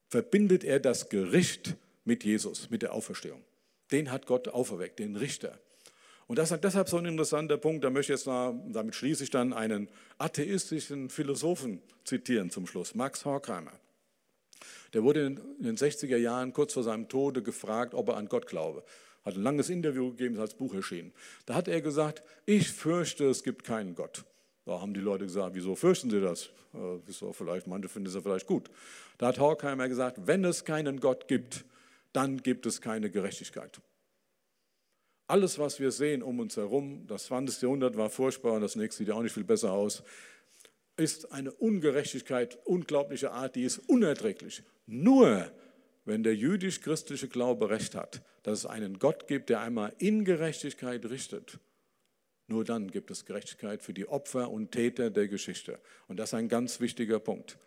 verbindet 0.09 0.63
er 0.63 0.79
das 0.79 1.09
Gericht 1.09 1.75
mit 2.03 2.23
Jesus, 2.23 2.69
mit 2.69 2.81
der 2.81 2.93
Auferstehung. 2.93 3.41
Den 3.91 4.11
hat 4.11 4.25
Gott 4.25 4.49
auferweckt, 4.49 4.99
den 4.99 5.15
Richter. 5.15 5.59
Und 6.27 6.39
das 6.39 6.51
ist 6.51 6.63
deshalb 6.63 6.89
so 6.89 6.97
ein 6.97 7.05
interessanter 7.05 7.57
Punkt. 7.57 7.83
Da 7.83 7.89
möchte 7.89 8.13
ich 8.13 8.19
jetzt 8.19 8.27
mal, 8.27 8.59
damit 8.69 8.95
schließe 8.95 9.23
ich 9.23 9.29
dann 9.29 9.53
einen 9.53 9.87
atheistischen 10.17 11.09
Philosophen 11.09 11.81
zitieren 12.05 12.49
zum 12.49 12.65
Schluss, 12.65 12.95
Max 12.95 13.23
Horkheimer. 13.23 13.73
Der 14.93 15.03
wurde 15.03 15.25
in 15.25 15.39
den 15.59 15.77
60er 15.77 16.17
Jahren 16.17 16.53
kurz 16.53 16.73
vor 16.73 16.83
seinem 16.83 17.07
Tode 17.07 17.43
gefragt, 17.43 17.93
ob 17.93 18.09
er 18.09 18.17
an 18.17 18.29
Gott 18.29 18.47
glaube. 18.47 18.83
Hat 19.23 19.35
ein 19.35 19.43
langes 19.43 19.69
Interview 19.69 20.11
gegeben, 20.11 20.35
ist 20.35 20.41
als 20.41 20.53
Buch 20.55 20.73
erschienen. 20.73 21.13
Da 21.45 21.55
hat 21.55 21.67
er 21.67 21.81
gesagt, 21.81 22.23
ich 22.45 22.69
fürchte, 22.69 23.25
es 23.25 23.43
gibt 23.43 23.63
keinen 23.63 23.95
Gott. 23.95 24.25
Da 24.65 24.79
haben 24.79 24.93
die 24.93 25.01
Leute 25.01 25.25
gesagt, 25.25 25.55
wieso 25.55 25.75
fürchten 25.75 26.09
sie 26.09 26.21
das? 26.21 26.49
Äh, 26.73 26.97
ist 27.07 27.23
vielleicht, 27.31 27.67
manche 27.67 27.89
finden 27.89 28.07
es 28.07 28.15
ja 28.15 28.21
vielleicht 28.21 28.47
gut. 28.47 28.69
Da 29.17 29.27
hat 29.27 29.39
Horkheimer 29.39 29.89
gesagt, 29.89 30.25
wenn 30.25 30.45
es 30.45 30.63
keinen 30.65 30.99
Gott 30.99 31.27
gibt, 31.27 31.65
dann 32.13 32.37
gibt 32.37 32.65
es 32.65 32.79
keine 32.79 33.09
Gerechtigkeit. 33.09 33.81
Alles, 35.27 35.57
was 35.57 35.79
wir 35.79 35.91
sehen 35.91 36.21
um 36.21 36.39
uns 36.39 36.57
herum, 36.57 37.07
das 37.07 37.25
20. 37.25 37.61
Jahrhundert 37.61 37.97
war 37.97 38.09
furchtbar 38.09 38.53
und 38.53 38.61
das 38.61 38.75
nächste 38.75 38.99
sieht 38.99 39.07
ja 39.07 39.15
auch 39.15 39.23
nicht 39.23 39.33
viel 39.33 39.43
besser 39.43 39.71
aus, 39.71 40.03
ist 40.95 41.31
eine 41.31 41.51
Ungerechtigkeit 41.51 42.57
unglaublicher 42.65 43.33
Art, 43.33 43.55
die 43.55 43.63
ist 43.63 43.79
unerträglich. 43.89 44.63
Nur 44.85 45.51
wenn 46.05 46.23
der 46.23 46.35
jüdisch-christliche 46.35 47.29
Glaube 47.29 47.69
recht 47.69 47.95
hat, 47.95 48.21
dass 48.43 48.59
es 48.59 48.65
einen 48.65 48.99
Gott 48.99 49.27
gibt, 49.27 49.49
der 49.49 49.61
einmal 49.61 49.93
in 49.97 50.25
Gerechtigkeit 50.25 51.05
richtet 51.05 51.59
nur 52.47 52.65
dann 52.65 52.91
gibt 52.91 53.09
es 53.11 53.25
Gerechtigkeit 53.25 53.81
für 53.81 53.93
die 53.93 54.07
Opfer 54.07 54.49
und 54.51 54.71
Täter 54.71 55.09
der 55.09 55.27
Geschichte. 55.27 55.79
Und 56.07 56.17
das 56.17 56.29
ist 56.29 56.33
ein 56.33 56.49
ganz 56.49 56.79
wichtiger 56.79 57.19
Punkt, 57.19 57.57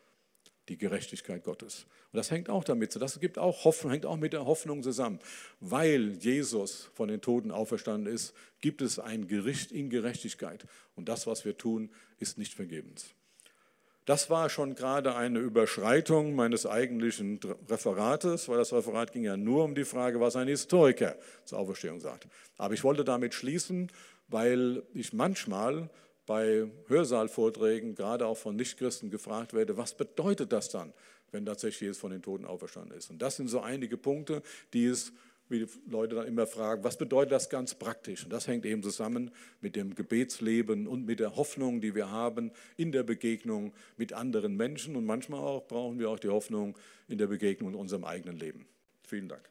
die 0.69 0.77
Gerechtigkeit 0.77 1.45
Gottes. 1.45 1.87
Und 2.13 2.19
das 2.19 2.31
hängt 2.31 2.51
auch 2.51 2.65
damit 2.65 2.93
zusammen, 2.93 3.11
das 3.13 3.21
gibt 3.21 3.39
auch 3.39 3.65
Hoffnung, 3.65 3.93
hängt 3.93 4.07
auch 4.07 4.17
mit 4.17 4.33
der 4.33 4.45
Hoffnung 4.45 4.83
zusammen. 4.83 5.19
Weil 5.61 6.13
Jesus 6.13 6.91
von 6.95 7.09
den 7.09 7.21
Toten 7.21 7.51
auferstanden 7.51 8.13
ist, 8.13 8.35
gibt 8.61 8.83
es 8.83 8.99
ein 8.99 9.27
Gericht 9.29 9.73
in 9.73 9.91
Gerechtigkeit. 9.91 10.67
Und 10.95 11.09
das, 11.09 11.27
was 11.27 11.45
wir 11.45 11.57
tun, 11.57 11.91
ist 12.19 12.39
nicht 12.39 12.55
vergebens. 12.55 13.15
Das 14.07 14.31
war 14.31 14.49
schon 14.51 14.77
gerade 14.77 15.17
eine 15.17 15.41
Überschreitung 15.41 16.37
meines 16.37 16.65
eigentlichen 16.65 17.41
Referates, 17.69 18.49
weil 18.49 18.57
das 18.57 18.73
Referat 18.73 19.13
ging 19.13 19.25
ja 19.25 19.37
nur 19.37 19.65
um 19.65 19.75
die 19.75 19.85
Frage, 19.85 20.21
was 20.21 20.37
ein 20.37 20.47
Historiker 20.47 21.17
zur 21.45 21.59
Auferstehung 21.59 21.99
sagt. 21.99 22.29
Aber 22.57 22.73
ich 22.73 22.85
wollte 22.85 23.05
damit 23.05 23.35
schließen 23.35 23.91
weil 24.29 24.83
ich 24.95 25.13
manchmal 25.13 25.91
bei 26.27 26.69
Hörsaalvorträgen, 26.89 27.95
gerade 27.95 28.27
auch 28.27 28.37
von 28.37 28.57
Nichtchristen, 28.57 29.11
gefragt 29.11 29.55
werde, 29.55 29.77
was 29.77 29.95
bedeutet 29.95 30.53
das 30.53 30.69
dann, 30.69 30.93
wenn 31.31 31.47
tatsächlich 31.47 31.83
Jesus 31.83 31.99
von 31.99 32.11
den 32.11 32.23
Toten 32.23 32.45
auferstanden 32.45 32.97
ist? 32.97 33.11
Und 33.11 33.23
das 33.23 33.37
sind 33.37 33.49
so 33.49 33.61
einige 33.61 33.97
Punkte, 33.97 34.43
die 34.73 34.87
es, 34.87 35.13
wie 35.49 35.61
die 35.61 35.69
Leute 35.89 36.17
dann 36.17 36.27
immer 36.27 36.49
fragen, 36.49 36.83
was 36.83 36.99
bedeutet 36.99 37.31
das 37.31 37.49
ganz 37.49 37.75
praktisch? 37.75 38.25
Und 38.25 38.33
das 38.33 38.49
hängt 38.49 38.67
eben 38.67 38.83
zusammen 38.83 39.31
mit 39.61 39.77
dem 39.77 39.95
Gebetsleben 39.95 40.89
und 40.89 41.07
mit 41.07 41.21
der 41.21 41.37
Hoffnung, 41.37 41.81
die 41.81 41.95
wir 41.95 42.11
haben 42.11 42.51
in 42.77 42.91
der 42.91 43.05
Begegnung 43.05 43.73
mit 43.97 44.13
anderen 44.13 44.57
Menschen. 44.57 44.97
Und 44.97 45.07
manchmal 45.07 45.41
auch 45.41 45.69
brauchen 45.69 46.01
wir 46.01 46.11
auch 46.11 46.19
die 46.19 46.29
Hoffnung 46.29 46.77
in 47.07 47.19
der 47.19 47.29
Begegnung 47.29 47.71
in 47.71 47.77
unserem 47.77 48.03
eigenen 48.03 48.37
Leben. 48.37 48.67
Vielen 49.05 49.29
Dank. 49.29 49.49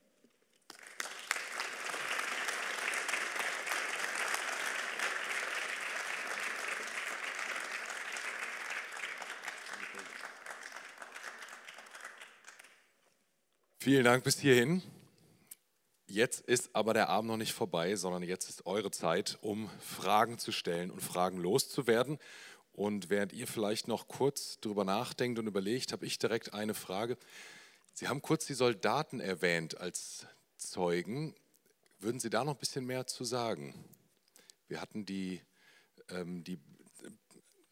Vielen 13.85 14.03
Dank 14.03 14.23
bis 14.23 14.39
hierhin. 14.39 14.81
Jetzt 16.07 16.41
ist 16.47 16.71
aber 16.73 16.95
der 16.95 17.07
Abend 17.07 17.29
noch 17.29 17.37
nicht 17.37 17.53
vorbei, 17.53 17.95
sondern 17.95 18.23
jetzt 18.23 18.49
ist 18.49 18.65
eure 18.65 18.89
Zeit, 18.89 19.37
um 19.41 19.69
Fragen 19.79 20.39
zu 20.39 20.51
stellen 20.51 20.89
und 20.89 21.01
Fragen 21.03 21.37
loszuwerden. 21.37 22.17
Und 22.73 23.11
während 23.11 23.31
ihr 23.31 23.45
vielleicht 23.45 23.87
noch 23.87 24.07
kurz 24.07 24.57
darüber 24.59 24.85
nachdenkt 24.85 25.37
und 25.37 25.45
überlegt, 25.45 25.91
habe 25.91 26.07
ich 26.07 26.17
direkt 26.17 26.51
eine 26.51 26.73
Frage. 26.73 27.15
Sie 27.93 28.07
haben 28.07 28.23
kurz 28.23 28.47
die 28.47 28.55
Soldaten 28.55 29.19
erwähnt 29.19 29.79
als 29.79 30.25
Zeugen. 30.57 31.35
Würden 31.99 32.19
Sie 32.19 32.31
da 32.31 32.43
noch 32.43 32.53
ein 32.53 32.59
bisschen 32.59 32.87
mehr 32.87 33.05
zu 33.05 33.23
sagen? 33.23 33.75
Wir 34.67 34.81
hatten 34.81 35.05
die, 35.05 35.43
ähm, 36.09 36.43
die, 36.43 36.57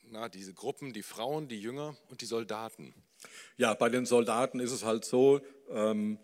na, 0.04 0.30
diese 0.30 0.54
Gruppen, 0.54 0.94
die 0.94 1.02
Frauen, 1.02 1.48
die 1.48 1.60
Jünger 1.60 1.98
und 2.12 2.22
die 2.22 2.28
Soldaten. 2.28 2.94
Ja, 3.58 3.74
bei 3.74 3.90
den 3.90 4.06
Soldaten 4.06 4.60
ist 4.60 4.72
es 4.72 4.84
halt 4.84 5.06
so, 5.06 5.42
ähm, 5.70 6.18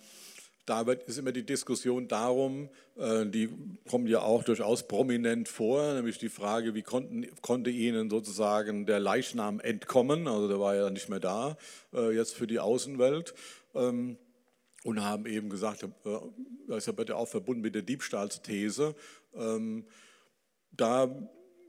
da 0.65 0.81
ist 0.81 1.17
immer 1.17 1.31
die 1.31 1.45
Diskussion 1.45 2.07
darum, 2.07 2.69
äh, 2.95 3.25
die 3.25 3.49
kommen 3.89 4.05
ja 4.05 4.21
auch 4.21 4.43
durchaus 4.43 4.87
prominent 4.87 5.47
vor, 5.47 5.93
nämlich 5.95 6.19
die 6.19 6.29
Frage, 6.29 6.75
wie 6.75 6.83
konnten, 6.83 7.27
konnte 7.41 7.71
ihnen 7.71 8.09
sozusagen 8.09 8.85
der 8.85 8.99
Leichnam 8.99 9.59
entkommen, 9.59 10.27
also 10.27 10.47
der 10.47 10.59
war 10.59 10.75
ja 10.75 10.89
nicht 10.91 11.09
mehr 11.09 11.19
da, 11.19 11.57
äh, 11.93 12.15
jetzt 12.15 12.35
für 12.35 12.45
die 12.45 12.59
Außenwelt. 12.59 13.33
Ähm, 13.73 14.17
und 14.83 15.03
haben 15.03 15.25
eben 15.25 15.49
gesagt, 15.49 15.83
äh, 15.83 15.87
das 16.67 16.87
ist 16.87 16.97
ja 17.09 17.15
auch 17.15 17.27
verbunden 17.27 17.61
mit 17.61 17.75
der 17.75 17.81
Diebstahlsthese, 17.81 18.95
ähm, 19.35 19.85
da 20.71 21.09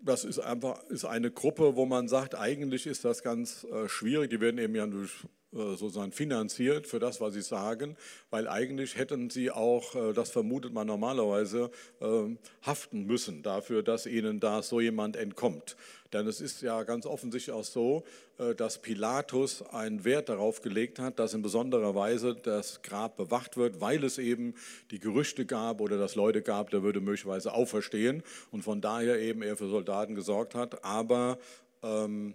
das 0.03 0.25
ist 0.25 0.39
einfach 0.39 0.83
ist 0.85 1.05
eine 1.05 1.31
Gruppe, 1.31 1.77
wo 1.77 1.87
man 1.87 2.09
sagt, 2.09 2.35
eigentlich 2.35 2.87
ist 2.87 3.05
das 3.05 3.23
ganz 3.23 3.67
schwierig. 3.87 4.31
Die 4.31 4.41
werden 4.41 4.59
eben 4.59 4.75
ja 4.75 4.87
durch 4.87 5.25
äh, 5.25 5.40
sozusagen 5.53 6.13
finanziert 6.13 6.87
für 6.87 7.01
das, 7.01 7.21
was 7.21 7.35
sie 7.35 7.43
sagen, 7.43 7.97
weil 8.31 8.47
eigentlich 8.47 8.97
hätten 8.97 9.31
sie 9.31 9.51
auch, 9.51 9.95
äh, 9.97 10.13
das 10.13 10.31
vermutet 10.31 10.73
man 10.73 10.87
normalerweise, 10.87 11.71
ähm, 12.01 12.39
haften 12.63 13.05
müssen 13.07 13.43
dafür, 13.43 13.83
dass 13.83 14.07
ihnen 14.07 14.39
da 14.39 14.63
so 14.63 14.81
jemand 14.81 15.17
entkommt. 15.17 15.77
Denn 16.13 16.27
es 16.27 16.41
ist 16.41 16.63
ja 16.63 16.83
ganz 16.83 17.07
offensichtlich 17.07 17.55
auch 17.55 17.65
so, 17.65 18.05
äh, 18.39 18.55
dass 18.55 18.79
Pilatus 18.79 19.63
einen 19.63 20.05
Wert 20.05 20.29
darauf 20.29 20.63
gelegt 20.63 20.99
hat, 20.99 21.19
dass 21.19 21.35
in 21.35 21.43
besonderer 21.43 21.95
Weise 21.95 22.35
das 22.35 22.83
Grab 22.83 23.17
bewacht 23.17 23.57
wird, 23.57 23.81
weil 23.81 24.05
es 24.05 24.19
eben 24.19 24.55
die 24.91 25.01
Gerüchte 25.01 25.47
gab 25.47 25.81
oder 25.81 25.99
das 25.99 26.15
Leute 26.15 26.43
gab, 26.43 26.71
der 26.71 26.83
würde 26.83 27.01
möglicherweise 27.01 27.53
auferstehen 27.53 28.23
und 28.53 28.63
von 28.63 28.81
daher 28.81 29.19
eben 29.19 29.43
er 29.43 29.57
für 29.57 29.69
Soldaten 29.69 30.15
gesorgt 30.15 30.55
hat. 30.55 30.85
Aber 30.85 31.39
ähm, 31.83 32.35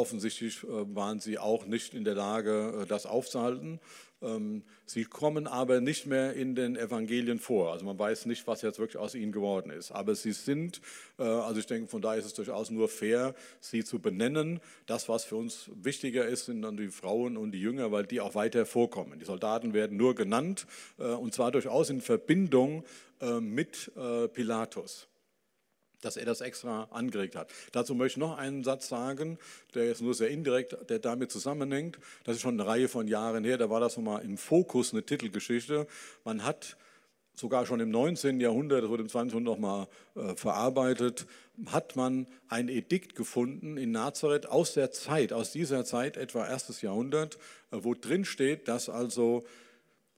Offensichtlich 0.00 0.64
äh, 0.64 0.96
waren 0.96 1.20
sie 1.20 1.38
auch 1.38 1.66
nicht 1.66 1.92
in 1.92 2.04
der 2.04 2.14
Lage, 2.14 2.80
äh, 2.80 2.86
das 2.86 3.04
aufzuhalten. 3.04 3.78
Ähm, 4.22 4.62
sie 4.86 5.04
kommen 5.04 5.46
aber 5.46 5.82
nicht 5.82 6.06
mehr 6.06 6.32
in 6.32 6.54
den 6.54 6.74
Evangelien 6.74 7.38
vor. 7.38 7.70
Also 7.70 7.84
man 7.84 7.98
weiß 7.98 8.24
nicht, 8.24 8.46
was 8.46 8.62
jetzt 8.62 8.78
wirklich 8.78 8.96
aus 8.96 9.14
ihnen 9.14 9.30
geworden 9.30 9.70
ist. 9.70 9.92
Aber 9.92 10.14
sie 10.14 10.32
sind, 10.32 10.80
äh, 11.18 11.24
also 11.24 11.60
ich 11.60 11.66
denke, 11.66 11.90
von 11.90 12.00
daher 12.00 12.18
ist 12.18 12.24
es 12.24 12.32
durchaus 12.32 12.70
nur 12.70 12.88
fair, 12.88 13.34
sie 13.60 13.84
zu 13.84 13.98
benennen. 13.98 14.60
Das, 14.86 15.10
was 15.10 15.24
für 15.24 15.36
uns 15.36 15.70
wichtiger 15.74 16.26
ist, 16.26 16.46
sind 16.46 16.62
dann 16.62 16.78
die 16.78 16.88
Frauen 16.88 17.36
und 17.36 17.52
die 17.52 17.60
Jünger, 17.60 17.92
weil 17.92 18.06
die 18.06 18.22
auch 18.22 18.34
weiter 18.34 18.64
vorkommen. 18.64 19.18
Die 19.18 19.26
Soldaten 19.26 19.74
werden 19.74 19.98
nur 19.98 20.14
genannt 20.14 20.66
und 20.96 21.34
zwar 21.34 21.50
durchaus 21.50 21.90
in 21.90 22.00
Verbindung 22.00 22.84
mit 23.40 23.92
Pilatus 24.32 25.09
dass 26.00 26.16
er 26.16 26.24
das 26.24 26.40
extra 26.40 26.84
angeregt 26.90 27.36
hat. 27.36 27.50
Dazu 27.72 27.94
möchte 27.94 28.18
ich 28.18 28.20
noch 28.20 28.38
einen 28.38 28.64
Satz 28.64 28.88
sagen, 28.88 29.38
der 29.74 29.86
jetzt 29.86 30.02
nur 30.02 30.14
sehr 30.14 30.30
indirekt, 30.30 30.76
der 30.88 30.98
damit 30.98 31.30
zusammenhängt. 31.30 31.98
Das 32.24 32.36
ist 32.36 32.42
schon 32.42 32.60
eine 32.60 32.68
Reihe 32.68 32.88
von 32.88 33.08
Jahren 33.08 33.44
her, 33.44 33.58
da 33.58 33.70
war 33.70 33.80
das 33.80 33.96
nochmal 33.96 34.22
im 34.24 34.36
Fokus 34.36 34.92
eine 34.92 35.02
Titelgeschichte. 35.02 35.86
Man 36.24 36.44
hat 36.44 36.76
sogar 37.34 37.66
schon 37.66 37.80
im 37.80 37.90
19. 37.90 38.40
Jahrhundert, 38.40 38.82
das 38.82 38.90
wurde 38.90 39.02
im 39.02 39.08
20. 39.08 39.32
Jahrhundert 39.32 39.54
nochmal 39.54 39.88
äh, 40.14 40.36
verarbeitet, 40.36 41.26
hat 41.66 41.96
man 41.96 42.26
ein 42.48 42.68
Edikt 42.68 43.14
gefunden 43.14 43.76
in 43.76 43.90
Nazareth 43.90 44.46
aus 44.46 44.74
der 44.74 44.90
Zeit, 44.90 45.32
aus 45.32 45.52
dieser 45.52 45.84
Zeit, 45.84 46.16
etwa 46.16 46.46
erstes 46.46 46.82
Jahrhundert, 46.82 47.36
äh, 47.70 47.78
wo 47.80 47.94
drin 47.94 48.24
steht, 48.24 48.68
dass 48.68 48.88
also 48.88 49.44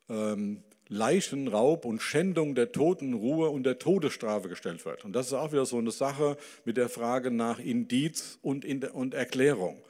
ähm, 0.09 0.63
Leichenraub 0.93 1.87
und 1.87 2.03
Schändung 2.03 2.55
der 2.55 2.71
Totenruhe 2.71 3.49
und 3.49 3.65
der 3.65 3.79
Todesstrafe 3.79 4.49
gestellt 4.51 4.85
wird. 4.85 5.05
Und 5.05 5.15
das 5.15 5.29
ist 5.29 5.33
auch 5.33 5.51
wieder 5.51 5.65
so 5.65 5.79
eine 5.79 5.91
Sache 5.91 6.37
mit 6.67 6.77
der 6.77 6.91
Frage 6.91 7.31
nach 7.31 7.59
Indiz 7.59 8.39
und, 8.43 8.67
und 8.93 9.15
Erklärung. 9.15 9.83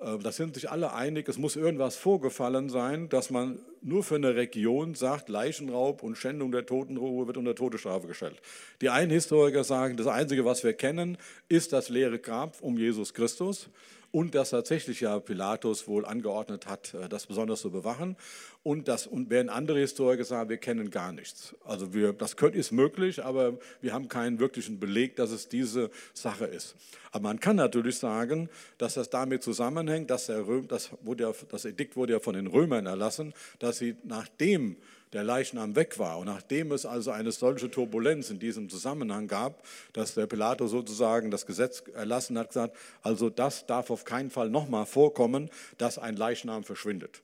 Äh, 0.00 0.18
da 0.18 0.32
sind 0.32 0.54
sich 0.54 0.70
alle 0.70 0.94
einig, 0.94 1.28
es 1.28 1.36
muss 1.36 1.54
irgendwas 1.54 1.96
vorgefallen 1.96 2.70
sein, 2.70 3.10
dass 3.10 3.30
man 3.30 3.58
nur 3.82 4.02
für 4.02 4.14
eine 4.14 4.34
Region 4.34 4.94
sagt, 4.94 5.28
Leichenraub 5.28 6.02
und 6.02 6.16
Schändung 6.16 6.50
der 6.50 6.64
Totenruhe 6.64 7.26
wird 7.26 7.36
unter 7.36 7.54
Todesstrafe 7.54 8.06
gestellt. 8.06 8.40
Die 8.80 8.88
einen 8.88 9.10
Historiker 9.10 9.64
sagen, 9.64 9.98
das 9.98 10.06
Einzige, 10.06 10.46
was 10.46 10.64
wir 10.64 10.72
kennen, 10.72 11.18
ist 11.50 11.74
das 11.74 11.90
leere 11.90 12.18
Grab 12.18 12.56
um 12.62 12.78
Jesus 12.78 13.12
Christus 13.12 13.68
und 14.12 14.34
dass 14.34 14.50
tatsächlich 14.50 15.00
ja 15.00 15.18
Pilatus 15.18 15.88
wohl 15.88 16.04
angeordnet 16.04 16.66
hat, 16.66 16.94
äh, 16.94 17.08
das 17.08 17.26
besonders 17.26 17.60
zu 17.62 17.70
bewachen. 17.70 18.16
Und, 18.62 18.86
das, 18.86 19.08
und 19.08 19.30
während 19.30 19.50
andere 19.50 19.80
Historiker 19.80 20.24
sagen, 20.24 20.50
wir 20.50 20.58
kennen 20.58 20.90
gar 20.90 21.12
nichts. 21.12 21.56
Also 21.64 21.92
wir, 21.94 22.12
das 22.12 22.36
könnte, 22.36 22.58
ist 22.58 22.70
möglich, 22.70 23.24
aber 23.24 23.58
wir 23.80 23.92
haben 23.92 24.08
keinen 24.08 24.38
wirklichen 24.38 24.78
Beleg, 24.78 25.16
dass 25.16 25.30
es 25.32 25.48
diese 25.48 25.90
Sache 26.14 26.44
ist. 26.44 26.76
Aber 27.10 27.24
man 27.24 27.40
kann 27.40 27.56
natürlich 27.56 27.98
sagen, 27.98 28.48
dass 28.78 28.94
das 28.94 29.10
damit 29.10 29.42
zusammenhängt, 29.42 30.10
dass 30.10 30.26
der 30.26 30.46
Röm, 30.46 30.68
das, 30.68 30.90
wurde 31.00 31.34
das 31.50 31.64
Edikt 31.64 31.96
wurde 31.96 32.12
ja 32.12 32.20
von 32.20 32.34
den 32.34 32.46
Römern 32.46 32.86
erlassen, 32.86 33.34
dass 33.58 33.78
sie 33.78 33.96
nachdem 34.04 34.76
der 35.12 35.24
Leichnam 35.24 35.76
weg 35.76 35.98
war. 35.98 36.18
Und 36.18 36.26
nachdem 36.26 36.72
es 36.72 36.86
also 36.86 37.10
eine 37.10 37.32
solche 37.32 37.70
Turbulenz 37.70 38.30
in 38.30 38.38
diesem 38.38 38.68
Zusammenhang 38.68 39.28
gab, 39.28 39.62
dass 39.92 40.14
der 40.14 40.26
Pilatus 40.26 40.70
sozusagen 40.70 41.30
das 41.30 41.46
Gesetz 41.46 41.82
erlassen 41.94 42.38
hat, 42.38 42.48
gesagt, 42.48 42.76
also 43.02 43.30
das 43.30 43.66
darf 43.66 43.90
auf 43.90 44.04
keinen 44.04 44.30
Fall 44.30 44.50
nochmal 44.50 44.86
vorkommen, 44.86 45.50
dass 45.78 45.98
ein 45.98 46.16
Leichnam 46.16 46.64
verschwindet. 46.64 47.22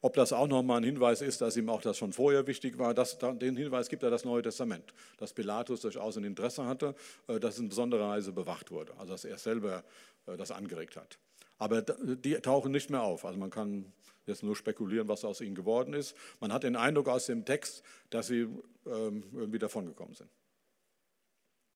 Ob 0.00 0.14
das 0.14 0.32
auch 0.32 0.46
nochmal 0.46 0.78
ein 0.78 0.84
Hinweis 0.84 1.22
ist, 1.22 1.40
dass 1.40 1.56
ihm 1.56 1.68
auch 1.68 1.82
das 1.82 1.98
schon 1.98 2.12
vorher 2.12 2.46
wichtig 2.46 2.78
war, 2.78 2.94
das, 2.94 3.18
den 3.18 3.56
Hinweis 3.56 3.88
gibt 3.88 4.04
ja 4.04 4.10
das 4.10 4.24
Neue 4.24 4.42
Testament, 4.42 4.94
dass 5.18 5.32
Pilatus 5.32 5.80
durchaus 5.80 6.16
ein 6.16 6.24
Interesse 6.24 6.66
hatte, 6.66 6.94
äh, 7.26 7.40
dass 7.40 7.54
es 7.54 7.60
in 7.60 7.68
besonderer 7.68 8.08
Weise 8.10 8.32
bewacht 8.32 8.70
wurde, 8.70 8.92
also 8.98 9.12
dass 9.12 9.24
er 9.24 9.38
selber 9.38 9.82
äh, 10.26 10.36
das 10.36 10.52
angeregt 10.52 10.96
hat. 10.96 11.18
Aber 11.58 11.82
die 11.82 12.34
tauchen 12.34 12.72
nicht 12.72 12.90
mehr 12.90 13.02
auf. 13.02 13.24
Also 13.24 13.38
man 13.38 13.50
kann 13.50 13.92
jetzt 14.26 14.42
nur 14.42 14.54
spekulieren, 14.54 15.08
was 15.08 15.24
aus 15.24 15.40
ihnen 15.40 15.54
geworden 15.54 15.94
ist. 15.94 16.16
Man 16.40 16.52
hat 16.52 16.62
den 16.62 16.76
Eindruck 16.76 17.08
aus 17.08 17.26
dem 17.26 17.44
Text, 17.44 17.82
dass 18.10 18.28
sie 18.28 18.48
ähm, 18.86 19.24
irgendwie 19.32 19.58
davongekommen 19.58 20.14
sind. 20.14 20.30